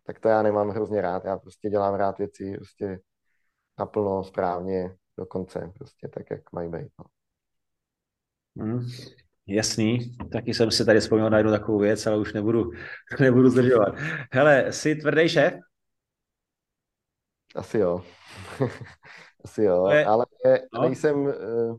tak 0.03 0.21
to 0.21 0.29
já 0.29 0.43
nemám 0.43 0.69
hrozně 0.69 1.01
rád, 1.01 1.25
já 1.25 1.39
prostě 1.39 1.71
dělám 1.71 1.95
rád 1.95 2.19
věci 2.19 2.53
prostě 2.57 3.01
naplno, 3.79 4.25
správně, 4.25 4.97
do 5.19 5.27
konce, 5.27 5.73
prostě 5.75 6.09
tak, 6.09 6.31
jak 6.31 6.53
mají 6.53 6.69
být. 6.69 6.89
No. 6.99 7.05
Mm, 8.65 8.87
jasný, 9.49 10.17
taky 10.33 10.55
jsem 10.55 10.71
si 10.71 10.85
tady 10.85 11.01
vzpomněl 11.01 11.31
na 11.31 11.39
jednu 11.39 11.53
takovou 11.53 11.79
věc, 11.79 12.07
ale 12.07 12.19
už 12.19 12.33
nebudu, 12.33 12.71
nebudu 13.21 13.51
zdržovat. 13.51 13.95
Hele, 14.33 14.73
jsi 14.73 14.95
tvrdý 14.95 15.29
šéf? 15.29 15.55
Asi 17.55 17.79
jo. 17.79 18.05
Asi 19.45 19.63
jo, 19.63 19.89
je, 19.89 20.05
ale 20.05 20.27
no. 20.75 20.83
nejsem, 20.83 21.29
eh, 21.29 21.75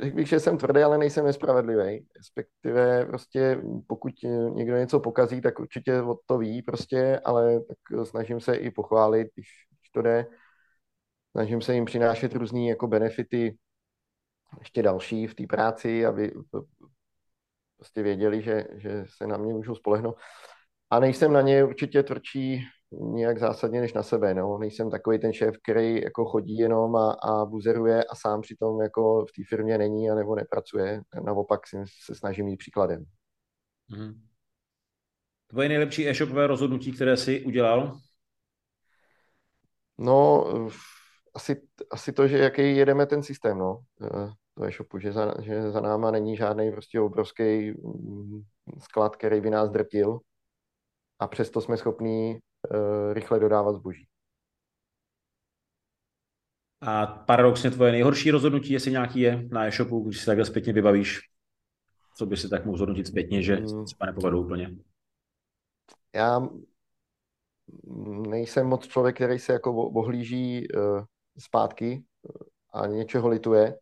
řekl 0.00 0.16
bych, 0.16 0.28
že 0.28 0.40
jsem 0.40 0.58
tvrdý, 0.58 0.80
ale 0.82 0.98
nejsem 0.98 1.24
nespravedlivý. 1.24 2.06
Respektive 2.16 3.06
prostě 3.06 3.62
pokud 3.86 4.12
někdo 4.54 4.76
něco 4.76 5.00
pokazí, 5.00 5.40
tak 5.40 5.58
určitě 5.58 6.02
od 6.02 6.18
to 6.26 6.38
ví 6.38 6.62
prostě, 6.62 7.20
ale 7.24 7.60
tak 7.60 8.06
snažím 8.06 8.40
se 8.40 8.54
i 8.54 8.70
pochválit, 8.70 9.28
když, 9.34 9.48
když 9.70 9.90
to 9.90 10.02
jde. 10.02 10.26
Snažím 11.30 11.60
se 11.60 11.74
jim 11.74 11.84
přinášet 11.84 12.34
různé 12.34 12.60
jako 12.60 12.86
benefity, 12.86 13.56
ještě 14.58 14.82
další 14.82 15.26
v 15.26 15.34
té 15.34 15.46
práci, 15.46 16.06
aby 16.06 16.32
prostě 17.76 18.02
věděli, 18.02 18.42
že, 18.42 18.64
že 18.74 19.04
se 19.16 19.26
na 19.26 19.36
mě 19.36 19.54
můžou 19.54 19.74
spolehnout. 19.74 20.16
A 20.90 21.00
nejsem 21.00 21.32
na 21.32 21.40
ně 21.40 21.64
určitě 21.64 22.02
tvrdší 22.02 22.64
nějak 23.00 23.38
zásadně 23.38 23.80
než 23.80 23.92
na 23.92 24.02
sebe. 24.02 24.34
No. 24.34 24.58
Nejsem 24.58 24.90
takový 24.90 25.18
ten 25.18 25.32
šéf, 25.32 25.54
který 25.62 26.02
jako 26.02 26.24
chodí 26.24 26.56
jenom 26.56 26.96
a, 26.96 27.12
a 27.12 27.44
buzeruje 27.44 28.04
a 28.04 28.14
sám 28.14 28.40
přitom 28.40 28.80
jako 28.80 29.26
v 29.26 29.32
té 29.32 29.42
firmě 29.48 29.78
není 29.78 30.10
a 30.10 30.14
nebo 30.14 30.34
nepracuje. 30.34 31.02
Naopak 31.24 31.66
si, 31.66 31.76
se 32.04 32.14
snažím 32.14 32.48
jít 32.48 32.56
příkladem. 32.56 33.04
Mm. 33.88 34.12
Tvoje 35.46 35.68
nejlepší 35.68 36.08
e-shopové 36.08 36.46
rozhodnutí, 36.46 36.92
které 36.92 37.16
jsi 37.16 37.44
udělal? 37.44 37.98
No, 39.98 40.44
asi, 41.34 41.62
asi 41.90 42.12
to, 42.12 42.28
že 42.28 42.38
jaký 42.38 42.76
jedeme 42.76 43.06
ten 43.06 43.22
systém, 43.22 43.58
no, 43.58 43.80
to 44.54 44.64
e-shopu, 44.64 44.98
že 44.98 45.12
za, 45.12 45.34
že 45.40 45.70
za 45.70 45.80
náma 45.80 46.10
není 46.10 46.36
žádný 46.36 46.72
prostě 46.72 47.00
obrovský 47.00 47.70
mm, 47.70 48.42
sklad, 48.78 49.16
který 49.16 49.40
by 49.40 49.50
nás 49.50 49.70
drtil 49.70 50.20
a 51.18 51.28
přesto 51.28 51.60
jsme 51.60 51.76
schopní 51.76 52.34
uh, 52.34 53.12
rychle 53.12 53.40
dodávat 53.40 53.72
zboží. 53.72 54.08
A 56.80 57.06
paradoxně 57.06 57.70
tvoje 57.70 57.92
nejhorší 57.92 58.30
rozhodnutí, 58.30 58.72
jestli 58.72 58.90
nějaký 58.90 59.20
je 59.20 59.48
na 59.52 59.66
e-shopu, 59.66 60.00
když 60.00 60.20
se 60.20 60.26
takhle 60.26 60.44
zpětně 60.44 60.72
vybavíš, 60.72 61.20
co 62.16 62.26
by 62.26 62.36
si 62.36 62.48
tak 62.48 62.64
mohl 62.64 62.76
zhodnotit 62.76 63.06
zpětně, 63.06 63.42
že 63.42 63.54
hmm. 63.54 63.84
třeba 63.84 64.06
nepovedou 64.06 64.44
úplně? 64.44 64.76
Já 66.14 66.48
nejsem 68.28 68.66
moc 68.66 68.86
člověk, 68.86 69.14
který 69.14 69.38
se 69.38 69.52
jako 69.52 69.86
ohlíží 69.86 70.68
uh, 70.68 71.04
zpátky 71.38 72.04
a 72.72 72.86
něčeho 72.86 73.28
lituje. 73.28 73.78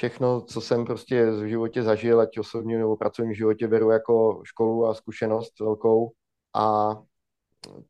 Všechno, 0.00 0.40
co 0.40 0.60
jsem 0.60 0.84
prostě 0.84 1.30
v 1.30 1.48
životě 1.48 1.82
zažil, 1.82 2.20
ať 2.20 2.38
osobně 2.38 2.78
nebo 2.78 2.96
pracovním 2.96 3.34
životě, 3.34 3.68
beru 3.68 3.90
jako 3.90 4.42
školu 4.44 4.86
a 4.86 4.94
zkušenost 4.94 5.60
velkou 5.60 6.12
a 6.56 6.90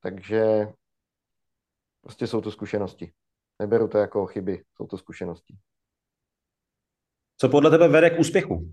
takže 0.01 0.69
prostě 2.01 2.27
jsou 2.27 2.41
to 2.41 2.51
zkušenosti. 2.51 3.13
Neberu 3.59 3.89
to 3.89 3.99
jako 3.99 4.27
chyby, 4.27 4.65
jsou 4.77 4.87
to 4.87 4.99
zkušenosti. 4.99 5.57
Co 7.37 7.49
podle 7.49 7.71
tebe 7.71 7.89
vede 7.89 8.11
k 8.11 8.21
úspěchu? 8.21 8.73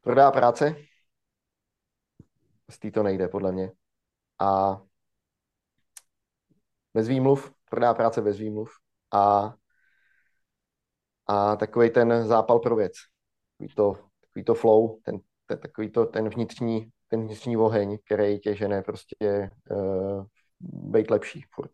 Tvrdá 0.00 0.30
práce. 0.30 0.76
Z 2.70 2.92
to 2.92 3.02
nejde, 3.02 3.28
podle 3.28 3.52
mě. 3.52 3.72
A 4.38 4.80
bez 6.94 7.08
výmluv, 7.08 7.54
tvrdá 7.64 7.94
práce 7.94 8.22
bez 8.22 8.38
výmluv. 8.38 8.70
A, 9.12 9.54
a 11.26 11.56
takový 11.56 11.90
ten 11.90 12.26
zápal 12.26 12.58
pro 12.58 12.76
věc. 12.76 12.92
Takový 13.58 13.74
to, 13.74 13.94
takový 14.20 14.44
to 14.44 14.54
flow, 14.54 15.00
ten, 15.02 15.18
je 15.50 15.56
takový 15.56 15.90
to, 15.90 16.06
ten 16.06 16.28
vnitřní, 16.28 16.90
ten 17.08 17.26
vnitřní 17.26 17.56
oheň, 17.56 17.98
který 18.04 18.38
tě 18.38 18.56
žene 18.56 18.82
prostě 18.82 19.50
uh, 19.70 20.24
být 20.60 21.10
lepší 21.10 21.42
furt. 21.54 21.70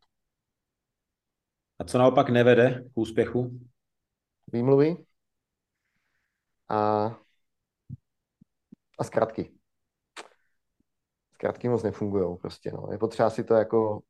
A 1.78 1.84
co 1.84 1.98
naopak 1.98 2.30
nevede 2.30 2.84
k 2.94 2.98
úspěchu? 2.98 3.60
Výmluvy 4.52 4.96
a, 6.68 7.06
a 8.98 9.04
zkratky. 9.04 9.54
Zkratky 11.32 11.68
moc 11.68 11.82
nefungují 11.82 12.38
prostě, 12.38 12.72
no. 12.72 12.88
Je 12.92 12.98
potřeba 12.98 13.30
si 13.30 13.44
to 13.44 13.54
jako 13.54 14.00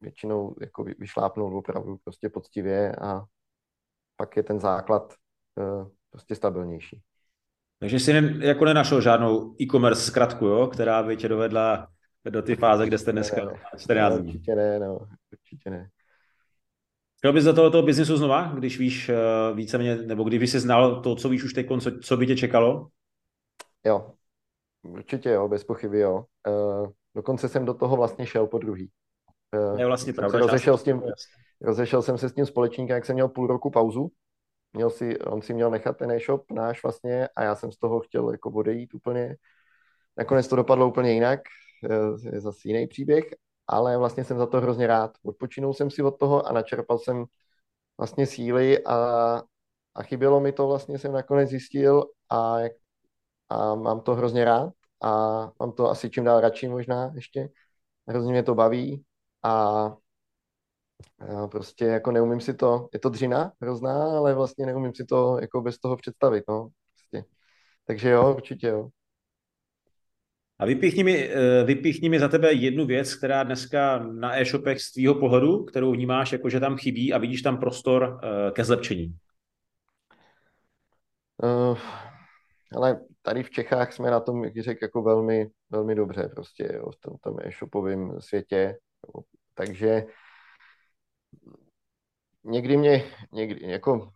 většinou 0.00 0.54
jako 0.60 0.84
vyšlápnout 0.84 1.52
opravdu 1.52 1.96
prostě 2.04 2.28
poctivě 2.28 2.96
a 2.96 3.24
pak 4.16 4.36
je 4.36 4.42
ten 4.42 4.60
základ 4.60 5.14
uh, 5.54 5.88
prostě 6.10 6.34
stabilnější. 6.34 7.02
Takže 7.78 8.00
jsi 8.00 8.12
ne, 8.12 8.46
jako 8.46 8.64
nenašel 8.64 9.00
žádnou 9.00 9.54
e-commerce 9.60 10.02
zkratku, 10.02 10.46
jo, 10.46 10.66
která 10.66 11.02
by 11.02 11.16
tě 11.16 11.28
dovedla 11.28 11.88
do 12.30 12.42
ty 12.42 12.56
fáze, 12.56 12.86
kde 12.86 12.98
jste 12.98 13.12
dneska 13.12 13.44
ne, 13.44 13.52
14 13.78 14.18
dní. 14.18 14.28
Určitě 14.28 14.54
ne, 14.54 14.78
no, 14.78 14.98
určitě 15.32 15.70
ne. 15.70 15.90
Chtěl 17.18 17.32
bys 17.32 17.44
do 17.44 17.54
tohoto 17.54 17.82
biznisu 17.82 18.16
znova, 18.16 18.52
když 18.54 18.78
víš 18.78 19.08
uh, 19.08 19.56
víceméně, 19.56 19.96
nebo 19.96 20.24
kdyby 20.24 20.46
jsi 20.46 20.60
znal 20.60 21.02
to, 21.02 21.16
co 21.16 21.28
víš 21.28 21.44
už 21.44 21.52
teď, 21.52 21.66
co, 21.80 21.90
co 22.02 22.16
by 22.16 22.26
tě 22.26 22.36
čekalo? 22.36 22.88
Jo, 23.84 24.12
určitě 24.82 25.30
jo, 25.30 25.48
bez 25.48 25.64
pochyby 25.64 26.00
jo. 26.00 26.24
Uh, 26.48 26.88
dokonce 27.14 27.48
jsem 27.48 27.64
do 27.64 27.74
toho 27.74 27.96
vlastně 27.96 28.26
šel 28.26 28.46
po 28.46 28.58
druhý. 28.58 28.90
Uh, 29.72 29.80
je 29.80 29.86
vlastně 29.86 30.12
pravda. 30.12 30.38
Rozešel, 30.38 30.76
s 30.76 30.82
tím, 30.82 31.02
rozešel 31.60 32.02
jsem 32.02 32.18
se 32.18 32.28
s 32.28 32.34
tím 32.34 32.46
společníkem, 32.46 32.94
jak 32.94 33.04
jsem 33.04 33.14
měl 33.14 33.28
půl 33.28 33.46
roku 33.46 33.70
pauzu. 33.70 34.08
Měl 34.72 34.90
si, 34.90 35.18
on 35.18 35.42
si 35.42 35.54
měl 35.54 35.70
nechat 35.70 35.96
ten 35.96 36.10
e-shop 36.10 36.50
náš 36.50 36.82
vlastně 36.82 37.28
a 37.36 37.42
já 37.42 37.54
jsem 37.54 37.72
z 37.72 37.78
toho 37.78 38.00
chtěl 38.00 38.30
jako 38.30 38.50
odejít 38.50 38.94
úplně. 38.94 39.36
Nakonec 40.16 40.48
to 40.48 40.56
dopadlo 40.56 40.88
úplně 40.88 41.12
jinak, 41.12 41.40
je 42.32 42.40
zase 42.40 42.58
jiný 42.64 42.86
příběh, 42.86 43.24
ale 43.66 43.98
vlastně 43.98 44.24
jsem 44.24 44.38
za 44.38 44.46
to 44.46 44.60
hrozně 44.60 44.86
rád. 44.86 45.10
Odpočinul 45.24 45.74
jsem 45.74 45.90
si 45.90 46.02
od 46.02 46.18
toho 46.18 46.46
a 46.46 46.52
načerpal 46.52 46.98
jsem 46.98 47.24
vlastně 47.98 48.26
síly 48.26 48.84
a, 48.84 48.96
a 49.94 50.02
chybělo 50.02 50.40
mi 50.40 50.52
to 50.52 50.66
vlastně, 50.66 50.98
jsem 50.98 51.12
nakonec 51.12 51.48
zjistil 51.48 52.04
a, 52.30 52.58
a 53.48 53.74
mám 53.74 54.00
to 54.00 54.14
hrozně 54.14 54.44
rád 54.44 54.72
a 55.02 55.10
mám 55.60 55.72
to 55.72 55.90
asi 55.90 56.10
čím 56.10 56.24
dál 56.24 56.40
radši 56.40 56.68
možná 56.68 57.12
ještě. 57.14 57.48
Hrozně 58.08 58.32
mě 58.32 58.42
to 58.42 58.54
baví 58.54 59.04
a 59.42 59.96
prostě 61.50 61.84
jako 61.84 62.10
neumím 62.10 62.40
si 62.40 62.54
to, 62.54 62.88
je 62.92 62.98
to 62.98 63.08
dřina 63.08 63.52
hrozná, 63.62 64.18
ale 64.18 64.34
vlastně 64.34 64.66
neumím 64.66 64.94
si 64.94 65.04
to 65.04 65.38
jako 65.40 65.60
bez 65.60 65.78
toho 65.78 65.96
představit, 65.96 66.44
no. 66.48 66.68
Prostě. 66.94 67.28
Takže 67.84 68.10
jo, 68.10 68.34
určitě 68.34 68.66
jo. 68.66 68.88
A 70.58 70.66
vypíchni 70.66 71.04
mi, 71.04 71.30
eh, 71.30 71.64
vypíchni 71.64 72.08
mi 72.08 72.20
za 72.20 72.28
tebe 72.28 72.52
jednu 72.52 72.86
věc, 72.86 73.14
která 73.14 73.42
dneska 73.42 73.98
na 73.98 74.40
e-shopech 74.40 74.80
z 74.80 74.92
tvýho 74.92 75.14
pohledu, 75.14 75.64
kterou 75.64 75.92
vnímáš 75.92 76.32
jako, 76.32 76.48
že 76.48 76.60
tam 76.60 76.76
chybí 76.76 77.12
a 77.12 77.18
vidíš 77.18 77.42
tam 77.42 77.58
prostor 77.58 78.20
eh, 78.22 78.50
ke 78.50 78.64
zlepšení. 78.64 79.16
Uh, 81.42 81.78
ale 82.76 83.00
tady 83.22 83.42
v 83.42 83.50
Čechách 83.50 83.92
jsme 83.92 84.10
na 84.10 84.20
tom, 84.20 84.44
jak 84.44 84.58
řekl, 84.58 84.84
jako 84.84 85.02
velmi, 85.02 85.50
velmi 85.70 85.94
dobře 85.94 86.28
prostě 86.34 86.70
jo, 86.74 86.90
v 86.90 86.96
tom, 87.00 87.16
tom 87.20 87.36
e-shopovém 87.42 88.20
světě. 88.20 88.76
Takže 89.54 90.06
někdy 92.44 92.76
mě, 92.76 93.04
někdy, 93.32 93.70
jako 93.70 94.12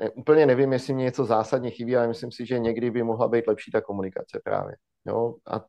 ne, 0.00 0.10
úplně 0.10 0.46
nevím, 0.46 0.72
jestli 0.72 0.94
mě 0.94 1.04
něco 1.04 1.24
zásadně 1.24 1.70
chybí, 1.70 1.96
ale 1.96 2.08
myslím 2.08 2.32
si, 2.32 2.46
že 2.46 2.58
někdy 2.58 2.90
by 2.90 3.02
mohla 3.02 3.28
být 3.28 3.46
lepší 3.46 3.70
ta 3.70 3.80
komunikace 3.80 4.40
právě. 4.44 4.76
Jo, 5.06 5.34
a 5.46 5.58
t, 5.58 5.66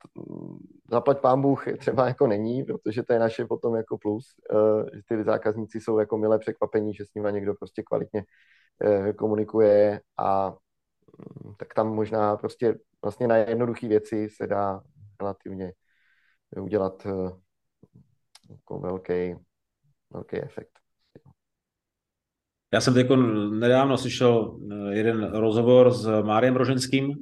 zaplať 0.91 1.19
pán 1.19 1.41
Bůh 1.41 1.65
třeba 1.77 2.07
jako 2.07 2.27
není, 2.27 2.63
protože 2.63 3.03
to 3.03 3.13
je 3.13 3.19
naše 3.19 3.45
potom 3.45 3.75
jako 3.75 3.97
plus, 3.97 4.35
uh, 4.53 4.85
že 4.93 5.01
ty 5.07 5.23
zákazníci 5.23 5.81
jsou 5.81 5.99
jako 5.99 6.17
milé 6.17 6.39
překvapení, 6.39 6.93
že 6.93 7.05
s 7.05 7.13
nimi 7.13 7.33
někdo 7.33 7.53
prostě 7.53 7.83
kvalitně 7.83 8.23
uh, 8.85 9.11
komunikuje 9.11 10.01
a 10.17 10.49
um, 10.49 11.55
tak 11.57 11.73
tam 11.73 11.95
možná 11.95 12.37
prostě 12.37 12.75
vlastně 13.03 13.27
na 13.27 13.35
jednoduché 13.37 13.87
věci 13.87 14.29
se 14.29 14.47
dá 14.47 14.81
relativně 15.19 15.73
udělat 16.61 17.05
uh, 17.05 17.31
jako 18.49 18.79
velký, 18.79 19.35
velký 20.15 20.37
efekt. 20.37 20.79
Já 22.73 22.81
jsem 22.81 22.93
teď 22.93 23.07
nedávno 23.51 23.97
slyšel 23.97 24.59
jeden 24.89 25.23
rozhovor 25.23 25.91
s 25.91 26.21
Máriem 26.21 26.55
Roženským, 26.55 27.13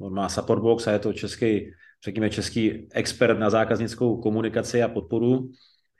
on 0.00 0.14
má 0.14 0.28
support 0.28 0.62
box 0.62 0.86
a 0.86 0.92
je 0.92 0.98
to 0.98 1.12
český, 1.12 1.72
řekněme, 2.04 2.30
český 2.30 2.88
expert 2.92 3.38
na 3.38 3.50
zákaznickou 3.50 4.20
komunikaci 4.22 4.82
a 4.82 4.88
podporu. 4.88 5.50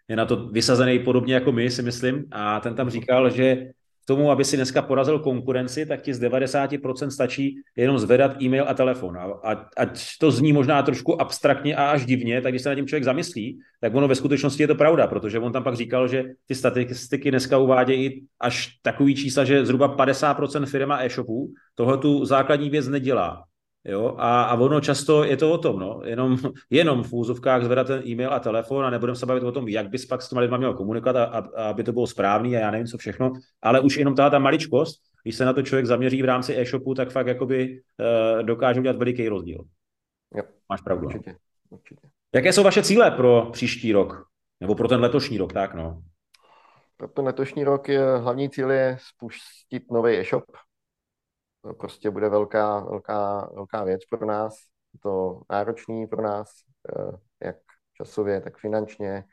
Je 0.09 0.17
na 0.17 0.25
to 0.25 0.47
vysazený 0.47 0.99
podobně 0.99 1.35
jako 1.35 1.53
my, 1.53 1.71
si 1.71 1.83
myslím. 1.83 2.25
A 2.31 2.61
ten 2.61 2.75
tam 2.75 2.91
říkal, 2.91 3.31
že 3.31 3.71
tomu, 4.09 4.31
aby 4.31 4.45
si 4.45 4.57
dneska 4.57 4.83
porazil 4.83 5.19
konkurenci, 5.19 5.87
tak 5.87 6.03
ti 6.03 6.15
z 6.15 6.21
90% 6.21 7.09
stačí 7.09 7.61
jenom 7.77 7.99
zvedat 7.99 8.43
e-mail 8.43 8.65
a 8.69 8.75
telefon. 8.75 9.19
A, 9.19 9.69
ať 9.77 10.01
to 10.21 10.31
zní 10.31 10.53
možná 10.53 10.83
trošku 10.83 11.21
abstraktně 11.21 11.77
a 11.77 11.91
až 11.91 12.07
divně, 12.07 12.41
tak 12.41 12.53
když 12.53 12.63
se 12.63 12.69
na 12.69 12.75
tím 12.75 12.87
člověk 12.87 13.05
zamyslí, 13.05 13.59
tak 13.81 13.95
ono 13.95 14.09
ve 14.09 14.15
skutečnosti 14.15 14.63
je 14.63 14.67
to 14.67 14.75
pravda, 14.75 15.07
protože 15.07 15.39
on 15.39 15.53
tam 15.53 15.65
pak 15.65 15.77
říkal, 15.77 16.09
že 16.09 16.25
ty 16.47 16.55
statistiky 16.55 17.31
dneska 17.31 17.59
uvádějí 17.59 18.25
až 18.41 18.69
takový 18.83 19.15
čísla, 19.15 19.45
že 19.45 19.67
zhruba 19.67 19.97
50% 19.97 20.67
firma 20.67 21.05
e-shopů 21.05 21.53
tohle 21.75 21.99
tu 21.99 22.25
základní 22.25 22.71
věc 22.71 22.89
nedělá. 22.89 23.48
Jo? 23.89 24.15
A, 24.19 24.43
a 24.43 24.55
ono 24.55 24.81
často 24.81 25.25
je 25.25 25.37
to 25.37 25.53
o 25.53 25.59
tom, 25.59 25.79
no? 25.79 26.01
jenom, 26.05 26.37
jenom 26.71 27.03
v 27.03 27.13
úzovkách 27.13 27.65
zvedat 27.65 27.87
ten 27.87 28.03
e-mail 28.07 28.33
a 28.33 28.41
telefon 28.41 28.85
a 28.85 28.91
nebudeme 28.91 29.17
se 29.17 29.27
bavit 29.27 29.43
o 29.43 29.53
tom, 29.53 29.69
jak 29.69 29.89
bys 29.89 30.07
pak 30.07 30.23
s 30.23 30.29
těma 30.29 30.41
lidma 30.41 30.57
měl 30.57 30.75
komunikovat, 30.75 31.17
a, 31.17 31.25
a, 31.25 31.69
aby 31.69 31.85
to 31.85 31.93
bylo 31.93 32.07
správný 32.07 32.57
a 32.57 32.61
já 32.61 32.71
nevím, 32.71 32.87
co 32.87 32.99
všechno, 32.99 33.33
ale 33.63 33.81
už 33.81 33.97
jenom 33.97 34.15
ta, 34.15 34.31
ta 34.31 34.39
maličkost, 34.39 35.03
když 35.23 35.37
se 35.37 35.45
na 35.45 35.53
to 35.53 35.63
člověk 35.63 35.87
zaměří 35.87 36.23
v 36.23 36.25
rámci 36.25 36.61
e-shopu, 36.61 36.95
tak 36.95 37.11
fakt 37.11 37.27
jakoby 37.27 37.81
uh, 38.01 38.43
dokáže 38.43 38.81
udělat 38.81 38.97
veliký 38.97 39.29
rozdíl. 39.29 39.65
Jo, 40.35 40.43
Máš 40.69 40.81
pravdu. 40.81 41.03
No. 41.03 41.07
Určitě, 41.07 41.37
určitě. 41.71 42.09
Jaké 42.35 42.53
jsou 42.53 42.63
vaše 42.63 42.83
cíle 42.83 43.11
pro 43.11 43.49
příští 43.53 43.93
rok? 43.93 44.27
Nebo 44.61 44.75
pro 44.75 44.89
ten 44.89 45.01
letošní 45.01 45.39
rok, 45.39 45.53
tak 45.53 45.75
no? 45.75 46.03
Pro 46.97 47.09
ten 47.09 47.25
letošní 47.25 47.65
rok 47.65 47.89
je, 47.89 48.17
hlavní 48.17 48.51
cíl 48.51 48.71
je 48.71 48.97
spustit 49.01 49.91
nový 49.91 50.17
e-shop, 50.17 50.45
to 51.69 51.75
prostě 51.75 52.11
bude 52.11 52.29
velká, 52.29 52.81
velká, 52.81 53.51
velká 53.55 53.85
věc 53.85 54.01
pro 54.11 54.27
nás. 54.27 54.55
To 55.03 55.41
náročný 55.51 56.07
pro 56.07 56.23
nás, 56.23 56.49
eh, 56.99 57.47
jak 57.47 57.57
časově, 57.95 58.41
tak 58.41 58.59
finančně. 58.59 59.25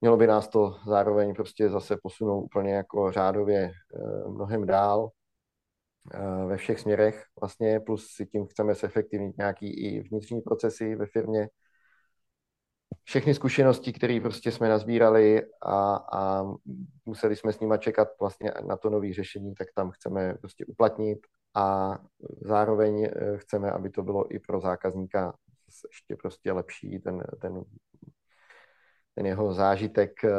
Mělo 0.00 0.16
by 0.16 0.26
nás 0.26 0.48
to 0.48 0.76
zároveň 0.86 1.34
prostě 1.34 1.70
zase 1.70 1.96
posunout 2.02 2.40
úplně 2.44 2.74
jako 2.74 3.12
řádově 3.12 3.70
eh, 3.70 4.28
mnohem 4.28 4.66
dál 4.66 5.10
eh, 6.14 6.46
ve 6.46 6.56
všech 6.56 6.80
směrech 6.80 7.24
vlastně, 7.40 7.80
plus 7.80 8.06
si 8.10 8.26
tím 8.26 8.46
chceme 8.46 8.74
zefektivnit 8.74 9.38
nějaký 9.38 9.80
i 9.80 10.00
vnitřní 10.08 10.40
procesy 10.40 10.94
ve 10.94 11.06
firmě, 11.06 11.48
všechny 13.04 13.34
zkušenosti, 13.34 13.92
které 13.92 14.20
prostě 14.20 14.52
jsme 14.52 14.68
nazbírali 14.68 15.42
a, 15.62 15.96
a 16.12 16.44
museli 17.06 17.36
jsme 17.36 17.52
s 17.52 17.60
nimi 17.60 17.74
čekat 17.78 18.08
vlastně 18.20 18.52
na 18.66 18.76
to 18.76 18.90
nové 18.90 19.12
řešení, 19.12 19.54
tak 19.54 19.68
tam 19.74 19.90
chceme 19.90 20.34
prostě 20.34 20.64
uplatnit 20.64 21.18
a 21.54 21.98
zároveň 22.40 23.04
eh, 23.04 23.38
chceme, 23.38 23.70
aby 23.70 23.90
to 23.90 24.02
bylo 24.02 24.34
i 24.34 24.38
pro 24.38 24.60
zákazníka 24.60 25.34
ještě 25.88 26.16
prostě 26.16 26.52
lepší, 26.52 26.98
ten, 26.98 27.22
ten, 27.40 27.64
ten 29.14 29.26
jeho 29.26 29.54
zážitek 29.54 30.24
eh, 30.24 30.30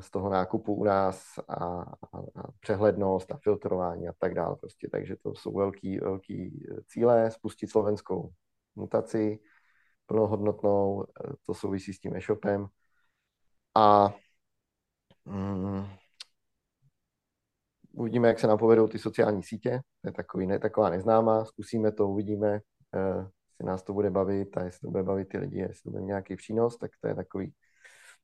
z 0.00 0.10
toho 0.10 0.30
nákupu 0.30 0.74
u 0.74 0.84
nás 0.84 1.38
a, 1.48 1.54
a, 1.54 2.18
a 2.34 2.52
přehlednost 2.60 3.32
a 3.32 3.36
filtrování 3.36 4.08
a 4.08 4.12
tak 4.18 4.34
dále. 4.34 4.56
Prostě. 4.56 4.88
Takže 4.92 5.16
to 5.16 5.34
jsou 5.34 5.56
velký, 5.56 5.98
velký 5.98 6.66
cíle, 6.86 7.30
spustit 7.30 7.70
slovenskou 7.70 8.30
mutaci, 8.76 9.38
plnohodnotnou, 10.06 11.04
to 11.46 11.54
souvisí 11.54 11.92
s 11.92 12.00
tím 12.00 12.16
e-shopem. 12.16 12.66
A 13.74 14.14
mm, 15.24 15.86
uvidíme, 17.94 18.28
jak 18.28 18.38
se 18.38 18.46
nám 18.46 18.58
povedou 18.58 18.88
ty 18.88 18.98
sociální 18.98 19.42
sítě. 19.42 19.80
To 20.02 20.08
je 20.08 20.12
takový, 20.12 20.46
ne, 20.46 20.58
taková 20.58 20.90
neznámá, 20.90 21.44
zkusíme 21.44 21.92
to, 21.92 22.08
uvidíme, 22.08 22.60
uh, 22.94 23.26
jestli 23.50 23.66
nás 23.66 23.82
to 23.82 23.92
bude 23.92 24.10
bavit 24.10 24.56
a 24.56 24.64
jestli 24.64 24.80
to 24.80 24.90
bude 24.90 25.02
bavit 25.02 25.28
ty 25.28 25.38
lidi, 25.38 25.58
jestli 25.58 25.82
to 25.82 25.90
bude 25.90 26.02
nějaký 26.02 26.36
přínos, 26.36 26.78
tak 26.78 26.90
to 27.00 27.08
je 27.08 27.14
takový, 27.14 27.52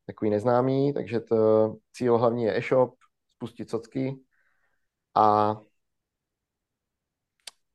takový 0.07 0.31
neznámý. 0.31 0.93
Takže 0.93 1.21
to 1.21 1.77
cíl 1.93 2.19
hlavní 2.19 2.45
je 2.45 2.59
e-shop, 2.59 2.95
spustit 3.35 3.71
socky 3.71 4.17
a 5.15 5.57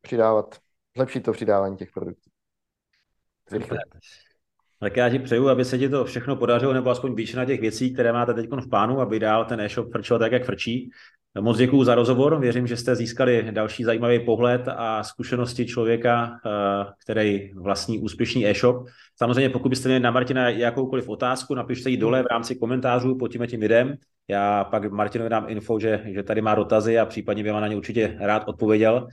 přidávat, 0.01 0.59
zlepšit 0.95 1.19
to 1.19 1.31
přidávání 1.31 1.77
těch 1.77 1.91
produktů. 1.91 2.29
Tak 4.79 4.97
já 4.97 5.09
ti 5.09 5.19
přeju, 5.19 5.49
aby 5.49 5.65
se 5.65 5.77
ti 5.77 5.89
to 5.89 6.05
všechno 6.05 6.35
podařilo, 6.35 6.73
nebo 6.73 6.89
aspoň 6.89 7.15
většina 7.15 7.45
těch 7.45 7.61
věcí, 7.61 7.93
které 7.93 8.13
máte 8.13 8.33
teď 8.33 8.49
v 8.49 8.69
plánu, 8.69 8.99
aby 8.99 9.19
dál 9.19 9.45
ten 9.45 9.61
e-shop 9.61 9.91
frčil 9.91 10.19
tak, 10.19 10.31
jak 10.31 10.45
frčí. 10.45 10.89
Moc 11.41 11.57
děkuji 11.57 11.83
za 11.83 11.95
rozhovor. 11.95 12.39
Věřím, 12.39 12.67
že 12.67 12.77
jste 12.77 12.95
získali 12.95 13.47
další 13.51 13.83
zajímavý 13.83 14.19
pohled 14.19 14.61
a 14.67 15.03
zkušenosti 15.03 15.65
člověka, 15.65 16.39
eh, 16.45 16.85
který 17.03 17.51
vlastní 17.53 17.99
úspěšný 17.99 18.47
e-shop. 18.47 18.87
Samozřejmě, 19.17 19.49
pokud 19.49 19.69
byste 19.69 19.89
měli 19.89 20.03
na 20.03 20.11
Martina 20.11 20.49
jakoukoliv 20.49 21.09
otázku, 21.09 21.55
napište 21.55 21.89
ji 21.89 21.97
dole 21.97 22.23
v 22.23 22.27
rámci 22.31 22.55
komentářů 22.55 23.15
pod 23.15 23.27
tím 23.27 23.47
tím 23.47 23.59
videem. 23.59 23.95
Já 24.27 24.63
pak 24.63 24.91
Martinovi 24.91 25.29
dám 25.29 25.45
info, 25.47 25.79
že, 25.79 26.03
že 26.05 26.23
tady 26.23 26.41
má 26.41 26.55
dotazy 26.55 26.99
a 26.99 27.05
případně 27.05 27.43
by 27.43 27.51
vám 27.51 27.61
na 27.61 27.67
ně 27.67 27.75
určitě 27.75 28.17
rád 28.19 28.47
odpověděl. 28.47 29.07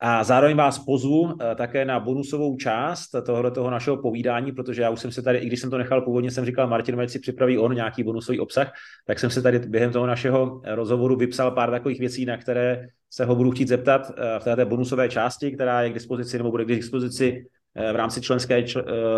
A 0.00 0.24
zároveň 0.24 0.56
vás 0.56 0.78
pozvu 0.78 1.34
eh, 1.40 1.54
také 1.54 1.84
na 1.84 2.00
bonusovou 2.00 2.56
část 2.56 3.10
tohoto 3.26 3.50
toho 3.50 3.70
našeho 3.70 3.96
povídání, 3.96 4.52
protože 4.52 4.82
já 4.82 4.90
už 4.90 5.00
jsem 5.00 5.12
se 5.12 5.22
tady, 5.22 5.38
i 5.38 5.46
když 5.46 5.60
jsem 5.60 5.70
to 5.70 5.78
nechal 5.78 6.00
původně, 6.00 6.30
jsem 6.30 6.44
říkal 6.44 6.66
Martin, 6.66 7.00
ať 7.00 7.10
si 7.10 7.18
připraví 7.18 7.58
on 7.58 7.74
nějaký 7.74 8.02
bonusový 8.02 8.40
obsah, 8.40 8.72
tak 9.06 9.18
jsem 9.18 9.30
se 9.30 9.42
tady 9.42 9.58
během 9.58 9.92
toho 9.92 10.06
našeho 10.06 10.60
rozhovoru 10.64 11.16
vypsal 11.16 11.50
pár 11.50 11.70
takových 11.70 12.00
věcí, 12.00 12.24
na 12.24 12.36
které 12.36 12.86
se 13.10 13.24
ho 13.24 13.34
budu 13.34 13.50
chtít 13.50 13.68
zeptat 13.68 14.10
eh, 14.16 14.38
v 14.38 14.44
této 14.44 14.66
bonusové 14.66 15.08
části, 15.08 15.52
která 15.52 15.82
je 15.82 15.90
k 15.90 15.94
dispozici 15.94 16.38
nebo 16.38 16.50
bude 16.50 16.64
k 16.64 16.68
dispozici 16.68 17.46
eh, 17.74 17.92
v 17.92 17.96
rámci 17.96 18.20
členské 18.20 18.64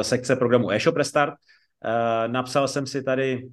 sekce 0.02 0.36
programu 0.36 0.70
eShop 0.70 0.96
Restart. 0.96 1.34
Napsal 2.26 2.68
jsem 2.68 2.86
si 2.86 3.02
tady 3.02 3.48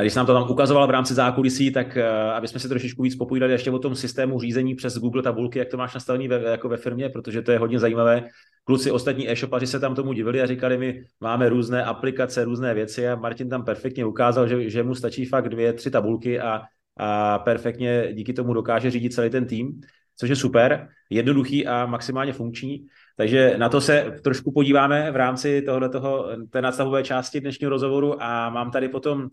když 0.00 0.12
jsem 0.12 0.20
nám 0.20 0.26
to 0.26 0.34
tam 0.34 0.50
ukazoval 0.50 0.86
v 0.86 0.90
rámci 0.90 1.14
zákulisí, 1.14 1.72
tak 1.72 1.96
eh, 1.96 2.08
aby 2.08 2.48
jsme 2.48 2.60
si 2.60 2.68
trošičku 2.68 3.02
víc 3.02 3.16
popovídali 3.16 3.52
ještě 3.52 3.70
o 3.70 3.78
tom 3.78 3.94
systému 3.94 4.40
řízení 4.40 4.74
přes 4.74 4.98
Google 4.98 5.22
tabulky, 5.22 5.58
jak 5.58 5.68
to 5.68 5.76
máš 5.76 5.94
nastavený 5.94 6.28
ve, 6.28 6.50
jako 6.50 6.68
ve 6.68 6.76
firmě, 6.76 7.08
protože 7.08 7.42
to 7.42 7.52
je 7.52 7.58
hodně 7.58 7.78
zajímavé. 7.78 8.24
Kluci, 8.64 8.90
ostatní 8.90 9.30
e-shopaři 9.30 9.66
se 9.66 9.80
tam 9.80 9.94
tomu 9.94 10.12
divili 10.12 10.42
a 10.42 10.46
říkali 10.46 10.78
mi, 10.78 11.04
máme 11.20 11.48
různé 11.48 11.84
aplikace, 11.84 12.44
různé 12.44 12.74
věci 12.74 13.08
a 13.08 13.16
Martin 13.16 13.48
tam 13.48 13.64
perfektně 13.64 14.04
ukázal, 14.04 14.48
že, 14.48 14.70
že 14.70 14.82
mu 14.82 14.94
stačí 14.94 15.24
fakt 15.24 15.48
dvě, 15.48 15.72
tři 15.72 15.90
tabulky 15.90 16.40
a, 16.40 16.62
a 16.96 17.38
perfektně 17.38 18.08
díky 18.12 18.32
tomu 18.32 18.54
dokáže 18.54 18.90
řídit 18.90 19.12
celý 19.12 19.30
ten 19.30 19.46
tým, 19.46 19.80
což 20.16 20.30
je 20.30 20.36
super, 20.36 20.88
jednoduchý 21.10 21.66
a 21.66 21.86
maximálně 21.86 22.32
funkční. 22.32 22.86
Takže 23.16 23.54
na 23.58 23.68
to 23.68 23.80
se 23.80 24.16
trošku 24.24 24.52
podíváme 24.52 25.10
v 25.10 25.16
rámci 25.16 25.62
tohoto, 25.62 26.28
té 26.50 26.62
nadstavové 26.62 27.02
části 27.02 27.40
dnešního 27.40 27.70
rozhovoru 27.70 28.22
a 28.22 28.50
mám 28.50 28.70
tady 28.70 28.88
potom 28.88 29.28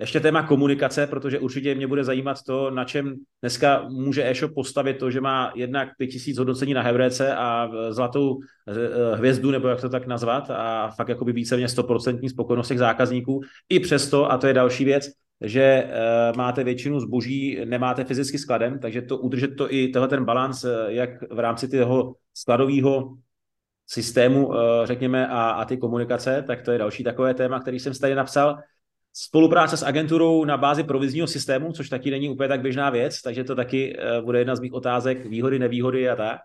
ještě 0.00 0.20
téma 0.20 0.42
komunikace, 0.42 1.06
protože 1.06 1.38
určitě 1.38 1.74
mě 1.74 1.86
bude 1.86 2.04
zajímat 2.04 2.42
to, 2.42 2.70
na 2.70 2.84
čem 2.84 3.14
dneska 3.42 3.88
může 3.88 4.30
e-shop 4.30 4.54
postavit 4.54 4.98
to, 4.98 5.10
že 5.10 5.20
má 5.20 5.52
jednak 5.54 5.88
5000 5.98 6.38
hodnocení 6.38 6.74
na 6.74 6.82
Heurece 6.82 7.34
a 7.34 7.70
zlatou 7.90 8.38
eh, 8.68 9.16
hvězdu, 9.16 9.50
nebo 9.50 9.68
jak 9.68 9.80
to 9.80 9.88
tak 9.88 10.06
nazvat, 10.06 10.50
a 10.50 10.90
fakt 10.96 11.08
jako 11.08 11.24
by 11.24 11.32
víceméně 11.32 11.66
100% 11.66 12.28
spokojenost 12.28 12.68
těch 12.68 12.78
zákazníků. 12.78 13.40
I 13.68 13.80
přesto, 13.80 14.32
a 14.32 14.38
to 14.38 14.46
je 14.46 14.54
další 14.54 14.84
věc, 14.84 15.10
že 15.40 15.84
uh, 15.84 16.36
máte 16.36 16.64
většinu 16.64 17.00
zboží, 17.00 17.60
nemáte 17.64 18.04
fyzicky 18.04 18.38
skladem, 18.38 18.78
takže 18.78 19.02
to 19.02 19.18
udržet 19.18 19.48
to 19.48 19.72
i 19.72 19.88
tohle 19.88 20.08
ten 20.08 20.24
balans, 20.24 20.64
eh, 20.64 20.84
jak 20.88 21.10
v 21.30 21.38
rámci 21.38 21.68
toho 21.68 22.14
skladového 22.34 23.16
systému, 23.88 24.52
řekněme, 24.84 25.28
a, 25.28 25.50
a 25.50 25.64
ty 25.64 25.76
komunikace, 25.76 26.44
tak 26.46 26.62
to 26.62 26.72
je 26.72 26.78
další 26.78 27.04
takové 27.04 27.34
téma, 27.34 27.60
který 27.60 27.80
jsem 27.80 27.92
tady 27.94 28.14
napsal. 28.14 28.58
Spolupráce 29.18 29.76
s 29.76 29.82
agenturou 29.82 30.44
na 30.44 30.56
bázi 30.56 30.84
provizního 30.84 31.26
systému, 31.26 31.72
což 31.72 31.88
taky 31.88 32.10
není 32.10 32.28
úplně 32.28 32.48
tak 32.48 32.60
běžná 32.60 32.90
věc, 32.90 33.22
takže 33.22 33.44
to 33.44 33.54
taky 33.54 33.96
eh, 33.98 34.22
bude 34.22 34.38
jedna 34.38 34.56
z 34.56 34.60
mých 34.60 34.72
otázek, 34.72 35.26
výhody, 35.26 35.58
nevýhody 35.58 36.08
a 36.08 36.16
tak. 36.16 36.40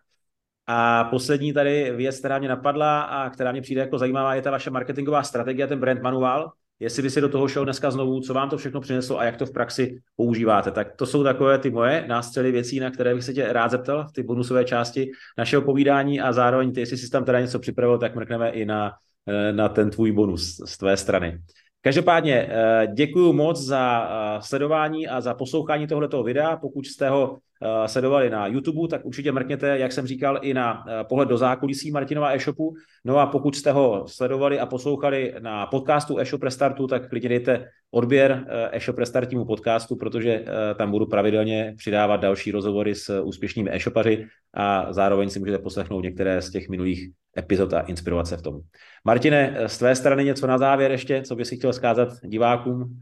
A 0.67 1.03
poslední 1.03 1.53
tady 1.53 1.91
věc, 1.91 2.19
která 2.19 2.39
mě 2.39 2.47
napadla 2.47 3.01
a 3.01 3.29
která 3.29 3.51
mě 3.51 3.61
přijde 3.61 3.81
jako 3.81 3.97
zajímavá, 3.97 4.35
je 4.35 4.41
ta 4.41 4.51
vaše 4.51 4.69
marketingová 4.69 5.23
strategie, 5.23 5.67
ten 5.67 5.79
brand 5.79 6.01
manuál. 6.01 6.51
Jestli 6.79 7.03
by 7.03 7.09
si 7.09 7.21
do 7.21 7.29
toho 7.29 7.47
šel 7.47 7.63
dneska 7.63 7.91
znovu, 7.91 8.21
co 8.21 8.33
vám 8.33 8.49
to 8.49 8.57
všechno 8.57 8.81
přineslo 8.81 9.19
a 9.19 9.23
jak 9.23 9.37
to 9.37 9.45
v 9.45 9.53
praxi 9.53 9.99
používáte. 10.15 10.71
Tak 10.71 10.95
to 10.95 11.05
jsou 11.05 11.23
takové 11.23 11.57
ty 11.57 11.69
moje 11.69 12.05
nástřely 12.07 12.51
věcí, 12.51 12.79
na 12.79 12.91
které 12.91 13.15
bych 13.15 13.23
se 13.23 13.33
tě 13.33 13.53
rád 13.53 13.71
zeptal 13.71 14.07
v 14.07 14.11
ty 14.11 14.23
bonusové 14.23 14.65
části 14.65 15.11
našeho 15.37 15.61
povídání 15.61 16.21
a 16.21 16.33
zároveň 16.33 16.73
ty, 16.73 16.79
jestli 16.79 16.97
jsi 16.97 17.09
tam 17.09 17.25
teda 17.25 17.39
něco 17.39 17.59
připravil, 17.59 17.97
tak 17.97 18.15
mrkneme 18.15 18.49
i 18.49 18.65
na, 18.65 18.91
eh, 19.27 19.53
na 19.53 19.69
ten 19.69 19.89
tvůj 19.89 20.11
bonus 20.11 20.61
z 20.65 20.77
tvé 20.77 20.97
strany. 20.97 21.39
Každopádně 21.81 22.35
eh, 22.35 22.87
děkuji 22.93 23.33
moc 23.33 23.61
za 23.61 24.09
eh, 24.09 24.41
sledování 24.41 25.07
a 25.07 25.21
za 25.21 25.33
poslouchání 25.33 25.87
tohoto 25.87 26.23
videa. 26.23 26.57
Pokud 26.57 26.85
jste 26.85 27.09
ho 27.09 27.39
sledovali 27.85 28.29
na 28.29 28.47
YouTube, 28.47 28.87
tak 28.87 29.05
určitě 29.05 29.31
mrkněte, 29.31 29.77
jak 29.77 29.91
jsem 29.91 30.07
říkal, 30.07 30.39
i 30.41 30.53
na 30.53 30.85
eh, 30.87 31.03
pohled 31.03 31.29
do 31.29 31.37
zákulisí 31.37 31.91
Martinova 31.91 32.31
e-shopu. 32.31 32.73
No 33.05 33.17
a 33.17 33.25
pokud 33.25 33.55
jste 33.55 33.71
ho 33.71 34.03
sledovali 34.07 34.59
a 34.59 34.65
poslouchali 34.65 35.35
na 35.39 35.65
podcastu 35.65 36.19
e-shop 36.19 36.43
Restartu, 36.43 36.87
tak 36.87 37.09
klidně 37.09 37.29
dejte 37.29 37.67
odběr 37.91 38.45
eh, 38.47 38.77
e-shop 38.77 38.97
Restartímu 38.97 39.45
podcastu, 39.45 39.95
protože 39.95 40.45
tam 40.77 40.91
budu 40.91 41.05
pravidelně 41.05 41.73
přidávat 41.77 42.17
další 42.17 42.51
rozhovory 42.51 42.95
s 42.95 43.21
úspěšnými 43.21 43.69
e-shopaři 43.73 44.25
a 44.53 44.93
zároveň 44.93 45.29
si 45.29 45.39
můžete 45.39 45.59
poslechnout 45.59 46.01
některé 46.01 46.41
z 46.41 46.51
těch 46.51 46.69
minulých 46.69 47.09
epizod 47.37 47.73
a 47.73 47.79
inspirovat 47.79 48.27
se 48.27 48.37
v 48.37 48.41
tom. 48.41 48.59
Martine, 49.05 49.57
z 49.65 49.77
tvé 49.77 49.95
strany 49.95 50.25
něco 50.25 50.47
na 50.47 50.57
závěr 50.57 50.91
ještě, 50.91 51.21
co 51.21 51.35
bys 51.35 51.47
si 51.47 51.57
chtěl 51.57 51.73
zkázat 51.73 52.09
divákům? 52.23 52.99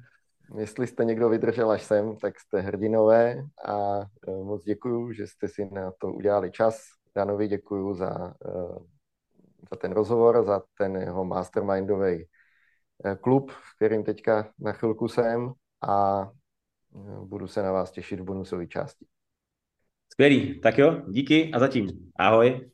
Jestli 0.58 0.88
jste 0.88 1.06
někdo 1.06 1.30
vydržel 1.30 1.72
až 1.72 1.84
sem, 1.84 2.18
tak 2.18 2.40
jste 2.40 2.60
hrdinové 2.60 3.44
a 3.66 4.00
e, 4.28 4.32
moc 4.44 4.64
děkuju, 4.64 5.12
že 5.12 5.28
jste 5.28 5.48
si 5.48 5.70
na 5.72 5.92
to 5.92 6.08
udělali 6.08 6.52
čas. 6.52 6.82
Danovi 7.16 7.48
děkuju 7.48 7.94
za, 7.94 8.34
e, 8.46 8.52
za 9.72 9.76
ten 9.82 9.92
rozhovor, 9.92 10.46
za 10.46 10.62
ten 10.78 10.96
jeho 10.96 11.26
mastermindový 11.26 12.16
e, 12.16 12.26
klub, 13.22 13.52
v 13.52 13.76
kterým 13.76 14.04
teďka 14.04 14.52
na 14.60 14.72
chvilku 14.72 15.08
jsem 15.08 15.54
a 15.88 16.30
budu 17.26 17.48
se 17.48 17.64
na 17.64 17.72
vás 17.72 17.92
těšit 17.92 18.20
v 18.20 18.24
bonusové 18.24 18.68
části. 18.68 19.06
Skvělý, 20.12 20.62
tak 20.62 20.78
jo, 20.78 21.02
díky 21.08 21.52
a 21.54 21.60
zatím. 21.60 22.12
Ahoj. 22.16 22.70